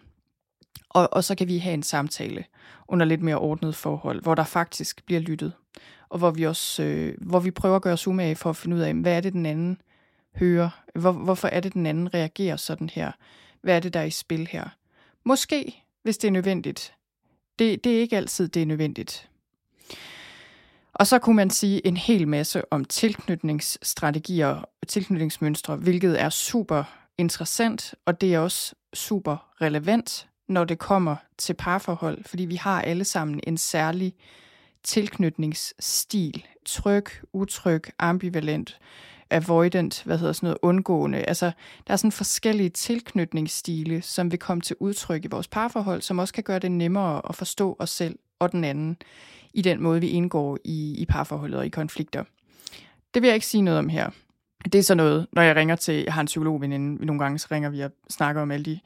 Og, 0.89 1.13
og 1.13 1.23
så 1.23 1.35
kan 1.35 1.47
vi 1.47 1.57
have 1.57 1.73
en 1.73 1.83
samtale 1.83 2.45
under 2.87 3.05
lidt 3.05 3.21
mere 3.21 3.37
ordnet 3.37 3.75
forhold, 3.75 4.21
hvor 4.21 4.35
der 4.35 4.43
faktisk 4.43 5.05
bliver 5.05 5.21
lyttet, 5.21 5.53
og 6.09 6.17
hvor 6.17 6.31
vi 6.31 6.45
også 6.45 6.83
øh, 6.83 7.13
hvor 7.21 7.39
vi 7.39 7.51
prøver 7.51 7.75
at 7.75 7.81
gøre 7.81 7.93
os 7.93 8.07
umage 8.07 8.35
for 8.35 8.49
at 8.49 8.55
finde 8.55 8.75
ud 8.75 8.81
af, 8.81 8.93
hvad 8.93 9.17
er 9.17 9.21
det 9.21 9.33
den 9.33 9.45
anden 9.45 9.81
hører, 10.35 10.69
hvor, 10.95 11.11
hvorfor 11.11 11.47
er 11.47 11.59
det 11.59 11.73
den 11.73 11.85
anden 11.85 12.13
reagerer 12.13 12.55
sådan 12.55 12.89
her, 12.89 13.11
hvad 13.61 13.75
er 13.75 13.79
det 13.79 13.93
der 13.93 13.99
er 13.99 14.03
i 14.03 14.09
spil 14.09 14.47
her. 14.47 14.69
Måske, 15.29 15.83
hvis 16.03 16.17
det 16.17 16.27
er 16.27 16.31
nødvendigt. 16.31 16.93
Det, 17.59 17.83
det 17.83 17.95
er 17.95 17.99
ikke 17.99 18.17
altid, 18.17 18.47
det 18.47 18.61
er 18.61 18.65
nødvendigt. 18.65 19.29
Og 20.93 21.07
så 21.07 21.19
kunne 21.19 21.35
man 21.35 21.49
sige 21.49 21.87
en 21.87 21.97
hel 21.97 22.27
masse 22.27 22.73
om 22.73 22.85
tilknytningsstrategier 22.85 24.47
og 24.47 24.87
tilknytningsmønstre, 24.87 25.75
hvilket 25.75 26.21
er 26.21 26.29
super 26.29 26.83
interessant, 27.17 27.95
og 28.05 28.21
det 28.21 28.33
er 28.33 28.39
også 28.39 28.75
super 28.93 29.51
relevant, 29.61 30.27
når 30.47 30.63
det 30.63 30.79
kommer 30.79 31.15
til 31.37 31.53
parforhold, 31.53 32.23
fordi 32.23 32.45
vi 32.45 32.55
har 32.55 32.81
alle 32.81 33.03
sammen 33.03 33.39
en 33.43 33.57
særlig 33.57 34.13
tilknytningsstil. 34.83 36.45
Tryg, 36.65 37.05
utryg, 37.33 37.83
ambivalent, 37.99 38.79
avoidant, 39.31 40.03
hvad 40.05 40.17
hedder 40.17 40.33
sådan 40.33 40.47
noget, 40.47 40.57
undgående. 40.61 41.17
Altså, 41.17 41.51
der 41.87 41.93
er 41.93 41.97
sådan 41.97 42.11
forskellige 42.11 42.69
tilknytningsstile, 42.69 44.01
som 44.01 44.31
vil 44.31 44.39
komme 44.39 44.61
til 44.61 44.75
udtryk 44.79 45.25
i 45.25 45.27
vores 45.27 45.47
parforhold, 45.47 46.01
som 46.01 46.19
også 46.19 46.33
kan 46.33 46.43
gøre 46.43 46.59
det 46.59 46.71
nemmere 46.71 47.21
at 47.29 47.35
forstå 47.35 47.75
os 47.79 47.89
selv 47.89 48.19
og 48.39 48.51
den 48.51 48.63
anden 48.63 48.97
i 49.53 49.61
den 49.61 49.81
måde, 49.81 50.01
vi 50.01 50.09
indgår 50.09 50.57
i, 50.63 50.95
i 50.97 51.05
parforholdet 51.05 51.59
og 51.59 51.65
i 51.65 51.69
konflikter. 51.69 52.23
Det 53.13 53.21
vil 53.21 53.27
jeg 53.27 53.35
ikke 53.35 53.47
sige 53.47 53.61
noget 53.61 53.79
om 53.79 53.89
her. 53.89 54.09
Det 54.65 54.75
er 54.75 54.83
så 54.83 54.95
noget, 54.95 55.27
når 55.31 55.41
jeg 55.41 55.55
ringer 55.55 55.75
til, 55.75 56.03
jeg 56.03 56.13
har 56.13 56.21
en 56.21 56.25
psykologveninde, 56.25 57.05
nogle 57.05 57.19
gange 57.19 57.39
så 57.39 57.47
ringer 57.51 57.69
vi 57.69 57.81
og 57.81 57.91
snakker 58.09 58.41
om 58.41 58.51
alle 58.51 58.65
de 58.65 58.79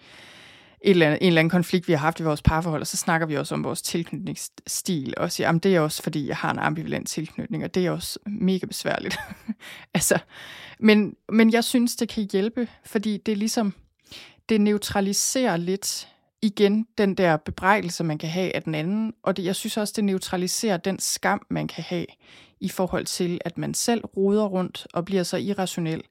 et 0.83 0.91
eller 0.91 1.05
andet, 1.05 1.17
en 1.21 1.27
eller 1.27 1.39
anden 1.39 1.49
konflikt, 1.49 1.87
vi 1.87 1.93
har 1.93 1.99
haft 1.99 2.19
i 2.19 2.23
vores 2.23 2.41
parforhold, 2.41 2.81
og 2.81 2.87
så 2.87 2.97
snakker 2.97 3.27
vi 3.27 3.37
også 3.37 3.55
om 3.55 3.63
vores 3.63 3.81
tilknytningsstil, 3.81 5.13
og 5.17 5.31
siger, 5.31 5.49
at 5.49 5.63
det 5.63 5.75
er 5.75 5.79
også, 5.79 6.03
fordi 6.03 6.27
jeg 6.27 6.37
har 6.37 6.51
en 6.51 6.59
ambivalent 6.59 7.07
tilknytning, 7.07 7.63
og 7.63 7.75
det 7.75 7.85
er 7.85 7.91
også 7.91 8.19
mega 8.25 8.65
besværligt. 8.65 9.17
altså, 9.93 10.19
men, 10.79 11.15
men 11.31 11.53
jeg 11.53 11.63
synes, 11.63 11.95
det 11.95 12.09
kan 12.09 12.29
hjælpe, 12.31 12.67
fordi 12.85 13.17
det 13.17 13.31
er 13.31 13.35
ligesom, 13.35 13.73
det 14.49 14.61
neutraliserer 14.61 15.57
lidt 15.57 16.07
igen 16.41 16.87
den 16.97 17.15
der 17.15 17.37
bebrejdelse, 17.37 18.03
man 18.03 18.17
kan 18.17 18.29
have 18.29 18.55
af 18.55 18.63
den 18.63 18.75
anden, 18.75 19.13
og 19.23 19.37
det, 19.37 19.45
jeg 19.45 19.55
synes 19.55 19.77
også, 19.77 19.93
det 19.95 20.03
neutraliserer 20.03 20.77
den 20.77 20.99
skam, 20.99 21.45
man 21.49 21.67
kan 21.67 21.83
have 21.83 22.05
i 22.59 22.69
forhold 22.69 23.05
til, 23.05 23.41
at 23.45 23.57
man 23.57 23.73
selv 23.73 24.05
roder 24.05 24.45
rundt 24.45 24.87
og 24.93 25.05
bliver 25.05 25.23
så 25.23 25.37
irrationel. 25.37 26.01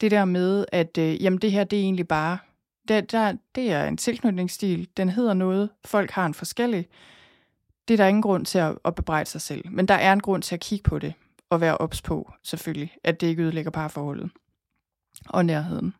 Det 0.00 0.10
der 0.10 0.24
med, 0.24 0.64
at 0.72 0.98
øh, 0.98 1.22
jamen 1.22 1.38
det 1.38 1.52
her, 1.52 1.64
det 1.64 1.78
er 1.78 1.82
egentlig 1.82 2.08
bare 2.08 2.38
det, 2.88 3.12
der, 3.12 3.36
det 3.54 3.72
er 3.72 3.84
en 3.84 3.96
tilknytningsstil. 3.96 4.88
Den 4.96 5.08
hedder 5.08 5.34
noget. 5.34 5.70
Folk 5.84 6.10
har 6.10 6.26
en 6.26 6.34
forskellig. 6.34 6.88
Det 7.88 7.94
er 7.94 7.98
der 7.98 8.06
ingen 8.06 8.22
grund 8.22 8.46
til 8.46 8.58
at, 8.58 8.78
at 8.84 8.94
bebrejde 8.94 9.30
sig 9.30 9.40
selv. 9.40 9.70
Men 9.70 9.88
der 9.88 9.94
er 9.94 10.12
en 10.12 10.20
grund 10.20 10.42
til 10.42 10.54
at 10.54 10.60
kigge 10.60 10.82
på 10.82 10.98
det 10.98 11.14
og 11.50 11.60
være 11.60 11.78
ops 11.78 12.02
på, 12.02 12.32
selvfølgelig, 12.42 12.96
at 13.04 13.20
det 13.20 13.26
ikke 13.26 13.42
ødelægger 13.42 13.70
parforholdet 13.70 14.30
og 15.28 15.44
nærheden. 15.44 15.94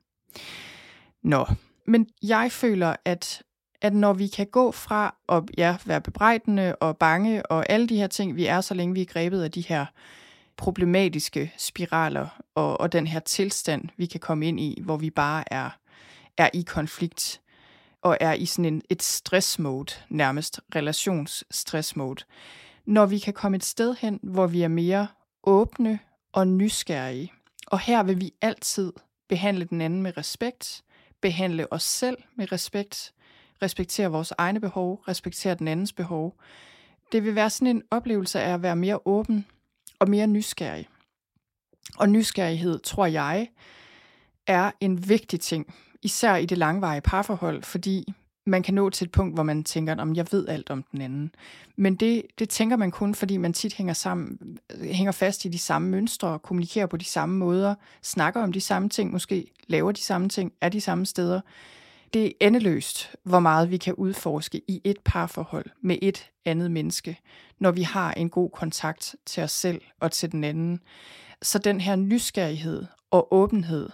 Nå, 1.22 1.46
men 1.86 2.08
jeg 2.22 2.52
føler, 2.52 2.96
at, 3.04 3.42
at 3.80 3.94
når 3.94 4.12
vi 4.12 4.26
kan 4.26 4.46
gå 4.46 4.70
fra 4.70 5.14
at 5.28 5.42
ja, 5.58 5.76
være 5.84 6.00
bebrejdende 6.00 6.76
og 6.76 6.96
bange 6.96 7.46
og 7.46 7.70
alle 7.70 7.88
de 7.88 7.96
her 7.96 8.06
ting, 8.06 8.36
vi 8.36 8.46
er, 8.46 8.60
så 8.60 8.74
længe 8.74 8.94
vi 8.94 9.00
er 9.00 9.06
grebet 9.06 9.42
af 9.42 9.50
de 9.50 9.60
her 9.60 9.86
problematiske 10.56 11.52
spiraler 11.58 12.42
og, 12.54 12.80
og 12.80 12.92
den 12.92 13.06
her 13.06 13.20
tilstand, 13.20 13.88
vi 13.96 14.06
kan 14.06 14.20
komme 14.20 14.48
ind 14.48 14.60
i, 14.60 14.80
hvor 14.84 14.96
vi 14.96 15.10
bare 15.10 15.52
er, 15.52 15.70
er 16.36 16.50
i 16.54 16.62
konflikt 16.62 17.40
og 18.02 18.16
er 18.20 18.32
i 18.32 18.46
sådan 18.46 18.64
en, 18.64 18.82
et 18.90 19.02
stressmode, 19.02 19.94
nærmest 20.08 20.60
relationsstressmode. 20.74 22.24
Når 22.86 23.06
vi 23.06 23.18
kan 23.18 23.32
komme 23.32 23.56
et 23.56 23.64
sted 23.64 23.94
hen, 23.98 24.20
hvor 24.22 24.46
vi 24.46 24.62
er 24.62 24.68
mere 24.68 25.06
åbne 25.44 25.98
og 26.32 26.48
nysgerrige. 26.48 27.32
Og 27.66 27.80
her 27.80 28.02
vil 28.02 28.20
vi 28.20 28.32
altid 28.40 28.92
behandle 29.28 29.64
den 29.64 29.80
anden 29.80 30.02
med 30.02 30.16
respekt, 30.16 30.82
behandle 31.20 31.72
os 31.72 31.82
selv 31.82 32.16
med 32.36 32.52
respekt, 32.52 33.12
respektere 33.62 34.10
vores 34.10 34.32
egne 34.38 34.60
behov, 34.60 35.02
respektere 35.08 35.54
den 35.54 35.68
andens 35.68 35.92
behov. 35.92 36.40
Det 37.12 37.24
vil 37.24 37.34
være 37.34 37.50
sådan 37.50 37.76
en 37.76 37.82
oplevelse 37.90 38.40
af 38.40 38.54
at 38.54 38.62
være 38.62 38.76
mere 38.76 39.00
åben 39.04 39.46
og 39.98 40.10
mere 40.10 40.26
nysgerrig. 40.26 40.88
Og 41.98 42.08
nysgerrighed, 42.08 42.78
tror 42.78 43.06
jeg, 43.06 43.48
er 44.46 44.70
en 44.80 45.08
vigtig 45.08 45.40
ting, 45.40 45.74
især 46.02 46.36
i 46.36 46.46
det 46.46 46.58
langvarige 46.58 47.00
parforhold, 47.00 47.62
fordi 47.62 48.14
man 48.46 48.62
kan 48.62 48.74
nå 48.74 48.90
til 48.90 49.04
et 49.04 49.12
punkt, 49.12 49.36
hvor 49.36 49.42
man 49.42 49.64
tænker, 49.64 49.96
om 49.96 50.16
jeg 50.16 50.26
ved 50.30 50.48
alt 50.48 50.70
om 50.70 50.84
den 50.92 51.00
anden. 51.00 51.34
Men 51.76 51.94
det, 51.94 52.22
det 52.38 52.48
tænker 52.48 52.76
man 52.76 52.90
kun, 52.90 53.14
fordi 53.14 53.36
man 53.36 53.52
tit 53.52 53.74
hænger, 53.74 53.94
sammen, 53.94 54.38
hænger 54.82 55.12
fast 55.12 55.44
i 55.44 55.48
de 55.48 55.58
samme 55.58 55.88
mønstre, 55.88 56.38
kommunikerer 56.38 56.86
på 56.86 56.96
de 56.96 57.04
samme 57.04 57.38
måder, 57.38 57.74
snakker 58.02 58.42
om 58.42 58.52
de 58.52 58.60
samme 58.60 58.88
ting, 58.88 59.12
måske 59.12 59.46
laver 59.66 59.92
de 59.92 60.00
samme 60.00 60.28
ting, 60.28 60.52
er 60.60 60.68
de 60.68 60.80
samme 60.80 61.06
steder. 61.06 61.40
Det 62.12 62.26
er 62.26 62.30
endeløst, 62.40 63.14
hvor 63.24 63.40
meget 63.40 63.70
vi 63.70 63.76
kan 63.76 63.94
udforske 63.94 64.62
i 64.68 64.80
et 64.84 64.96
parforhold 65.04 65.66
med 65.82 65.98
et 66.02 66.30
andet 66.44 66.70
menneske, 66.70 67.18
når 67.58 67.70
vi 67.70 67.82
har 67.82 68.12
en 68.12 68.30
god 68.30 68.50
kontakt 68.50 69.16
til 69.26 69.42
os 69.42 69.52
selv 69.52 69.80
og 70.00 70.12
til 70.12 70.32
den 70.32 70.44
anden. 70.44 70.80
Så 71.42 71.58
den 71.58 71.80
her 71.80 71.96
nysgerrighed 71.96 72.84
og 73.10 73.34
åbenhed, 73.34 73.88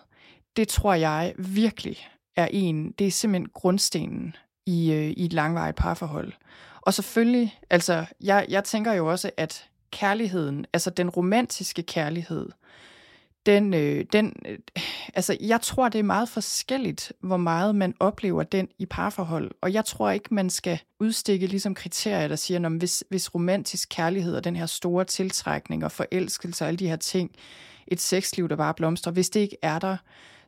det 0.58 0.68
tror 0.68 0.94
jeg 0.94 1.34
virkelig 1.38 2.08
er 2.36 2.48
en, 2.50 2.90
det 2.90 3.06
er 3.06 3.10
simpelthen 3.10 3.48
grundstenen 3.54 4.36
i, 4.66 4.92
øh, 4.92 5.10
i 5.10 5.24
et 5.24 5.32
langvarigt 5.32 5.76
parforhold. 5.76 6.32
Og 6.80 6.94
selvfølgelig, 6.94 7.58
altså, 7.70 8.06
jeg, 8.20 8.46
jeg 8.48 8.64
tænker 8.64 8.92
jo 8.92 9.10
også, 9.10 9.30
at 9.36 9.68
kærligheden, 9.90 10.66
altså 10.72 10.90
den 10.90 11.10
romantiske 11.10 11.82
kærlighed, 11.82 12.48
den, 13.46 13.74
øh, 13.74 14.04
den, 14.12 14.36
øh, 14.46 14.58
altså 15.14 15.36
jeg 15.40 15.60
tror, 15.60 15.88
det 15.88 15.98
er 15.98 16.02
meget 16.02 16.28
forskelligt, 16.28 17.12
hvor 17.20 17.36
meget 17.36 17.74
man 17.74 17.94
oplever 18.00 18.42
den 18.42 18.68
i 18.78 18.86
parforhold. 18.86 19.50
Og 19.60 19.72
jeg 19.72 19.84
tror 19.84 20.10
ikke, 20.10 20.34
man 20.34 20.50
skal 20.50 20.78
udstikke 21.00 21.46
ligesom 21.46 21.74
kriterier, 21.74 22.28
der 22.28 22.36
siger, 22.36 22.66
at 22.66 22.72
hvis, 22.72 23.04
hvis 23.08 23.34
romantisk 23.34 23.88
kærlighed 23.88 24.36
og 24.36 24.44
den 24.44 24.56
her 24.56 24.66
store 24.66 25.04
tiltrækning 25.04 25.84
og 25.84 25.92
forelskelse 25.92 26.64
og 26.64 26.68
alle 26.68 26.78
de 26.78 26.88
her 26.88 26.96
ting, 26.96 27.30
et 27.86 28.00
sexliv, 28.00 28.48
der 28.48 28.56
bare 28.56 28.74
blomstrer, 28.74 29.12
hvis 29.12 29.30
det 29.30 29.40
ikke 29.40 29.56
er 29.62 29.78
der, 29.78 29.96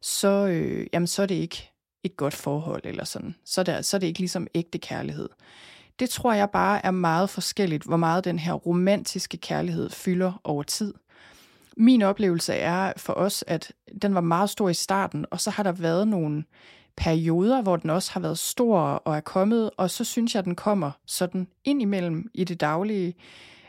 så, 0.03 0.47
øh, 0.47 0.87
jamen, 0.93 1.07
så 1.07 1.23
er 1.23 1.27
det 1.27 1.35
ikke 1.35 1.71
et 2.05 2.17
godt 2.17 2.35
forhold 2.35 2.83
eller 2.85 3.05
sådan. 3.05 3.35
Så 3.45 3.61
er, 3.61 3.65
det, 3.65 3.87
så 3.87 3.97
er 3.97 3.99
det 3.99 4.07
ikke 4.07 4.21
ligesom 4.21 4.47
ægte 4.55 4.79
kærlighed. 4.79 5.29
Det 5.99 6.11
tror 6.11 6.33
jeg 6.33 6.51
bare 6.51 6.87
er 6.87 6.91
meget 6.91 7.31
forskelligt, 7.31 7.85
hvor 7.85 7.97
meget 7.97 8.25
den 8.25 8.39
her 8.39 8.53
romantiske 8.53 9.37
kærlighed 9.37 9.91
fylder 9.91 10.41
over 10.45 10.63
tid. 10.63 10.95
Min 11.77 12.03
oplevelse 12.03 12.55
er 12.55 12.93
for 12.97 13.13
os, 13.13 13.45
at 13.47 13.73
den 14.03 14.15
var 14.15 14.21
meget 14.21 14.51
stor 14.51 14.69
i 14.69 14.75
starten, 14.75 15.27
og 15.31 15.41
så 15.41 15.51
har 15.51 15.63
der 15.63 15.73
været 15.73 16.09
nogle 16.09 16.45
perioder, 16.97 17.63
hvor 17.63 17.77
den 17.77 17.91
også 17.91 18.13
har 18.13 18.21
været 18.21 18.39
stor 18.39 18.81
og 18.81 19.17
er 19.17 19.21
kommet, 19.21 19.71
og 19.77 19.91
så 19.91 20.05
synes 20.05 20.35
jeg, 20.35 20.39
at 20.39 20.45
den 20.45 20.55
kommer 20.55 20.91
sådan 21.07 21.49
ind 21.65 21.83
imellem 21.83 22.31
i 22.35 22.45
det 22.45 22.61
daglige. 22.61 23.15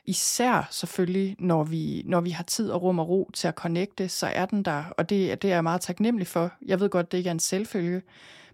Især 0.06 0.68
selvfølgelig, 0.72 1.36
når 1.39 1.64
vi, 1.64 2.04
når 2.06 2.22
vi 2.22 2.30
har 2.30 2.43
tid 2.43 2.72
og 2.72 2.82
rum 2.82 2.99
og 2.99 3.10
ro 3.10 3.30
til 3.34 3.47
at 3.47 3.54
connecte, 3.54 4.10
så 4.10 4.28
er 4.28 4.45
den 4.45 4.64
der, 4.64 4.84
og 4.97 5.10
det, 5.10 5.41
det 5.41 5.49
er 5.49 5.54
jeg 5.54 5.64
meget 5.64 5.82
taknemmelig 5.82 6.28
for. 6.28 6.54
Jeg 6.66 6.80
ved 6.80 6.89
godt, 6.89 7.12
det 7.12 7.18
ikke 7.18 7.28
er 7.28 7.32
en 7.32 7.39
selvfølge, 7.39 8.02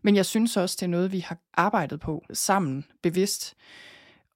men 0.01 0.15
jeg 0.15 0.25
synes 0.25 0.57
også, 0.57 0.77
det 0.79 0.85
er 0.85 0.89
noget, 0.89 1.11
vi 1.11 1.19
har 1.19 1.37
arbejdet 1.53 1.99
på 1.99 2.23
sammen, 2.33 2.85
bevidst. 3.01 3.55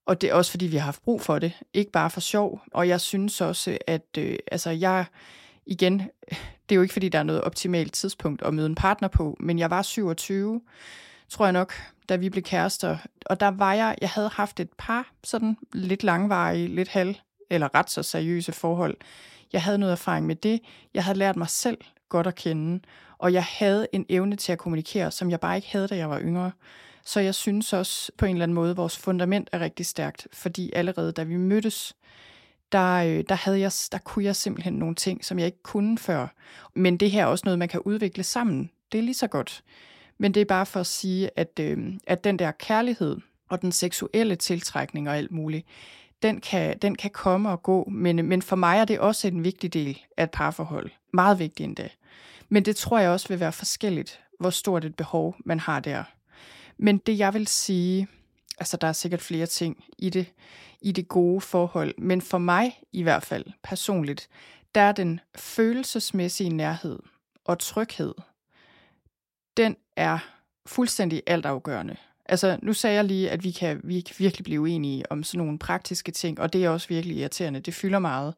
Og 0.06 0.22
det 0.22 0.30
er 0.30 0.34
også, 0.34 0.52
fordi 0.52 0.68
vi 0.68 0.78
har 0.78 0.86
haft 0.86 1.04
brug 1.04 1.22
for 1.22 1.40
det, 1.40 1.54
ikke 1.74 1.92
bare 1.92 2.10
for 2.10 2.20
sjov. 2.20 2.62
Og 2.74 2.88
jeg 2.88 3.02
synes 3.02 3.42
også, 3.42 3.78
at 3.88 4.18
øh, 4.18 4.36
altså 4.52 4.70
jeg, 4.70 5.06
igen, 5.66 6.00
det 6.70 6.72
er 6.72 6.76
jo 6.76 6.82
ikke, 6.82 6.94
fordi 6.94 7.10
der 7.10 7.20
er 7.20 7.24
noget 7.24 7.42
optimalt 7.42 7.94
tidspunkt 7.94 8.42
at 8.42 8.54
møde 8.54 8.66
en 8.66 8.76
partner 8.76 9.08
på, 9.08 9.38
men 9.40 9.60
jeg 9.60 9.70
var 9.70 9.82
27, 9.82 10.62
tror 11.30 11.46
jeg 11.46 11.54
nok, 11.54 11.74
da 12.12 12.16
vi 12.16 12.30
blev 12.30 12.44
kærester. 12.44 12.98
Og 13.26 13.40
der 13.40 13.48
var 13.48 13.74
jeg, 13.74 13.96
jeg 14.02 14.10
havde 14.10 14.30
haft 14.30 14.60
et 14.60 14.70
par 14.78 15.12
sådan 15.24 15.58
lidt 15.74 16.04
langvarige, 16.04 16.68
lidt 16.68 16.90
halv, 16.90 17.16
eller 17.50 17.76
ret 17.76 17.90
så 17.90 18.04
seriøse 18.04 18.52
forhold. 18.52 18.98
Jeg 19.54 19.64
havde 19.64 19.78
noget 19.78 19.92
erfaring 19.92 20.26
med 20.26 20.36
det. 20.36 20.60
Jeg 20.94 21.04
havde 21.04 21.18
lært 21.18 21.36
mig 21.36 21.50
selv 21.50 21.78
godt 22.10 22.28
at 22.28 22.36
kende, 22.36 22.80
og 23.18 23.34
jeg 23.34 23.44
havde 23.44 23.88
en 23.94 24.06
evne 24.10 24.36
til 24.36 24.52
at 24.52 24.58
kommunikere, 24.58 25.12
som 25.12 25.32
jeg 25.32 25.40
bare 25.40 25.56
ikke 25.56 25.72
havde, 25.72 25.88
da 25.88 25.96
jeg 25.96 26.10
var 26.10 26.20
yngre. 26.20 26.52
Så 27.06 27.20
jeg 27.20 27.36
synes 27.36 27.74
også 27.74 28.12
på 28.18 28.26
en 28.26 28.36
eller 28.36 28.44
anden 28.44 28.56
måde, 28.56 28.72
at 28.72 28.78
vores 28.78 28.98
fundament 28.98 29.50
er 29.52 29.60
rigtig 29.60 29.86
stærkt, 29.86 30.28
fordi 30.34 30.72
allerede 30.74 31.12
da 31.12 31.24
vi 31.24 31.38
mødtes, 31.38 31.96
der, 32.72 32.94
øh, 32.94 33.24
der, 33.30 33.36
havde 33.36 33.60
jeg, 33.60 33.72
der 33.92 33.98
kunne 33.98 34.26
jeg 34.26 34.36
simpelthen 34.36 34.74
nogle 34.74 34.96
ting, 34.96 35.26
som 35.26 35.40
jeg 35.40 35.46
ikke 35.46 35.64
kunne 35.64 35.98
før. 35.98 36.28
Men 36.74 36.98
det 36.98 37.12
her 37.12 37.22
er 37.22 37.26
også 37.26 37.42
noget, 37.46 37.60
man 37.60 37.68
kan 37.68 37.80
udvikle 37.80 38.24
sammen. 38.24 38.70
Det 38.92 38.98
er 38.98 39.02
lige 39.02 39.14
så 39.14 39.28
godt. 39.28 39.64
Men 40.22 40.34
det 40.34 40.42
er 40.42 40.46
bare 40.46 40.66
for 40.66 40.80
at 40.80 40.88
sige, 40.88 41.30
at, 41.36 41.60
øh, 41.60 41.94
at 42.08 42.24
den 42.24 42.40
der 42.40 42.52
kærlighed 42.52 43.18
og 43.50 43.62
den 43.62 43.72
seksuelle 43.72 44.36
tiltrækning 44.36 45.10
og 45.10 45.18
alt 45.18 45.32
muligt, 45.32 45.68
den 46.22 46.42
kan, 46.42 46.78
den 46.78 46.96
kan 46.96 47.12
komme 47.12 47.50
og 47.50 47.64
gå, 47.64 47.90
men, 47.90 48.26
men 48.26 48.42
for 48.42 48.56
mig 48.56 48.80
er 48.80 48.86
det 48.86 49.00
også 49.00 49.28
en 49.28 49.44
vigtig 49.44 49.74
del 49.74 50.02
af 50.18 50.24
et 50.24 50.32
parforhold. 50.32 50.90
Meget 51.14 51.40
vigtig 51.40 51.64
endda. 51.64 51.90
Men 52.50 52.66
det 52.66 52.76
tror 52.76 53.00
jeg 53.00 53.10
også 53.10 53.28
vil 53.28 53.40
være 53.40 53.52
forskelligt, 53.52 54.20
hvor 54.40 54.50
stort 54.50 54.86
et 54.86 54.96
behov 54.96 55.36
man 55.46 55.60
har 55.60 55.80
der. 55.80 56.04
Men 56.78 56.98
det 56.98 57.20
jeg 57.20 57.34
vil 57.34 57.48
sige, 57.48 58.08
altså 58.60 58.78
der 58.78 58.88
er 58.88 58.94
sikkert 58.94 59.22
flere 59.22 59.46
ting 59.46 59.84
i 59.98 60.10
det, 60.10 60.34
i 60.82 60.92
det 60.92 61.08
gode 61.08 61.42
forhold, 61.42 61.94
men 61.98 62.22
for 62.22 62.38
mig 62.38 62.80
i 62.92 63.04
hvert 63.04 63.24
fald 63.24 63.46
personligt, 63.64 64.30
der 64.76 64.82
er 64.82 64.92
den 64.92 65.20
følelsesmæssige 65.36 66.50
nærhed 66.50 67.00
og 67.46 67.60
tryghed, 67.60 68.14
den 69.58 69.76
er 69.98 70.20
fuldstændig 70.66 71.24
altafgørende. 71.28 71.96
Altså, 72.26 72.58
nu 72.62 72.74
sagde 72.74 72.96
jeg 72.96 73.06
lige, 73.06 73.30
at 73.30 73.44
vi 73.44 73.52
kan, 73.52 73.82
vi 73.84 74.02
kan 74.02 74.16
virkelig 74.18 74.44
blive 74.44 74.62
uenige 74.62 75.12
om 75.12 75.24
sådan 75.24 75.46
nogle 75.46 75.60
praktiske 75.60 76.12
ting, 76.12 76.40
og 76.40 76.54
det 76.54 76.66
er 76.66 76.70
også 76.70 76.88
virkelig 76.88 77.18
irriterende. 77.18 77.60
Det 77.60 77.74
fylder 77.74 78.00
meget. 78.00 78.34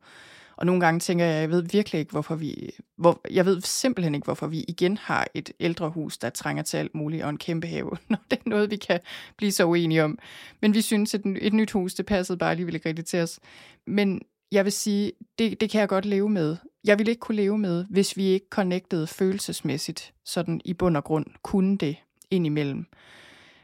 Og 0.57 0.65
nogle 0.65 0.81
gange 0.81 0.99
tænker 0.99 1.25
jeg, 1.25 1.41
jeg 1.41 1.49
ved 1.49 1.61
virkelig 1.61 1.99
ikke, 1.99 2.11
hvorfor 2.11 2.35
vi... 2.35 2.69
Hvor, 2.97 3.21
jeg 3.31 3.45
ved 3.45 3.61
simpelthen 3.61 4.15
ikke, 4.15 4.25
hvorfor 4.25 4.47
vi 4.47 4.65
igen 4.67 4.97
har 4.97 5.27
et 5.33 5.51
ældre 5.59 5.89
hus, 5.89 6.17
der 6.17 6.29
trænger 6.29 6.63
til 6.63 6.77
alt 6.77 6.95
muligt, 6.95 7.23
og 7.23 7.29
en 7.29 7.37
kæmpe 7.37 7.67
have, 7.67 7.91
når 8.09 8.17
det 8.31 8.39
er 8.39 8.49
noget, 8.49 8.71
vi 8.71 8.75
kan 8.75 8.99
blive 9.37 9.51
så 9.51 9.65
uenige 9.65 10.03
om. 10.03 10.19
Men 10.61 10.73
vi 10.73 10.81
synes, 10.81 11.13
at 11.13 11.21
et 11.41 11.53
nyt 11.53 11.71
hus, 11.71 11.93
det 11.93 12.05
passede 12.05 12.37
bare 12.37 12.51
alligevel 12.51 12.75
ikke 12.75 12.89
rigtigt 12.89 13.07
til 13.07 13.19
os. 13.19 13.39
Men 13.87 14.21
jeg 14.51 14.65
vil 14.65 14.71
sige, 14.71 15.11
det, 15.39 15.61
det 15.61 15.69
kan 15.69 15.79
jeg 15.79 15.89
godt 15.89 16.05
leve 16.05 16.29
med. 16.29 16.57
Jeg 16.83 16.99
ville 16.99 17.11
ikke 17.11 17.19
kunne 17.19 17.35
leve 17.35 17.57
med, 17.57 17.85
hvis 17.89 18.17
vi 18.17 18.23
ikke 18.23 18.45
connectede 18.49 19.07
følelsesmæssigt, 19.07 20.13
sådan 20.25 20.61
i 20.65 20.73
bund 20.73 20.97
og 20.97 21.03
grund 21.03 21.25
kunne 21.41 21.77
det 21.77 21.95
indimellem. 22.31 22.85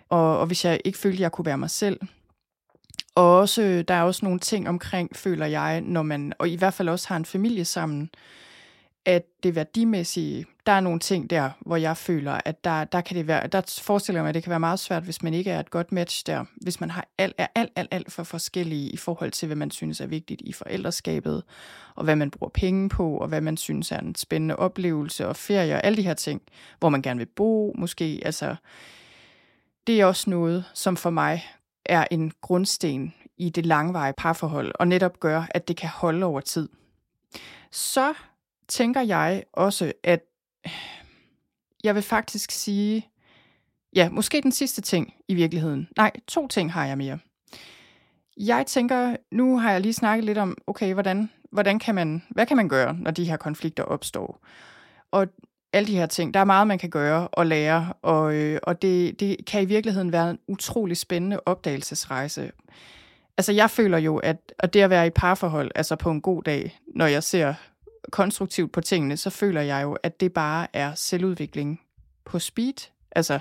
Og, 0.10 0.40
og 0.40 0.48
hvis 0.48 0.66
jeg 0.66 0.82
ikke 0.86 0.98
følte, 0.98 1.16
at 1.16 1.22
jeg 1.22 1.32
kunne 1.32 1.46
være 1.46 1.58
mig 1.58 1.70
selv, 1.70 2.00
og 3.16 3.38
også, 3.38 3.84
der 3.88 3.94
er 3.94 4.04
også 4.04 4.26
nogle 4.26 4.40
ting 4.40 4.70
omkring, 4.70 5.16
føler 5.16 5.46
jeg, 5.46 5.82
når 5.82 6.02
man, 6.02 6.34
og 6.40 6.50
i 6.50 6.56
hvert 6.56 6.74
fald 6.74 6.90
også 6.90 7.08
har 7.08 7.18
en 7.18 7.26
familie 7.26 7.66
sammen, 7.66 8.10
at 9.06 9.26
det 9.44 9.56
værdimæssige, 9.56 10.46
der 10.70 10.76
er 10.76 10.80
nogle 10.80 11.00
ting 11.00 11.30
der, 11.30 11.50
hvor 11.60 11.76
jeg 11.76 11.98
føler, 11.98 12.42
at 12.46 12.64
der, 12.64 12.84
der 12.84 13.02
kan 13.02 13.18
det 13.18 13.28
være, 13.28 13.48
der 13.48 13.80
forestiller 13.82 14.20
jeg 14.20 14.24
mig, 14.24 14.30
at 14.30 14.36
det 14.36 14.44
kan 14.44 14.50
være 14.50 14.60
meget 14.60 14.80
svært, 14.80 15.04
hvis 15.04 15.24
man 15.24 15.34
ikke 15.34 15.52
er 15.52 15.60
et 15.60 15.70
godt 15.70 15.92
match 15.92 16.26
der, 16.26 16.46
hvis 16.62 16.80
man 16.80 16.90
har 16.90 17.08
alt, 17.18 17.36
er 17.38 17.48
alt, 17.56 17.72
alt, 17.76 17.88
alt 17.92 18.12
for 18.12 18.24
forskellige 18.24 18.90
i 18.90 18.98
forhold 18.98 19.32
til, 19.32 19.46
hvad 19.46 19.56
man 19.56 19.72
synes 19.72 20.02
er 20.02 20.08
vigtigt 20.08 20.42
i 20.42 20.54
forældreskabet, 20.54 21.44
og 21.96 22.04
hvad 22.04 22.16
man 22.16 22.32
bruger 22.32 22.50
penge 22.50 22.90
på, 22.90 23.18
og 23.18 23.28
hvad 23.28 23.42
man 23.42 23.58
synes 23.58 23.92
er 23.92 24.00
en 24.00 24.16
spændende 24.16 24.56
oplevelse, 24.56 25.28
og 25.28 25.36
ferie, 25.36 25.76
og 25.76 25.84
alle 25.84 25.98
de 25.98 26.02
her 26.02 26.14
ting, 26.14 26.42
hvor 26.80 26.90
man 26.90 27.02
gerne 27.02 27.18
vil 27.18 27.30
bo, 27.36 27.74
måske, 27.78 28.22
altså, 28.26 28.56
det 29.88 30.02
er 30.02 30.06
også 30.06 30.30
noget, 30.30 30.66
som 30.74 30.98
for 30.98 31.10
mig 31.10 31.46
er 31.86 32.06
en 32.12 32.32
grundsten 32.42 33.14
i 33.38 33.50
det 33.50 33.66
langvarige 33.66 34.14
parforhold, 34.18 34.72
og 34.76 34.88
netop 34.88 35.20
gør, 35.20 35.44
at 35.52 35.68
det 35.68 35.78
kan 35.78 35.90
holde 35.90 36.26
over 36.26 36.40
tid. 36.40 36.70
Så 37.72 38.14
tænker 38.68 39.02
jeg 39.02 39.44
også, 39.54 39.94
at 40.04 40.29
jeg 41.84 41.96
vil 41.96 42.04
faktisk 42.04 42.52
sige, 42.52 43.10
ja, 43.96 44.10
måske 44.10 44.42
den 44.42 44.52
sidste 44.52 44.82
ting 44.82 45.14
i 45.28 45.34
virkeligheden. 45.34 45.88
Nej, 45.98 46.12
to 46.28 46.48
ting 46.48 46.74
har 46.74 46.86
jeg 46.86 46.98
mere. 46.98 47.20
Jeg 48.38 48.66
tænker, 48.66 49.16
nu 49.32 49.58
har 49.58 49.72
jeg 49.72 49.82
lige 49.82 49.94
snakket 49.94 50.26
lidt 50.26 50.38
om, 50.38 50.58
okay, 50.68 50.94
hvordan, 50.94 51.30
hvordan 51.52 51.80
kan 51.80 51.96
man, 51.96 52.24
hvad 52.30 52.46
kan 52.46 52.58
man 52.58 52.70
gøre, 52.70 52.94
når 53.00 53.12
de 53.12 53.26
her 53.26 53.38
konflikter 53.38 53.84
opstår? 53.84 54.46
Og 55.12 55.28
alle 55.74 55.88
de 55.88 55.98
her 55.98 56.06
ting. 56.06 56.34
Der 56.34 56.40
er 56.40 56.44
meget, 56.46 56.68
man 56.68 56.80
kan 56.80 56.90
gøre 56.90 57.28
og 57.28 57.46
lære, 57.46 57.94
og, 58.02 58.36
øh, 58.36 58.60
og 58.64 58.82
det, 58.82 59.20
det 59.20 59.38
kan 59.48 59.62
i 59.62 59.66
virkeligheden 59.66 60.12
være 60.12 60.30
en 60.30 60.40
utrolig 60.48 60.98
spændende 60.98 61.40
opdagelsesrejse. 61.46 62.52
altså 63.38 63.52
jeg 63.52 63.70
føler 63.70 63.98
jo, 63.98 64.18
at, 64.18 64.54
at 64.60 64.74
det 64.74 64.82
at 64.82 64.90
være 64.90 65.08
i 65.08 65.10
parforhold, 65.10 65.72
altså 65.76 65.96
på 65.96 66.12
en 66.12 66.22
god 66.22 66.44
dag, 66.44 66.80
når 66.96 67.06
jeg 67.06 67.24
ser 67.24 67.54
konstruktivt 68.10 68.72
på 68.72 68.82
tingene, 68.82 69.18
så 69.18 69.30
føler 69.30 69.62
jeg 69.62 69.84
jo, 69.84 69.98
at 70.04 70.20
det 70.20 70.34
bare 70.34 70.68
er 70.74 70.96
selvudvikling 70.96 71.82
på 72.26 72.40
speed. 72.40 72.90
Altså, 73.12 73.40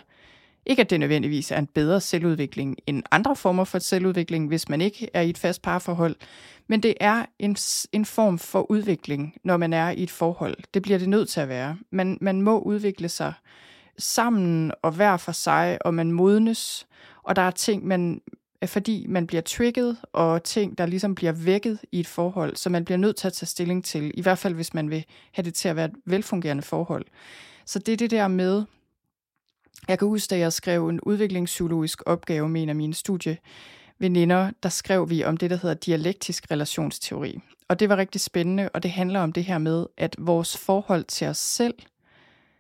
ikke 0.67 0.83
at 0.83 0.91
det 0.91 1.01
nødvendigvis 1.01 1.51
er 1.51 1.59
en 1.59 1.67
bedre 1.67 2.01
selvudvikling 2.01 2.77
end 2.87 3.03
andre 3.11 3.37
former 3.37 3.65
for 3.65 3.79
selvudvikling, 3.79 4.49
hvis 4.49 4.69
man 4.69 4.81
ikke 4.81 5.09
er 5.15 5.23
i 5.23 5.31
et 5.31 5.39
fast 5.39 5.63
parforhold, 5.63 6.17
men 6.67 6.83
det 6.83 6.95
er 7.01 7.25
en, 7.39 7.57
en 7.93 8.05
form 8.05 8.39
for 8.39 8.71
udvikling, 8.71 9.35
når 9.45 9.57
man 9.57 9.73
er 9.73 9.91
i 9.91 10.03
et 10.03 10.11
forhold. 10.11 10.57
Det 10.75 10.83
bliver 10.83 10.99
det 10.99 11.09
nødt 11.09 11.29
til 11.29 11.41
at 11.41 11.49
være. 11.49 11.79
Man, 11.91 12.19
man 12.21 12.43
må 12.43 12.59
udvikle 12.59 13.09
sig 13.09 13.33
sammen 13.99 14.73
og 14.83 14.93
hver 14.93 15.17
for 15.17 15.33
sig, 15.33 15.79
og 15.81 15.95
man 15.95 16.13
modnes, 16.13 16.87
og 17.23 17.37
der 17.37 17.43
er 17.43 17.51
ting, 17.51 17.87
man, 17.87 18.21
fordi 18.67 19.07
man 19.09 19.27
bliver 19.27 19.41
trigget, 19.41 19.97
og 20.13 20.43
ting, 20.43 20.79
der 20.79 20.87
ligesom 20.87 21.15
bliver 21.15 21.33
vækket 21.33 21.79
i 21.93 22.01
et 22.01 22.07
forhold, 22.07 22.57
så 22.57 22.71
man 22.71 22.85
bliver 22.85 22.99
nødt 22.99 23.17
til 23.17 23.27
at 23.27 23.33
tage 23.33 23.47
stilling 23.47 23.85
til, 23.85 24.11
i 24.15 24.23
hvert 24.23 24.39
fald 24.39 24.55
hvis 24.55 24.75
man 24.75 24.91
vil 24.91 25.05
have 25.33 25.45
det 25.45 25.55
til 25.55 25.69
at 25.69 25.77
være 25.77 25.85
et 25.85 25.95
velfungerende 26.05 26.63
forhold. 26.63 27.05
Så 27.65 27.79
det 27.79 27.93
er 27.93 27.97
det 27.97 28.11
der 28.11 28.29
med, 28.29 28.65
jeg 29.89 29.99
kan 29.99 30.09
huske, 30.09 30.31
da 30.31 30.39
jeg 30.39 30.53
skrev 30.53 30.89
en 30.89 31.01
udviklingspsykologisk 31.01 32.03
opgave 32.07 32.49
med 32.49 32.63
en 32.63 32.69
af 32.69 32.77
mine 32.77 32.95
studieveninder, 32.95 34.51
der 34.63 34.69
skrev 34.69 35.11
vi 35.11 35.25
om 35.25 35.37
det, 35.37 35.51
der 35.51 35.57
hedder 35.57 35.75
dialektisk 35.75 36.51
relationsteori. 36.51 37.41
Og 37.69 37.81
det 37.81 37.89
var 37.89 37.97
rigtig 37.97 38.21
spændende, 38.21 38.69
og 38.69 38.83
det 38.83 38.91
handler 38.91 39.21
om 39.21 39.33
det 39.33 39.45
her 39.45 39.59
med, 39.59 39.87
at 39.97 40.17
vores 40.19 40.57
forhold 40.57 41.05
til 41.05 41.27
os 41.27 41.39
selv 41.39 41.75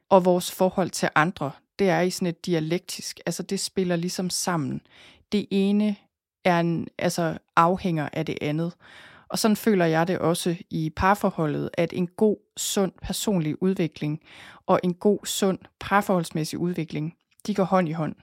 og 0.08 0.24
vores 0.24 0.52
forhold 0.52 0.90
til 0.90 1.08
andre, 1.14 1.50
det 1.78 1.88
er 1.88 2.00
i 2.00 2.10
sådan 2.10 2.28
et 2.28 2.46
dialektisk, 2.46 3.20
altså 3.26 3.42
det 3.42 3.60
spiller 3.60 3.96
ligesom 3.96 4.30
sammen. 4.30 4.80
Det 5.32 5.46
ene 5.50 5.96
er 6.44 6.60
en, 6.60 6.88
altså 6.98 7.38
afhænger 7.56 8.08
af 8.12 8.26
det 8.26 8.38
andet. 8.40 8.72
Og 9.28 9.38
sådan 9.38 9.56
føler 9.56 9.84
jeg 9.84 10.08
det 10.08 10.18
også 10.18 10.56
i 10.70 10.90
parforholdet, 10.96 11.70
at 11.74 11.92
en 11.92 12.06
god, 12.06 12.36
sund 12.56 12.92
personlig 13.02 13.62
udvikling 13.62 14.20
og 14.66 14.80
en 14.82 14.94
god, 14.94 15.18
sund 15.26 15.58
parforholdsmæssig 15.80 16.58
udvikling, 16.58 17.14
de 17.46 17.54
går 17.54 17.64
hånd 17.64 17.88
i 17.88 17.92
hånd. 17.92 18.14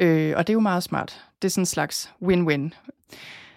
Øh, 0.00 0.34
og 0.36 0.46
det 0.46 0.52
er 0.52 0.54
jo 0.54 0.60
meget 0.60 0.82
smart. 0.82 1.24
Det 1.42 1.48
er 1.48 1.50
sådan 1.50 1.62
en 1.62 1.66
slags 1.66 2.12
win-win. 2.22 2.70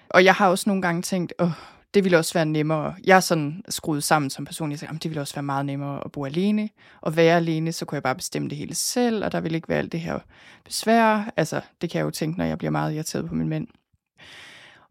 Og 0.10 0.24
jeg 0.24 0.34
har 0.34 0.50
også 0.50 0.70
nogle 0.70 0.82
gange 0.82 1.02
tænkt, 1.02 1.34
åh, 1.40 1.52
det 1.94 2.04
ville 2.04 2.18
også 2.18 2.34
være 2.34 2.46
nemmere. 2.46 2.96
Jeg 3.04 3.16
er 3.16 3.20
sådan 3.20 3.64
skruet 3.70 4.04
sammen 4.04 4.30
som 4.30 4.46
person. 4.46 4.72
Jeg 4.72 4.80
siger, 4.80 4.92
det 4.92 5.04
ville 5.06 5.22
også 5.22 5.36
være 5.36 5.44
meget 5.44 5.66
nemmere 5.66 6.02
at 6.06 6.12
bo 6.12 6.26
alene. 6.26 6.70
Og 7.02 7.16
være 7.16 7.36
alene, 7.36 7.72
så 7.72 7.86
kunne 7.86 7.96
jeg 7.96 8.04
bare 8.04 8.16
bestemme 8.16 8.50
det 8.50 8.58
hele 8.58 8.76
selv, 8.76 9.26
og 9.26 9.32
der 9.32 9.40
ville 9.40 9.56
ikke 9.56 9.70
være 9.70 9.78
alt 9.78 9.92
det 9.92 10.00
her 10.00 10.20
besvær. 10.66 11.34
Altså, 11.38 11.62
det 11.82 11.90
kan 11.90 12.00
jeg 12.00 12.06
jo 12.06 12.12
tænke, 12.12 12.38
når 12.38 12.46
jeg 12.46 12.58
bliver 12.58 12.72
meget 12.72 12.94
irriteret 12.94 13.28
på 13.28 13.36
min 13.36 13.50
mænd. 13.50 13.68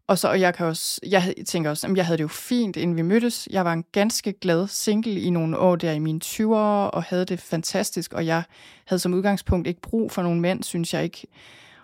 Og 0.07 0.17
så 0.17 0.29
og 0.29 0.39
jeg 0.39 0.53
kan 0.53 0.65
også, 0.65 1.01
jeg 1.07 1.33
tænker 1.47 1.69
også, 1.69 1.87
at 1.87 1.97
jeg 1.97 2.05
havde 2.05 2.17
det 2.17 2.23
jo 2.23 2.27
fint, 2.27 2.75
inden 2.75 2.97
vi 2.97 3.01
mødtes. 3.01 3.47
Jeg 3.51 3.65
var 3.65 3.73
en 3.73 3.83
ganske 3.91 4.33
glad 4.33 4.67
single 4.67 5.21
i 5.21 5.29
nogle 5.29 5.57
år 5.57 5.75
der 5.75 5.91
i 5.91 5.99
mine 5.99 6.19
20'ere, 6.25 6.89
og 6.93 7.03
havde 7.03 7.25
det 7.25 7.39
fantastisk, 7.39 8.13
og 8.13 8.25
jeg 8.25 8.43
havde 8.85 8.99
som 8.99 9.13
udgangspunkt 9.13 9.67
ikke 9.67 9.81
brug 9.81 10.11
for 10.11 10.23
nogen 10.23 10.41
mænd, 10.41 10.63
synes 10.63 10.93
jeg 10.93 11.03
ikke. 11.03 11.27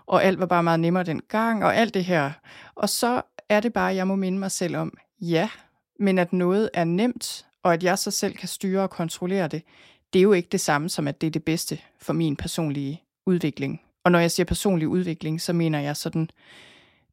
Og 0.05 0.24
alt 0.24 0.39
var 0.39 0.45
bare 0.45 0.64
meget 0.64 0.80
nemmere 0.80 1.03
den 1.03 1.22
gang, 1.30 1.66
og 1.66 1.76
alt 1.76 1.93
det 1.93 2.05
her. 2.05 2.32
Og 2.76 2.89
så 2.89 3.22
er 3.49 3.59
det 3.59 3.74
bare, 3.74 3.89
at 3.89 3.95
jeg 3.95 4.07
må 4.07 4.16
minde 4.16 4.39
mig 4.39 4.51
selv 4.51 4.76
om, 4.76 4.97
ja, 5.22 5.49
men 5.99 6.20
at 6.20 6.34
noget 6.34 6.70
er 6.74 6.84
nemt, 6.84 7.45
og 7.64 7.74
at 7.74 7.84
jeg 7.84 7.97
så 7.99 8.11
selv 8.11 8.34
kan 8.34 8.47
styre 8.47 8.82
og 8.82 8.89
kontrollere 8.89 9.47
det, 9.47 9.64
det 10.14 10.20
er 10.20 10.24
jo 10.24 10.34
ikke 10.34 10.49
det 10.51 10.61
samme 10.61 10.89
som, 10.89 11.07
at 11.07 11.22
det 11.22 11.28
er 11.28 11.32
det 11.32 11.43
bedste 11.43 11.80
for 11.99 12.14
min 12.14 12.36
personlige 12.36 13.03
udvikling. 13.26 13.82
Og 14.03 14.11
når 14.11 14.20
jeg 14.20 14.32
siger 14.32 14.45
personlig 14.45 14.88
udvikling, 14.88 15.41
så 15.41 15.53
mener 15.53 15.80
jeg 15.80 15.97
sådan 15.97 16.30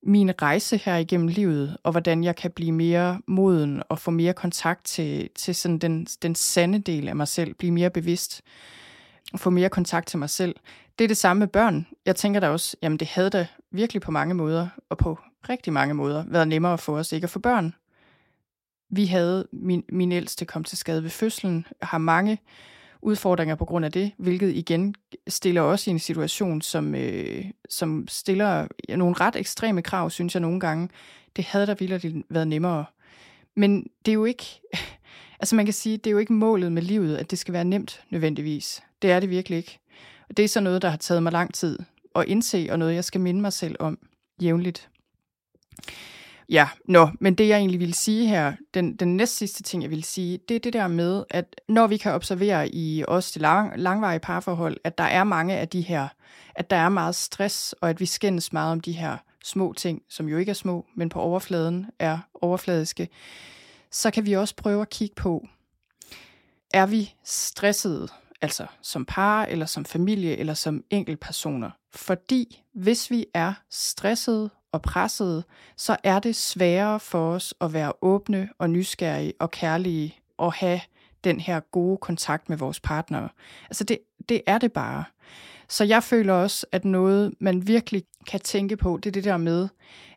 min 0.03 0.43
rejse 0.43 0.77
her 0.77 0.97
igennem 0.97 1.29
livet, 1.29 1.77
og 1.83 1.93
hvordan 1.93 2.25
jeg 2.25 2.37
kan 2.37 2.51
blive 2.51 2.73
mere 2.73 3.21
moden 3.27 3.83
og 3.89 3.99
få 3.99 4.11
mere 4.11 4.33
kontakt 4.33 4.85
til, 4.85 5.31
til 5.35 5.55
sådan 5.55 5.79
den, 5.79 6.07
den 6.23 6.35
sande 6.35 6.79
del 6.79 7.09
af 7.09 7.17
mig 7.17 7.29
selv, 7.29 7.55
blive 7.55 7.73
mere 7.73 7.91
bevidst 7.91 8.43
og 9.33 9.41
få 9.41 9.51
mere 9.51 9.69
kontakt 9.69 10.09
til 10.09 10.19
mig 10.19 10.31
selv. 10.31 10.57
Det 10.99 11.05
er 11.05 11.09
det 11.09 11.17
samme 11.17 11.39
med 11.39 11.49
børn. 11.49 11.87
Jeg 12.07 12.17
tænker 12.17 12.41
da 12.41 12.49
også, 12.49 12.77
jamen 12.83 12.99
det 12.99 13.09
havde 13.09 13.31
da 13.31 13.47
virkelig 13.71 14.03
på 14.03 14.11
mange 14.11 14.35
måder, 14.35 14.69
og 14.89 14.99
på 14.99 15.19
rigtig 15.49 15.73
mange 15.73 15.95
måder, 15.95 16.25
været 16.27 16.49
nemmere 16.49 16.79
for 16.79 16.97
os 16.97 17.13
ikke 17.13 17.25
at 17.25 17.31
få 17.31 17.39
børn. 17.39 17.75
Vi 18.91 19.07
havde, 19.07 19.49
min, 19.53 19.85
min 19.89 20.13
ældste 20.13 20.45
kom 20.45 20.65
til 20.65 20.79
skade 20.79 21.03
ved 21.03 21.11
fødslen, 21.11 21.67
har 21.83 21.99
mange 21.99 22.39
udfordringer 23.03 23.55
på 23.55 23.65
grund 23.65 23.85
af 23.85 23.93
det, 23.93 24.13
hvilket 24.19 24.55
igen 24.55 24.95
stiller 25.29 25.63
os 25.63 25.87
i 25.87 25.91
en 25.91 25.99
situation, 25.99 26.63
som, 26.63 26.95
øh, 26.95 27.45
som 27.69 28.09
stiller 28.09 28.67
nogle 28.97 29.15
ret 29.21 29.37
ekstreme 29.37 29.83
krav, 29.83 30.11
synes 30.11 30.35
jeg 30.35 30.41
nogle 30.41 30.61
gange. 30.61 30.89
Det 31.37 31.45
havde 31.45 31.67
der 31.67 31.75
vildt 31.75 32.25
været 32.31 32.49
nemmere. 32.49 32.85
Men 33.57 33.87
det 34.07 34.13
er 34.13 34.15
jo 34.15 34.25
ikke, 34.25 34.45
altså 35.41 35.57
man 35.57 35.65
kan 35.65 35.75
sige, 35.75 35.97
det 35.97 36.07
er 36.07 36.11
jo 36.11 36.19
ikke 36.19 36.33
målet 36.33 36.73
med 36.73 36.83
livet, 36.83 37.17
at 37.17 37.31
det 37.31 37.39
skal 37.39 37.55
være 37.55 37.65
nemt 37.65 38.03
nødvendigvis. 38.11 38.83
Det 39.03 39.11
er 39.11 39.21
det 39.21 39.31
virkelig 39.31 39.57
ikke. 39.57 39.79
Og 40.29 40.37
det 40.37 40.45
er 40.45 40.49
så 40.49 40.61
noget, 40.61 40.83
der 40.83 40.89
har 40.89 40.97
taget 40.97 41.23
mig 41.23 41.33
lang 41.33 41.55
tid 41.55 41.79
at 42.15 42.25
indse, 42.27 42.69
og 42.71 42.79
noget, 42.79 42.95
jeg 42.95 43.05
skal 43.05 43.21
minde 43.21 43.41
mig 43.41 43.53
selv 43.53 43.77
om 43.79 43.99
jævnligt. 44.43 44.89
Ja, 46.51 46.69
nå, 46.85 47.09
men 47.21 47.35
det 47.35 47.49
jeg 47.49 47.59
egentlig 47.59 47.81
ville 47.81 47.95
sige 47.95 48.29
her, 48.29 48.53
den, 48.75 48.97
den 48.97 49.17
næst 49.17 49.37
sidste 49.37 49.63
ting, 49.63 49.83
jeg 49.83 49.91
vil 49.91 50.05
sige, 50.05 50.39
det 50.49 50.55
er 50.55 50.61
det 50.61 50.73
der 50.73 50.89
med, 50.89 51.25
at 51.31 51.61
når 51.69 51.87
vi 51.87 51.97
kan 51.97 52.13
observere 52.13 52.75
i 52.75 53.05
os 53.09 53.33
til 53.33 53.41
lang, 53.41 53.73
langvarige 53.77 54.21
parforhold, 54.21 54.77
at 54.85 54.99
der 54.99 55.05
er 55.05 55.25
mange 55.25 55.57
af 55.57 55.69
de 55.69 55.81
her, 55.81 56.09
at 56.55 56.71
der 56.71 56.77
er 56.77 56.89
meget 56.89 57.15
stress, 57.15 57.73
og 57.73 57.91
at 57.91 58.01
vi 58.01 58.07
skændes 58.07 58.53
meget 58.53 58.73
om 58.73 58.81
de 58.81 58.93
her 58.93 59.17
små 59.45 59.73
ting, 59.73 60.03
som 60.09 60.29
jo 60.29 60.39
ikke 60.39 60.51
er 60.51 60.55
små, 60.55 60.87
men 60.97 61.09
på 61.09 61.21
overfladen 61.21 61.87
er 61.99 62.19
overfladiske, 62.35 63.09
så 63.91 64.11
kan 64.11 64.27
vi 64.27 64.33
også 64.33 64.57
prøve 64.57 64.83
at 64.83 64.91
kigge 64.91 65.15
på, 65.15 65.47
er 66.75 66.87
vi 66.87 67.15
stressede, 67.25 68.09
altså 68.41 68.67
som 68.83 69.05
par, 69.05 69.45
eller 69.45 69.67
som 69.67 69.85
familie, 69.85 70.37
eller 70.37 70.55
som 70.55 70.85
enkeltpersoner? 70.91 71.71
Fordi 71.91 72.63
hvis 72.75 73.11
vi 73.11 73.27
er 73.35 73.53
stressede 73.71 74.51
og 74.73 74.83
pressede, 74.83 75.45
så 75.77 75.97
er 76.05 76.19
det 76.19 76.37
sværere 76.37 77.01
for 77.01 77.33
os 77.33 77.55
at 77.61 77.73
være 77.73 77.93
åbne 78.03 78.49
og 78.59 78.71
nysgerrige 78.71 79.33
og 79.41 79.51
kærlige 79.51 80.19
og 80.39 80.53
have 80.53 80.81
den 81.25 81.41
her 81.41 81.61
gode 81.61 81.97
kontakt 81.97 82.49
med 82.49 82.57
vores 82.57 82.81
partnere. 82.81 83.29
Altså 83.65 83.85
det, 83.85 83.99
det 84.29 84.43
er 84.47 84.59
det 84.59 84.73
bare. 84.73 85.05
Så 85.69 85.85
jeg 85.85 86.03
føler 86.03 86.35
også, 86.35 86.67
at 86.73 86.85
noget, 86.85 87.35
man 87.41 87.67
virkelig 87.67 88.03
kan 88.27 88.41
tænke 88.41 88.77
på, 88.77 88.99
det 89.03 89.11
er 89.11 89.13
det 89.13 89.25
der 89.25 89.37
med, 89.37 89.69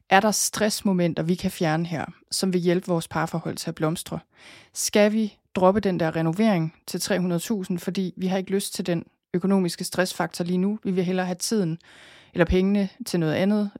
er 0.09 0.19
der 0.19 0.31
stressmomenter, 0.31 1.23
vi 1.23 1.35
kan 1.35 1.51
fjerne 1.51 1.85
her, 1.85 2.05
som 2.31 2.53
vil 2.53 2.61
hjælpe 2.61 2.87
vores 2.87 3.07
parforhold 3.07 3.55
til 3.55 3.69
at 3.69 3.75
blomstre? 3.75 4.19
Skal 4.73 5.13
vi 5.13 5.37
droppe 5.55 5.79
den 5.79 5.99
der 5.99 6.15
renovering 6.15 6.75
til 6.87 6.97
300.000, 6.97 7.77
fordi 7.77 8.13
vi 8.17 8.27
har 8.27 8.37
ikke 8.37 8.51
lyst 8.51 8.73
til 8.73 8.85
den 8.85 9.05
økonomiske 9.33 9.83
stressfaktor 9.83 10.45
lige 10.45 10.57
nu. 10.57 10.79
Vi 10.83 10.91
vil 10.91 11.03
hellere 11.03 11.25
have 11.25 11.35
tiden 11.35 11.77
eller 12.33 12.45
pengene 12.45 12.89
til 13.05 13.19
noget 13.19 13.33
andet. 13.33 13.71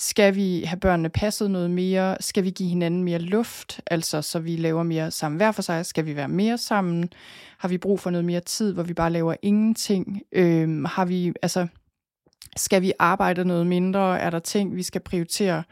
Skal 0.00 0.34
vi 0.34 0.62
have 0.62 0.80
børnene 0.80 1.08
passet 1.08 1.50
noget 1.50 1.70
mere? 1.70 2.16
Skal 2.20 2.44
vi 2.44 2.50
give 2.50 2.68
hinanden 2.68 3.04
mere 3.04 3.18
luft, 3.18 3.80
altså 3.86 4.22
så 4.22 4.38
vi 4.38 4.56
laver 4.56 4.82
mere 4.82 5.10
sammen 5.10 5.36
hver 5.36 5.52
for 5.52 5.62
sig? 5.62 5.86
Skal 5.86 6.06
vi 6.06 6.16
være 6.16 6.28
mere 6.28 6.58
sammen? 6.58 7.10
Har 7.58 7.68
vi 7.68 7.78
brug 7.78 8.00
for 8.00 8.10
noget 8.10 8.24
mere 8.24 8.40
tid, 8.40 8.72
hvor 8.72 8.82
vi 8.82 8.94
bare 8.94 9.10
laver 9.10 9.34
ingenting? 9.42 10.22
Øhm, 10.32 10.84
har 10.84 11.04
vi, 11.04 11.32
altså, 11.42 11.66
skal 12.56 12.82
vi 12.82 12.92
arbejde 12.98 13.44
noget 13.44 13.66
mindre? 13.66 14.20
Er 14.20 14.30
der 14.30 14.38
ting, 14.38 14.76
vi 14.76 14.82
skal 14.82 15.00
prioritere? 15.00 15.62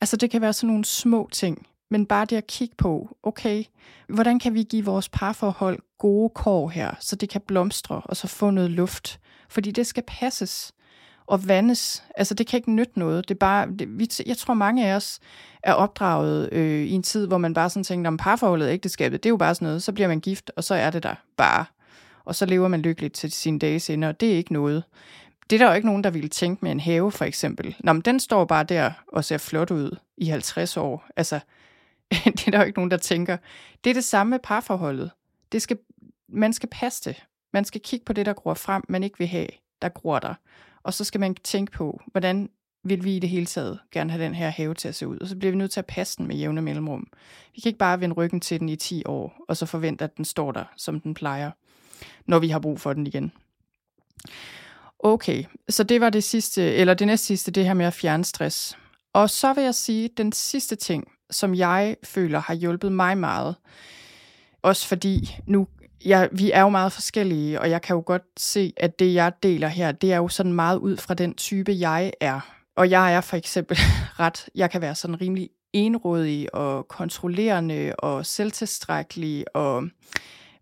Altså 0.00 0.16
det 0.16 0.30
kan 0.30 0.40
være 0.40 0.52
sådan 0.52 0.68
nogle 0.68 0.84
små 0.84 1.28
ting, 1.32 1.66
men 1.90 2.06
bare 2.06 2.24
det 2.24 2.36
at 2.36 2.46
kigge 2.46 2.74
på, 2.78 3.16
okay, 3.22 3.64
hvordan 4.08 4.38
kan 4.38 4.54
vi 4.54 4.62
give 4.62 4.84
vores 4.84 5.08
parforhold 5.08 5.78
gode 5.98 6.30
kår 6.34 6.68
her, 6.68 6.94
så 7.00 7.16
det 7.16 7.28
kan 7.28 7.40
blomstre 7.40 8.02
og 8.04 8.16
så 8.16 8.26
få 8.26 8.50
noget 8.50 8.70
luft? 8.70 9.20
Fordi 9.48 9.70
det 9.70 9.86
skal 9.86 10.02
passes 10.06 10.72
og 11.28 11.48
vandes. 11.48 12.02
Altså, 12.16 12.34
det 12.34 12.46
kan 12.46 12.56
ikke 12.56 12.72
nytte 12.72 12.98
noget. 12.98 13.28
Det 13.28 13.34
er 13.34 13.38
bare, 13.38 13.68
det, 13.78 13.98
vi, 13.98 14.10
jeg 14.26 14.36
tror, 14.36 14.54
mange 14.54 14.86
af 14.86 14.94
os 14.96 15.18
er 15.62 15.72
opdraget 15.72 16.48
øh, 16.52 16.86
i 16.86 16.90
en 16.92 17.02
tid, 17.02 17.26
hvor 17.26 17.38
man 17.38 17.54
bare 17.54 17.70
sådan 17.70 17.84
tænker, 17.84 18.08
om 18.08 18.16
parforholdet 18.16 18.68
og 18.68 18.74
ægteskabet, 18.74 19.22
det 19.22 19.28
er 19.28 19.32
jo 19.32 19.36
bare 19.36 19.54
sådan 19.54 19.66
noget. 19.66 19.82
Så 19.82 19.92
bliver 19.92 20.08
man 20.08 20.20
gift, 20.20 20.50
og 20.56 20.64
så 20.64 20.74
er 20.74 20.90
det 20.90 21.02
der 21.02 21.14
bare. 21.36 21.64
Og 22.24 22.34
så 22.34 22.46
lever 22.46 22.68
man 22.68 22.80
lykkeligt 22.80 23.14
til 23.14 23.32
sine 23.32 23.58
dages 23.58 23.90
ende, 23.90 24.08
og 24.08 24.20
det 24.20 24.32
er 24.32 24.36
ikke 24.36 24.52
noget. 24.52 24.84
Det 25.50 25.56
er 25.56 25.64
der 25.64 25.70
jo 25.72 25.76
ikke 25.76 25.86
nogen, 25.86 26.04
der 26.04 26.10
ville 26.10 26.28
tænke 26.28 26.64
med 26.64 26.70
en 26.70 26.80
have, 26.80 27.12
for 27.12 27.24
eksempel. 27.24 27.76
Nå, 27.80 27.92
men 27.92 28.02
den 28.02 28.20
står 28.20 28.44
bare 28.44 28.64
der 28.64 28.90
og 29.08 29.24
ser 29.24 29.38
flot 29.38 29.70
ud 29.70 29.96
i 30.16 30.26
50 30.26 30.76
år. 30.76 31.06
Altså, 31.16 31.40
det 32.10 32.46
er 32.46 32.50
der 32.50 32.58
jo 32.58 32.64
ikke 32.64 32.78
nogen, 32.78 32.90
der 32.90 32.96
tænker. 32.96 33.36
Det 33.84 33.90
er 33.90 33.94
det 33.94 34.04
samme 34.04 34.30
med 34.30 34.38
parforholdet. 34.38 35.10
Det 35.52 35.62
skal, 35.62 35.78
man 36.28 36.52
skal 36.52 36.68
passe 36.68 37.10
det. 37.10 37.24
Man 37.52 37.64
skal 37.64 37.80
kigge 37.80 38.04
på 38.04 38.12
det, 38.12 38.26
der 38.26 38.32
gror 38.32 38.54
frem, 38.54 38.82
man 38.88 39.02
ikke 39.02 39.18
vil 39.18 39.26
have, 39.26 39.48
der 39.82 39.88
gror 39.88 40.18
der. 40.18 40.34
Og 40.82 40.94
så 40.94 41.04
skal 41.04 41.20
man 41.20 41.34
tænke 41.34 41.72
på, 41.72 42.00
hvordan 42.06 42.50
vil 42.84 43.04
vi 43.04 43.16
i 43.16 43.18
det 43.18 43.30
hele 43.30 43.46
taget 43.46 43.78
gerne 43.92 44.10
have 44.10 44.24
den 44.24 44.34
her 44.34 44.50
have 44.50 44.74
til 44.74 44.88
at 44.88 44.94
se 44.94 45.08
ud. 45.08 45.18
Og 45.18 45.28
så 45.28 45.36
bliver 45.36 45.52
vi 45.52 45.58
nødt 45.58 45.70
til 45.70 45.80
at 45.80 45.86
passe 45.86 46.18
den 46.18 46.26
med 46.26 46.36
jævne 46.36 46.62
mellemrum. 46.62 47.06
Vi 47.54 47.60
kan 47.60 47.68
ikke 47.68 47.78
bare 47.78 48.00
vende 48.00 48.14
ryggen 48.14 48.40
til 48.40 48.60
den 48.60 48.68
i 48.68 48.76
10 48.76 49.02
år, 49.06 49.44
og 49.48 49.56
så 49.56 49.66
forvente, 49.66 50.04
at 50.04 50.16
den 50.16 50.24
står 50.24 50.52
der, 50.52 50.64
som 50.76 51.00
den 51.00 51.14
plejer, 51.14 51.50
når 52.26 52.38
vi 52.38 52.48
har 52.48 52.58
brug 52.58 52.80
for 52.80 52.92
den 52.92 53.06
igen. 53.06 53.32
Okay, 54.98 55.44
så 55.68 55.82
det 55.82 56.00
var 56.00 56.10
det 56.10 56.24
sidste, 56.24 56.62
eller 56.62 56.94
det 56.94 57.06
næste 57.06 57.26
sidste, 57.26 57.50
det 57.50 57.64
her 57.64 57.74
med 57.74 57.86
at 57.86 57.94
fjerne 57.94 58.24
stress. 58.24 58.78
Og 59.12 59.30
så 59.30 59.52
vil 59.52 59.64
jeg 59.64 59.74
sige, 59.74 60.08
den 60.16 60.32
sidste 60.32 60.76
ting, 60.76 61.04
som 61.30 61.54
jeg 61.54 61.96
føler 62.02 62.40
har 62.40 62.54
hjulpet 62.54 62.92
mig 62.92 63.18
meget, 63.18 63.56
også 64.62 64.86
fordi 64.86 65.36
nu, 65.46 65.68
jeg, 66.04 66.28
vi 66.32 66.50
er 66.50 66.60
jo 66.60 66.68
meget 66.68 66.92
forskellige, 66.92 67.60
og 67.60 67.70
jeg 67.70 67.82
kan 67.82 67.96
jo 67.96 68.02
godt 68.06 68.22
se, 68.36 68.72
at 68.76 68.98
det, 68.98 69.14
jeg 69.14 69.32
deler 69.42 69.68
her, 69.68 69.92
det 69.92 70.12
er 70.12 70.16
jo 70.16 70.28
sådan 70.28 70.52
meget 70.52 70.78
ud 70.78 70.96
fra 70.96 71.14
den 71.14 71.34
type, 71.34 71.72
jeg 71.78 72.12
er. 72.20 72.40
Og 72.76 72.90
jeg 72.90 73.14
er 73.14 73.20
for 73.20 73.36
eksempel 73.36 73.76
ret, 74.20 74.48
jeg 74.54 74.70
kan 74.70 74.80
være 74.80 74.94
sådan 74.94 75.20
rimelig 75.20 75.50
enrådig 75.72 76.54
og 76.54 76.88
kontrollerende 76.88 77.94
og 77.98 78.26
selvtilstrækkelig 78.26 79.44
og 79.54 79.88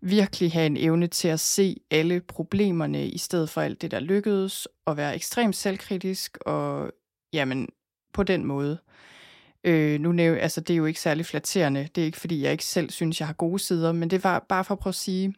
virkelig 0.01 0.51
have 0.51 0.65
en 0.65 0.77
evne 0.77 1.07
til 1.07 1.27
at 1.27 1.39
se 1.39 1.75
alle 1.91 2.21
problemerne 2.21 3.07
i 3.07 3.17
stedet 3.17 3.49
for 3.49 3.61
alt 3.61 3.81
det, 3.81 3.91
der 3.91 3.99
lykkedes, 3.99 4.67
og 4.85 4.97
være 4.97 5.15
ekstremt 5.15 5.55
selvkritisk 5.55 6.37
og 6.45 6.91
jamen 7.33 7.67
på 8.13 8.23
den 8.23 8.45
måde. 8.45 8.77
Øh, 9.67 9.99
nu 9.99 10.11
næv, 10.11 10.37
altså 10.41 10.61
det 10.61 10.73
er 10.73 10.77
jo 10.77 10.85
ikke 10.85 11.01
særlig 11.01 11.25
flatterende. 11.25 11.89
Det 11.95 12.01
er 12.01 12.05
ikke 12.05 12.19
fordi, 12.19 12.41
jeg 12.41 12.51
ikke 12.51 12.65
selv 12.65 12.89
synes, 12.89 13.19
jeg 13.19 13.27
har 13.27 13.33
gode 13.33 13.59
sider, 13.59 13.91
men 13.91 14.09
det 14.09 14.23
var 14.23 14.45
bare 14.49 14.63
for 14.63 14.73
at 14.73 14.79
prøve 14.79 14.91
at 14.91 14.95
sige, 14.95 15.35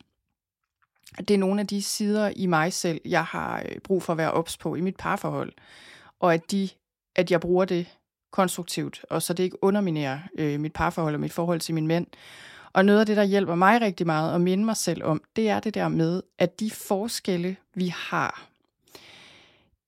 at 1.17 1.27
det 1.27 1.34
er 1.34 1.38
nogle 1.38 1.61
af 1.61 1.67
de 1.67 1.82
sider 1.82 2.32
i 2.36 2.45
mig 2.45 2.73
selv, 2.73 3.01
jeg 3.05 3.25
har 3.25 3.63
øh, 3.65 3.80
brug 3.80 4.03
for 4.03 4.13
at 4.13 4.17
være 4.17 4.32
ops 4.32 4.57
på 4.57 4.75
i 4.75 4.82
mit 4.82 4.95
parforhold. 4.95 5.53
Og 6.19 6.34
at, 6.34 6.51
de, 6.51 6.69
at 7.15 7.32
jeg 7.32 7.41
bruger 7.41 7.65
det 7.65 7.88
konstruktivt, 8.32 9.05
og 9.09 9.21
så 9.21 9.34
det 9.34 9.43
ikke 9.43 9.63
underminerer 9.63 10.19
øh, 10.38 10.59
mit 10.59 10.73
parforhold 10.73 11.13
og 11.13 11.21
mit 11.21 11.34
forhold 11.34 11.59
til 11.59 11.75
min 11.75 11.88
mænd. 11.88 12.07
Og 12.73 12.86
noget 12.86 12.99
af 12.99 13.05
det, 13.05 13.17
der 13.17 13.23
hjælper 13.23 13.55
mig 13.55 13.82
rigtig 13.82 14.05
meget 14.05 14.36
at 14.36 14.41
minde 14.41 14.65
mig 14.65 14.77
selv 14.77 15.03
om, 15.03 15.21
det 15.36 15.49
er 15.49 15.59
det 15.59 15.73
der 15.73 15.88
med, 15.88 16.21
at 16.38 16.59
de 16.59 16.71
forskelle, 16.71 17.55
vi 17.75 17.88
har, 17.88 18.49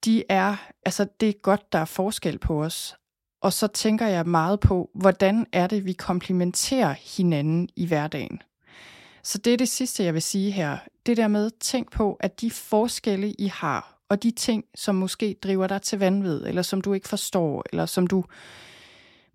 de 0.04 0.24
er, 0.28 0.56
altså 0.84 1.06
det 1.20 1.28
er 1.28 1.32
godt, 1.32 1.72
der 1.72 1.78
er 1.78 1.84
forskel 1.84 2.38
på 2.38 2.64
os. 2.64 2.96
Og 3.42 3.52
så 3.52 3.66
tænker 3.66 4.06
jeg 4.06 4.26
meget 4.26 4.60
på, 4.60 4.90
hvordan 4.94 5.46
er 5.52 5.66
det, 5.66 5.84
vi 5.84 5.92
komplementerer 5.92 6.94
hinanden 7.16 7.68
i 7.76 7.86
hverdagen. 7.86 8.42
Så 9.22 9.38
det 9.38 9.52
er 9.52 9.56
det 9.56 9.68
sidste, 9.68 10.04
jeg 10.04 10.14
vil 10.14 10.22
sige 10.22 10.50
her. 10.50 10.78
Det 11.06 11.16
der 11.16 11.28
med, 11.28 11.50
tænk 11.60 11.92
på, 11.92 12.16
at 12.20 12.40
de 12.40 12.50
forskelle, 12.50 13.32
I 13.32 13.46
har, 13.46 13.98
og 14.08 14.22
de 14.22 14.30
ting, 14.30 14.64
som 14.74 14.94
måske 14.94 15.36
driver 15.42 15.66
dig 15.66 15.82
til 15.82 15.98
vanvid, 15.98 16.44
eller 16.46 16.62
som 16.62 16.80
du 16.80 16.92
ikke 16.92 17.08
forstår, 17.08 17.64
eller 17.72 17.86
som 17.86 18.06
du 18.06 18.24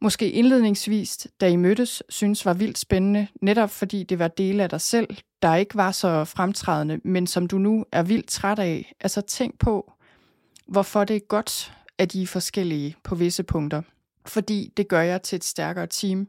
måske 0.02 0.32
indledningsvis, 0.32 1.28
da 1.42 1.48
I 1.48 1.56
mødtes, 1.56 2.04
synes 2.10 2.46
var 2.46 2.54
vildt 2.54 2.78
spændende, 2.78 3.28
netop 3.42 3.70
fordi 3.70 4.04
det 4.04 4.20
var 4.20 4.28
dele 4.28 4.64
af 4.64 4.70
dig 4.70 4.82
selv, 4.82 5.18
der 5.42 5.56
ikke 5.56 5.76
var 5.76 5.92
så 5.92 6.26
fremtrædende, 6.26 7.00
men 7.04 7.28
som 7.28 7.48
du 7.48 7.58
nu 7.58 7.86
er 7.92 8.04
vildt 8.04 8.28
træt 8.28 8.60
af. 8.60 8.94
Altså 9.00 9.22
tænk 9.22 9.60
på, 9.60 9.94
hvorfor 10.68 11.04
det 11.04 11.16
er 11.16 11.28
godt, 11.28 11.74
at 11.98 12.16
I 12.16 12.22
er 12.22 12.28
forskellige 12.28 12.96
på 13.04 13.16
visse 13.16 13.44
punkter. 13.44 13.82
Fordi 14.28 14.74
det 14.78 14.88
gør 14.88 15.02
jer 15.02 15.18
til 15.18 15.36
et 15.36 15.44
stærkere 15.44 15.88
team. 15.88 16.28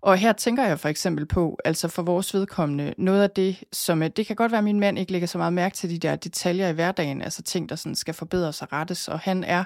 Og 0.00 0.16
her 0.16 0.32
tænker 0.32 0.64
jeg 0.64 0.80
for 0.80 0.88
eksempel 0.88 1.26
på, 1.26 1.58
altså 1.64 1.88
for 1.88 2.02
vores 2.02 2.34
vedkommende, 2.34 2.94
noget 2.98 3.22
af 3.22 3.30
det, 3.30 3.64
som 3.72 4.02
øh, 4.02 4.10
det 4.16 4.26
kan 4.26 4.36
godt 4.36 4.52
være, 4.52 4.58
at 4.58 4.64
min 4.64 4.80
mand 4.80 4.98
ikke 4.98 5.12
lægger 5.12 5.26
så 5.26 5.38
meget 5.38 5.52
mærke 5.52 5.76
til 5.76 5.90
de 5.90 5.98
der 5.98 6.16
detaljer 6.16 6.68
i 6.68 6.72
hverdagen, 6.72 7.22
altså 7.22 7.42
ting, 7.42 7.68
der 7.68 7.76
sådan 7.76 7.94
skal 7.94 8.14
forbedres 8.14 8.62
og 8.62 8.72
rettes, 8.72 9.08
og 9.08 9.18
han 9.18 9.44
er 9.44 9.64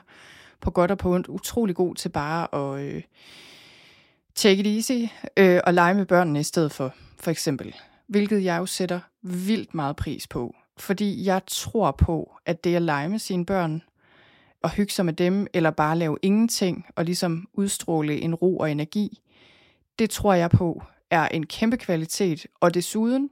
på 0.61 0.71
godt 0.71 0.91
og 0.91 0.99
på 0.99 1.15
ondt 1.15 1.29
utrolig 1.29 1.77
god 1.77 1.95
til 1.95 2.09
bare 2.09 2.55
at 2.55 2.81
øh, 2.81 3.03
take 4.35 4.61
it 4.61 4.67
easy 4.67 5.13
øh, 5.37 5.61
og 5.65 5.75
lege 5.75 5.95
med 5.95 6.07
børnene 6.07 6.41
i 6.41 6.43
stedet 6.43 6.73
for, 6.73 6.95
for 7.21 7.31
eksempel. 7.31 7.75
Hvilket 8.07 8.45
jeg 8.45 8.59
jo 8.59 8.67
sætter 8.67 9.01
vildt 9.23 9.75
meget 9.75 9.97
pris 9.97 10.27
på, 10.27 10.55
fordi 10.79 11.27
jeg 11.27 11.43
tror 11.47 11.91
på, 11.91 12.37
at 12.47 12.65
det 12.65 12.77
at 12.77 12.83
lege 12.83 13.09
med 13.09 13.19
sine 13.19 13.47
børn, 13.47 13.83
og 14.63 14.71
hygge 14.71 14.93
sig 14.93 15.05
med 15.05 15.13
dem, 15.13 15.47
eller 15.55 15.71
bare 15.71 15.99
lave 15.99 16.19
ingenting, 16.23 16.87
og 16.97 17.05
ligesom 17.05 17.49
udstråle 17.53 18.21
en 18.21 18.35
ro 18.35 18.59
og 18.59 18.71
energi, 18.71 19.21
det 19.99 20.11
tror 20.11 20.35
jeg 20.35 20.51
på 20.51 20.83
er 21.11 21.29
en 21.29 21.47
kæmpe 21.47 21.77
kvalitet. 21.77 22.47
Og 22.61 22.75
desuden, 22.75 23.31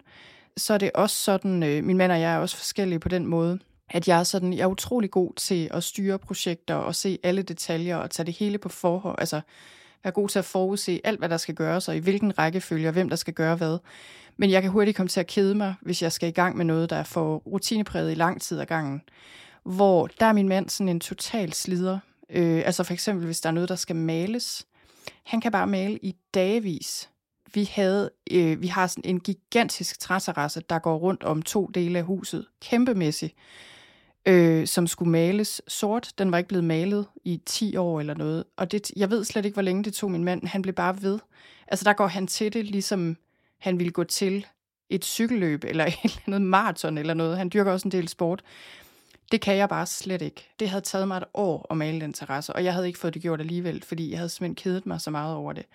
så 0.56 0.74
er 0.74 0.78
det 0.78 0.90
også 0.94 1.16
sådan, 1.16 1.62
øh, 1.62 1.84
min 1.84 1.96
mand 1.96 2.12
og 2.12 2.20
jeg 2.20 2.34
er 2.34 2.38
også 2.38 2.56
forskellige 2.56 2.98
på 2.98 3.08
den 3.08 3.26
måde, 3.26 3.58
at 3.90 4.08
jeg 4.08 4.18
er, 4.18 4.22
sådan, 4.22 4.52
jeg 4.52 4.62
er 4.62 4.66
utrolig 4.66 5.10
god 5.10 5.32
til 5.36 5.68
at 5.70 5.84
styre 5.84 6.18
projekter 6.18 6.74
og 6.74 6.94
se 6.94 7.18
alle 7.22 7.42
detaljer 7.42 7.96
og 7.96 8.10
tage 8.10 8.26
det 8.26 8.34
hele 8.34 8.58
på 8.58 8.68
forhånd. 8.68 9.16
Altså 9.18 9.36
jeg 10.04 10.10
er 10.10 10.14
god 10.14 10.28
til 10.28 10.38
at 10.38 10.44
forudse 10.44 11.00
alt, 11.04 11.18
hvad 11.18 11.28
der 11.28 11.36
skal 11.36 11.54
gøres, 11.54 11.88
og 11.88 11.96
i 11.96 11.98
hvilken 11.98 12.38
rækkefølge, 12.38 12.88
og 12.88 12.92
hvem 12.92 13.08
der 13.08 13.16
skal 13.16 13.34
gøre 13.34 13.56
hvad. 13.56 13.78
Men 14.36 14.50
jeg 14.50 14.62
kan 14.62 14.70
hurtigt 14.70 14.96
komme 14.96 15.08
til 15.08 15.20
at 15.20 15.26
kede 15.26 15.54
mig, 15.54 15.74
hvis 15.80 16.02
jeg 16.02 16.12
skal 16.12 16.28
i 16.28 16.32
gang 16.32 16.56
med 16.56 16.64
noget, 16.64 16.90
der 16.90 16.96
er 16.96 17.04
for 17.04 17.36
rutinepræget 17.36 18.12
i 18.12 18.14
lang 18.14 18.40
tid 18.40 18.60
ad 18.60 18.66
gangen. 18.66 19.02
Hvor 19.66 20.06
der 20.20 20.26
er 20.26 20.32
min 20.32 20.48
mand 20.48 20.68
sådan 20.68 20.88
en 20.88 21.00
total 21.00 21.52
slider. 21.52 21.98
Øh, 22.30 22.62
altså 22.66 22.82
for 22.82 22.92
eksempel, 22.92 23.26
hvis 23.26 23.40
der 23.40 23.48
er 23.48 23.52
noget, 23.52 23.68
der 23.68 23.76
skal 23.76 23.96
males. 23.96 24.66
Han 25.24 25.40
kan 25.40 25.52
bare 25.52 25.66
male 25.66 25.98
i 26.02 26.16
dagevis 26.34 27.10
vi 27.56 27.70
havde, 27.72 28.10
øh, 28.30 28.62
vi 28.62 28.66
har 28.66 28.86
sådan 28.86 29.04
en 29.04 29.20
gigantisk 29.20 30.00
træterrasse, 30.00 30.62
der 30.70 30.78
går 30.78 30.96
rundt 30.96 31.24
om 31.24 31.42
to 31.42 31.66
dele 31.66 31.98
af 31.98 32.04
huset, 32.04 32.46
kæmpemæssigt, 32.62 33.34
øh, 34.28 34.66
som 34.66 34.86
skulle 34.86 35.10
males 35.10 35.62
sort. 35.68 36.12
Den 36.18 36.32
var 36.32 36.38
ikke 36.38 36.48
blevet 36.48 36.64
malet 36.64 37.06
i 37.24 37.42
10 37.46 37.76
år 37.76 38.00
eller 38.00 38.14
noget. 38.14 38.44
Og 38.56 38.72
det, 38.72 38.90
jeg 38.96 39.10
ved 39.10 39.24
slet 39.24 39.44
ikke, 39.44 39.54
hvor 39.54 39.62
længe 39.62 39.84
det 39.84 39.94
tog 39.94 40.10
min 40.10 40.24
mand. 40.24 40.46
Han 40.46 40.62
blev 40.62 40.74
bare 40.74 41.02
ved. 41.02 41.18
Altså 41.68 41.84
der 41.84 41.92
går 41.92 42.06
han 42.06 42.26
til 42.26 42.52
det, 42.52 42.64
ligesom 42.64 43.16
han 43.58 43.78
ville 43.78 43.92
gå 43.92 44.04
til 44.04 44.46
et 44.90 45.04
cykelløb, 45.04 45.64
eller 45.64 45.86
et 46.04 46.04
eller 46.04 46.20
andet 46.26 46.42
maraton 46.42 46.98
eller 46.98 47.14
noget. 47.14 47.38
Han 47.38 47.50
dyrker 47.54 47.72
også 47.72 47.88
en 47.88 47.92
del 47.92 48.08
sport. 48.08 48.42
Det 49.32 49.40
kan 49.40 49.56
jeg 49.56 49.68
bare 49.68 49.86
slet 49.86 50.22
ikke. 50.22 50.48
Det 50.60 50.68
havde 50.68 50.84
taget 50.84 51.08
mig 51.08 51.16
et 51.16 51.24
år 51.34 51.66
at 51.70 51.76
male 51.76 52.00
den 52.00 52.12
terrasse, 52.12 52.52
og 52.52 52.64
jeg 52.64 52.72
havde 52.72 52.86
ikke 52.86 52.98
fået 52.98 53.14
det 53.14 53.22
gjort 53.22 53.40
alligevel, 53.40 53.82
fordi 53.82 54.10
jeg 54.10 54.18
havde 54.18 54.28
simpelthen 54.28 54.54
kedet 54.54 54.86
mig 54.86 55.00
så 55.00 55.10
meget 55.10 55.36
over 55.36 55.52
det. 55.52 55.66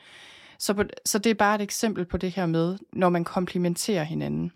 Så, 0.59 0.73
på, 0.73 0.83
så 1.05 1.19
det 1.19 1.29
er 1.29 1.33
bare 1.33 1.55
et 1.55 1.61
eksempel 1.61 2.05
på 2.05 2.17
det 2.17 2.31
her 2.31 2.45
med, 2.45 2.77
når 2.93 3.09
man 3.09 3.23
komplimenterer 3.23 4.03
hinanden. 4.03 4.51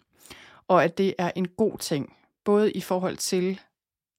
Og 0.67 0.83
at 0.83 0.97
det 0.97 1.13
er 1.17 1.31
en 1.35 1.47
god 1.47 1.77
ting, 1.77 2.13
både 2.43 2.71
i 2.71 2.81
forhold 2.81 3.17
til, 3.17 3.59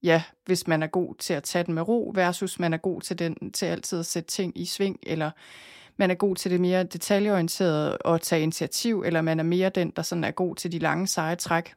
ja, 0.03 0.22
hvis 0.45 0.66
man 0.66 0.83
er 0.83 0.87
god 0.87 1.14
til 1.14 1.35
at 1.35 1.43
tage 1.43 1.64
den 1.64 1.74
med 1.74 1.89
ro, 1.89 2.12
versus 2.14 2.59
man 2.59 2.72
er 2.72 2.79
god 2.79 3.01
til, 3.01 3.18
den, 3.18 3.53
til 3.53 3.66
altid 3.66 3.99
at 3.99 4.07
sætte 4.07 4.29
ting 4.29 4.59
i 4.59 4.64
sving, 4.64 4.99
eller 5.03 5.31
man 5.97 6.11
er 6.11 6.14
god 6.14 6.37
til 6.37 6.51
det 6.51 6.61
mere 6.61 6.85
detaljeorienterede 6.85 7.99
og 7.99 8.20
tage 8.20 8.43
initiativ, 8.43 9.03
eller 9.07 9.20
man 9.20 9.39
er 9.39 9.45
mere 9.45 9.70
den, 9.70 9.91
der 9.97 10.03
sådan 10.03 10.24
er 10.24 10.31
god 10.31 10.57
til 10.57 10.72
de 10.72 10.79
lange 10.79 11.07
seje 11.07 11.37
træk, 11.37 11.74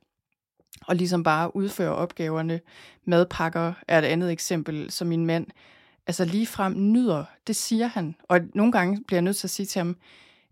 og 0.88 0.96
ligesom 0.96 1.24
bare 1.24 1.56
udføre 1.56 1.96
opgaverne. 1.96 2.60
Madpakker 3.06 3.74
er 3.88 4.00
et 4.00 4.06
andet 4.06 4.32
eksempel, 4.32 4.92
som 4.92 5.08
min 5.08 5.26
mand 5.26 5.48
altså 6.08 6.26
lige 6.26 6.48
frem 6.48 6.74
nyder, 6.78 7.26
det 7.48 7.56
siger 7.56 7.88
han. 7.88 8.16
Og 8.24 8.40
nogle 8.56 8.72
gange 8.72 9.04
bliver 9.08 9.18
jeg 9.18 9.22
nødt 9.22 9.38
til 9.38 9.48
at 9.48 9.52
sige 9.52 9.66
til 9.66 9.80
ham, 9.80 9.98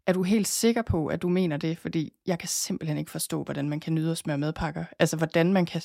er 0.07 0.13
du 0.13 0.23
helt 0.23 0.47
sikker 0.47 0.81
på, 0.81 1.07
at 1.07 1.21
du 1.21 1.29
mener 1.29 1.57
det? 1.57 1.77
Fordi 1.77 2.13
jeg 2.27 2.39
kan 2.39 2.49
simpelthen 2.49 2.97
ikke 2.97 3.11
forstå, 3.11 3.43
hvordan 3.43 3.69
man 3.69 3.79
kan 3.79 3.93
nyde 3.93 4.11
at 4.11 4.17
smøre 4.17 4.37
madpakker. 4.37 4.85
Altså, 4.99 5.17
hvordan 5.17 5.53
man 5.53 5.65
kan 5.65 5.81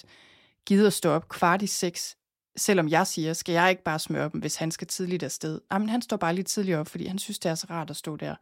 gide 0.67 0.87
at 0.87 0.93
stå 0.93 1.11
op 1.11 1.29
kvart 1.29 1.63
i 1.63 1.67
seks, 1.67 2.17
selvom 2.57 2.89
jeg 2.89 3.07
siger, 3.07 3.33
skal 3.33 3.53
jeg 3.53 3.71
ikke 3.71 3.83
bare 3.83 3.99
smøre 3.99 4.31
dem, 4.33 4.41
hvis 4.41 4.57
han 4.57 4.71
skal 4.71 4.87
tidligt 4.87 5.23
afsted? 5.23 5.55
Ah, 5.55 5.75
Jamen, 5.75 5.89
han 5.89 6.03
står 6.03 6.17
bare 6.17 6.35
lidt 6.35 6.47
tidligt 6.47 6.77
op, 6.77 6.89
fordi 6.89 7.07
han 7.07 7.19
synes, 7.19 7.39
det 7.39 7.51
er 7.51 7.55
så 7.55 7.67
rart 7.71 7.91
at 7.91 7.97
stå 7.97 8.17
der. 8.17 8.35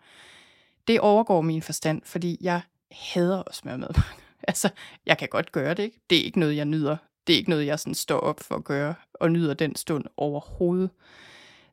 Det 0.87 1.01
overgår 1.01 1.41
min 1.41 1.63
forstand, 1.63 2.03
fordi 2.05 2.39
jeg 2.41 2.61
hader 2.93 3.43
at 3.47 3.55
smøre 3.55 3.79
madpakker. 3.79 4.30
Altså, 4.49 4.71
jeg 5.07 5.19
kan 5.19 5.29
godt 5.29 5.53
gøre 5.53 5.75
det, 5.75 5.83
ikke? 5.83 6.01
Det 6.11 6.19
er 6.19 6.25
ikke 6.25 6.41
noget, 6.41 6.57
jeg 6.57 6.65
nyder 6.65 6.97
det 7.27 7.35
er 7.35 7.39
ikke 7.39 7.51
noget, 7.51 7.67
jeg 7.67 7.79
sådan 7.79 7.95
står 7.95 8.19
op 8.19 8.41
for 8.41 8.55
at 8.55 8.65
gøre, 8.65 8.95
og 9.15 9.33
nyder 9.33 9.55
den 9.55 9.77
stund 9.77 10.05
overhovedet. 10.17 10.91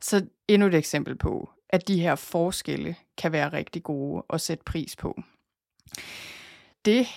Så 0.02 0.26
endnu 0.48 0.68
et 0.68 0.76
eksempel 0.76 1.16
på, 1.16 1.50
at 1.70 1.88
de 1.88 2.02
her 2.02 2.16
forskelle 2.16 2.96
kan 3.18 3.32
være 3.32 3.54
rigtig 3.54 3.84
gode 3.84 4.24
at 4.30 4.42
sætte 4.42 4.64
pris 4.64 4.96
på. 4.96 5.22
Det 6.86 7.08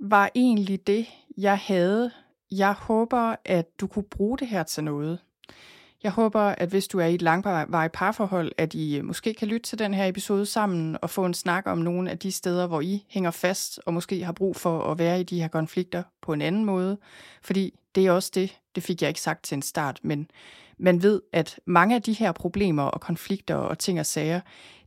var 0.00 0.30
egentlig 0.34 0.86
det, 0.86 1.06
jeg 1.38 1.58
havde. 1.58 2.10
Jeg 2.50 2.72
håber, 2.72 3.36
at 3.44 3.80
du 3.80 3.86
kunne 3.86 4.08
bruge 4.10 4.38
det 4.38 4.48
her 4.48 4.62
til 4.62 4.84
noget. 4.84 5.18
Jeg 6.04 6.12
håber, 6.12 6.40
at 6.40 6.68
hvis 6.68 6.88
du 6.88 6.98
er 6.98 7.06
i 7.06 7.14
et 7.14 7.22
langvarigt 7.22 7.92
parforhold, 7.92 8.52
at 8.58 8.74
I 8.74 8.96
øh, 8.96 9.04
måske 9.04 9.34
kan 9.34 9.48
lytte 9.48 9.66
til 9.68 9.78
den 9.78 9.94
her 9.94 10.06
episode 10.06 10.46
sammen 10.46 10.96
og 11.02 11.10
få 11.10 11.24
en 11.24 11.34
snak 11.34 11.66
om 11.66 11.78
nogle 11.78 12.10
af 12.10 12.18
de 12.18 12.32
steder, 12.32 12.66
hvor 12.66 12.80
I 12.80 13.04
hænger 13.08 13.30
fast 13.30 13.80
og 13.86 13.94
måske 13.94 14.24
har 14.24 14.32
brug 14.32 14.56
for 14.56 14.90
at 14.90 14.98
være 14.98 15.20
i 15.20 15.22
de 15.22 15.40
her 15.40 15.48
konflikter 15.48 16.02
på 16.22 16.32
en 16.32 16.42
anden 16.42 16.64
måde. 16.64 16.98
Fordi 17.42 17.74
det 17.94 18.06
er 18.06 18.10
også 18.10 18.30
det, 18.34 18.58
det 18.74 18.82
fik 18.82 19.02
jeg 19.02 19.08
ikke 19.08 19.20
sagt 19.20 19.44
til 19.44 19.56
en 19.56 19.62
start, 19.62 20.00
men 20.02 20.30
man 20.78 21.02
ved, 21.02 21.22
at 21.32 21.60
mange 21.64 21.94
af 21.94 22.02
de 22.02 22.12
her 22.12 22.32
problemer 22.32 22.82
og 22.82 23.00
konflikter 23.00 23.54
og 23.54 23.78
ting 23.78 24.00
og 24.00 24.06
sager, 24.06 24.40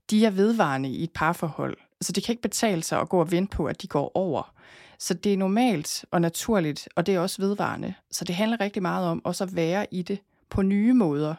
de 0.09 0.25
er 0.25 0.29
vedvarende 0.29 0.89
i 0.89 1.03
et 1.03 1.11
parforhold. 1.11 1.77
Så 2.01 2.11
det 2.11 2.23
kan 2.23 2.33
ikke 2.33 2.41
betale 2.41 2.83
sig 2.83 2.99
at 2.99 3.09
gå 3.09 3.19
og 3.19 3.31
vente 3.31 3.55
på, 3.55 3.65
at 3.65 3.81
de 3.81 3.87
går 3.87 4.11
over. 4.15 4.53
Så 4.99 5.13
det 5.13 5.33
er 5.33 5.37
normalt 5.37 6.05
og 6.11 6.21
naturligt, 6.21 6.89
og 6.95 7.05
det 7.05 7.15
er 7.15 7.19
også 7.19 7.41
vedvarende. 7.41 7.93
Så 8.11 8.25
det 8.25 8.35
handler 8.35 8.61
rigtig 8.61 8.81
meget 8.81 9.07
om 9.07 9.21
også 9.25 9.43
at 9.43 9.55
være 9.55 9.87
i 9.91 10.01
det 10.01 10.19
på 10.49 10.61
nye 10.61 10.93
måder 10.93 11.35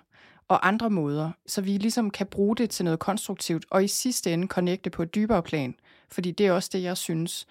og 0.48 0.68
andre 0.68 0.90
måder, 0.90 1.30
så 1.46 1.60
vi 1.60 1.70
ligesom 1.70 2.10
kan 2.10 2.26
bruge 2.26 2.56
det 2.56 2.70
til 2.70 2.84
noget 2.84 2.98
konstruktivt, 2.98 3.64
og 3.70 3.84
i 3.84 3.88
sidste 3.88 4.32
ende 4.32 4.46
connecte 4.46 4.90
på 4.90 5.02
et 5.02 5.14
dybere 5.14 5.42
plan. 5.42 5.74
Fordi 6.10 6.30
det 6.30 6.46
er 6.46 6.52
også 6.52 6.70
det, 6.72 6.82
jeg 6.82 6.96
synes, 6.96 7.46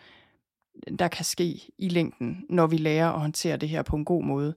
der 0.99 1.07
kan 1.07 1.25
ske 1.25 1.61
i 1.77 1.89
længden, 1.89 2.45
når 2.49 2.67
vi 2.67 2.77
lærer 2.77 3.11
at 3.11 3.19
håndtere 3.19 3.57
det 3.57 3.69
her 3.69 3.81
på 3.81 3.95
en 3.95 4.05
god 4.05 4.23
måde. 4.23 4.55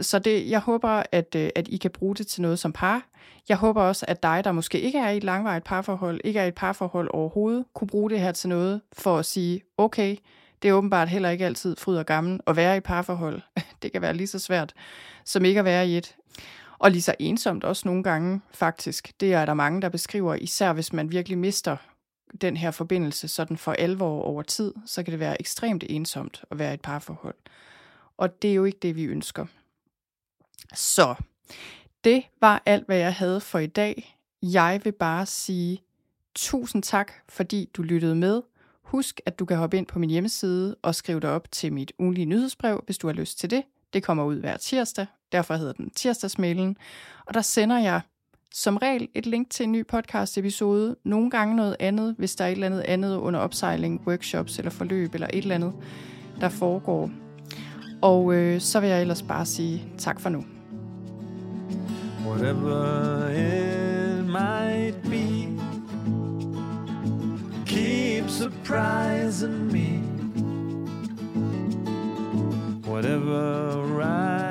så 0.00 0.18
det, 0.18 0.50
jeg 0.50 0.60
håber, 0.60 1.02
at, 1.12 1.34
øh, 1.34 1.50
at 1.54 1.68
I 1.68 1.76
kan 1.76 1.90
bruge 1.90 2.16
det 2.16 2.26
til 2.26 2.42
noget 2.42 2.58
som 2.58 2.72
par. 2.72 3.06
Jeg 3.48 3.56
håber 3.56 3.82
også, 3.82 4.06
at 4.08 4.22
dig, 4.22 4.44
der 4.44 4.52
måske 4.52 4.80
ikke 4.80 4.98
er 4.98 5.10
i 5.10 5.16
et 5.16 5.24
langvarigt 5.24 5.64
parforhold, 5.64 6.20
ikke 6.24 6.40
er 6.40 6.44
i 6.44 6.48
et 6.48 6.54
parforhold 6.54 7.08
overhovedet, 7.12 7.64
kunne 7.74 7.88
bruge 7.88 8.10
det 8.10 8.20
her 8.20 8.32
til 8.32 8.48
noget 8.48 8.80
for 8.92 9.18
at 9.18 9.26
sige, 9.26 9.62
okay, 9.78 10.16
det 10.62 10.68
er 10.68 10.72
åbenbart 10.72 11.08
heller 11.08 11.30
ikke 11.30 11.46
altid 11.46 11.76
fryd 11.76 11.96
og 11.96 12.06
gammel 12.06 12.40
at 12.46 12.56
være 12.56 12.76
i 12.76 12.80
parforhold. 12.80 13.40
Det 13.82 13.92
kan 13.92 14.02
være 14.02 14.14
lige 14.14 14.26
så 14.26 14.38
svært 14.38 14.74
som 15.24 15.44
ikke 15.44 15.58
at 15.58 15.64
være 15.64 15.88
i 15.88 15.96
et. 15.96 16.16
Og 16.78 16.90
lige 16.90 17.02
så 17.02 17.14
ensomt 17.18 17.64
også 17.64 17.88
nogle 17.88 18.02
gange, 18.02 18.40
faktisk. 18.52 19.12
Det 19.20 19.34
er 19.34 19.44
der 19.44 19.54
mange, 19.54 19.82
der 19.82 19.88
beskriver, 19.88 20.34
især 20.34 20.72
hvis 20.72 20.92
man 20.92 21.10
virkelig 21.12 21.38
mister 21.38 21.76
den 22.40 22.56
her 22.56 22.70
forbindelse 22.70 23.28
sådan 23.28 23.56
for 23.56 23.72
alvor 23.72 24.22
over 24.22 24.42
tid, 24.42 24.74
så 24.86 25.02
kan 25.02 25.12
det 25.12 25.20
være 25.20 25.40
ekstremt 25.40 25.84
ensomt 25.88 26.44
at 26.50 26.58
være 26.58 26.70
i 26.70 26.74
et 26.74 26.80
parforhold. 26.80 27.34
Og 28.16 28.42
det 28.42 28.50
er 28.50 28.54
jo 28.54 28.64
ikke 28.64 28.78
det, 28.82 28.96
vi 28.96 29.04
ønsker. 29.04 29.46
Så 30.74 31.14
det 32.04 32.24
var 32.40 32.62
alt, 32.66 32.86
hvad 32.86 32.96
jeg 32.96 33.14
havde 33.14 33.40
for 33.40 33.58
i 33.58 33.66
dag. 33.66 34.18
Jeg 34.42 34.80
vil 34.84 34.92
bare 34.92 35.26
sige 35.26 35.82
tusind 36.34 36.82
tak, 36.82 37.12
fordi 37.28 37.70
du 37.74 37.82
lyttede 37.82 38.14
med. 38.14 38.42
Husk, 38.90 39.20
at 39.26 39.38
du 39.38 39.44
kan 39.44 39.56
hoppe 39.56 39.76
ind 39.76 39.86
på 39.86 39.98
min 39.98 40.10
hjemmeside 40.10 40.76
og 40.82 40.94
skrive 40.94 41.20
dig 41.20 41.30
op 41.30 41.52
til 41.52 41.72
mit 41.72 41.92
ugenlige 41.98 42.24
nyhedsbrev, 42.24 42.82
hvis 42.86 42.98
du 42.98 43.06
har 43.06 43.14
lyst 43.14 43.38
til 43.38 43.50
det. 43.50 43.62
Det 43.92 44.02
kommer 44.02 44.24
ud 44.24 44.36
hver 44.40 44.56
tirsdag, 44.56 45.06
derfor 45.32 45.54
hedder 45.54 45.72
den 45.72 45.90
tirsdagsmailen. 45.90 46.76
Og 47.26 47.34
der 47.34 47.42
sender 47.42 47.78
jeg 47.78 48.00
som 48.54 48.76
regel 48.76 49.08
et 49.14 49.26
link 49.26 49.50
til 49.50 49.64
en 49.64 49.72
ny 49.72 49.86
podcast 49.86 50.38
episode, 50.38 50.96
nogle 51.04 51.30
gange 51.30 51.56
noget 51.56 51.76
andet, 51.80 52.14
hvis 52.18 52.36
der 52.36 52.44
er 52.44 52.48
et 52.48 52.52
eller 52.52 52.66
andet 52.66 52.80
andet 52.80 53.16
under 53.16 53.40
opsejling, 53.40 54.00
workshops 54.06 54.58
eller 54.58 54.70
forløb 54.70 55.14
eller 55.14 55.26
et 55.32 55.38
eller 55.38 55.54
andet, 55.54 55.72
der 56.40 56.48
foregår. 56.48 57.10
Og 58.02 58.34
øh, 58.34 58.60
så 58.60 58.80
vil 58.80 58.88
jeg 58.88 59.00
ellers 59.00 59.22
bare 59.22 59.46
sige 59.46 59.88
tak 59.98 60.20
for 60.20 60.28
nu. 60.28 60.44
Whatever 62.26 63.28
it 63.28 64.24
might 64.24 65.02
be 65.02 65.09
surprising 68.40 69.70
me. 69.70 69.98
Whatever 72.88 73.82
right 73.84 74.49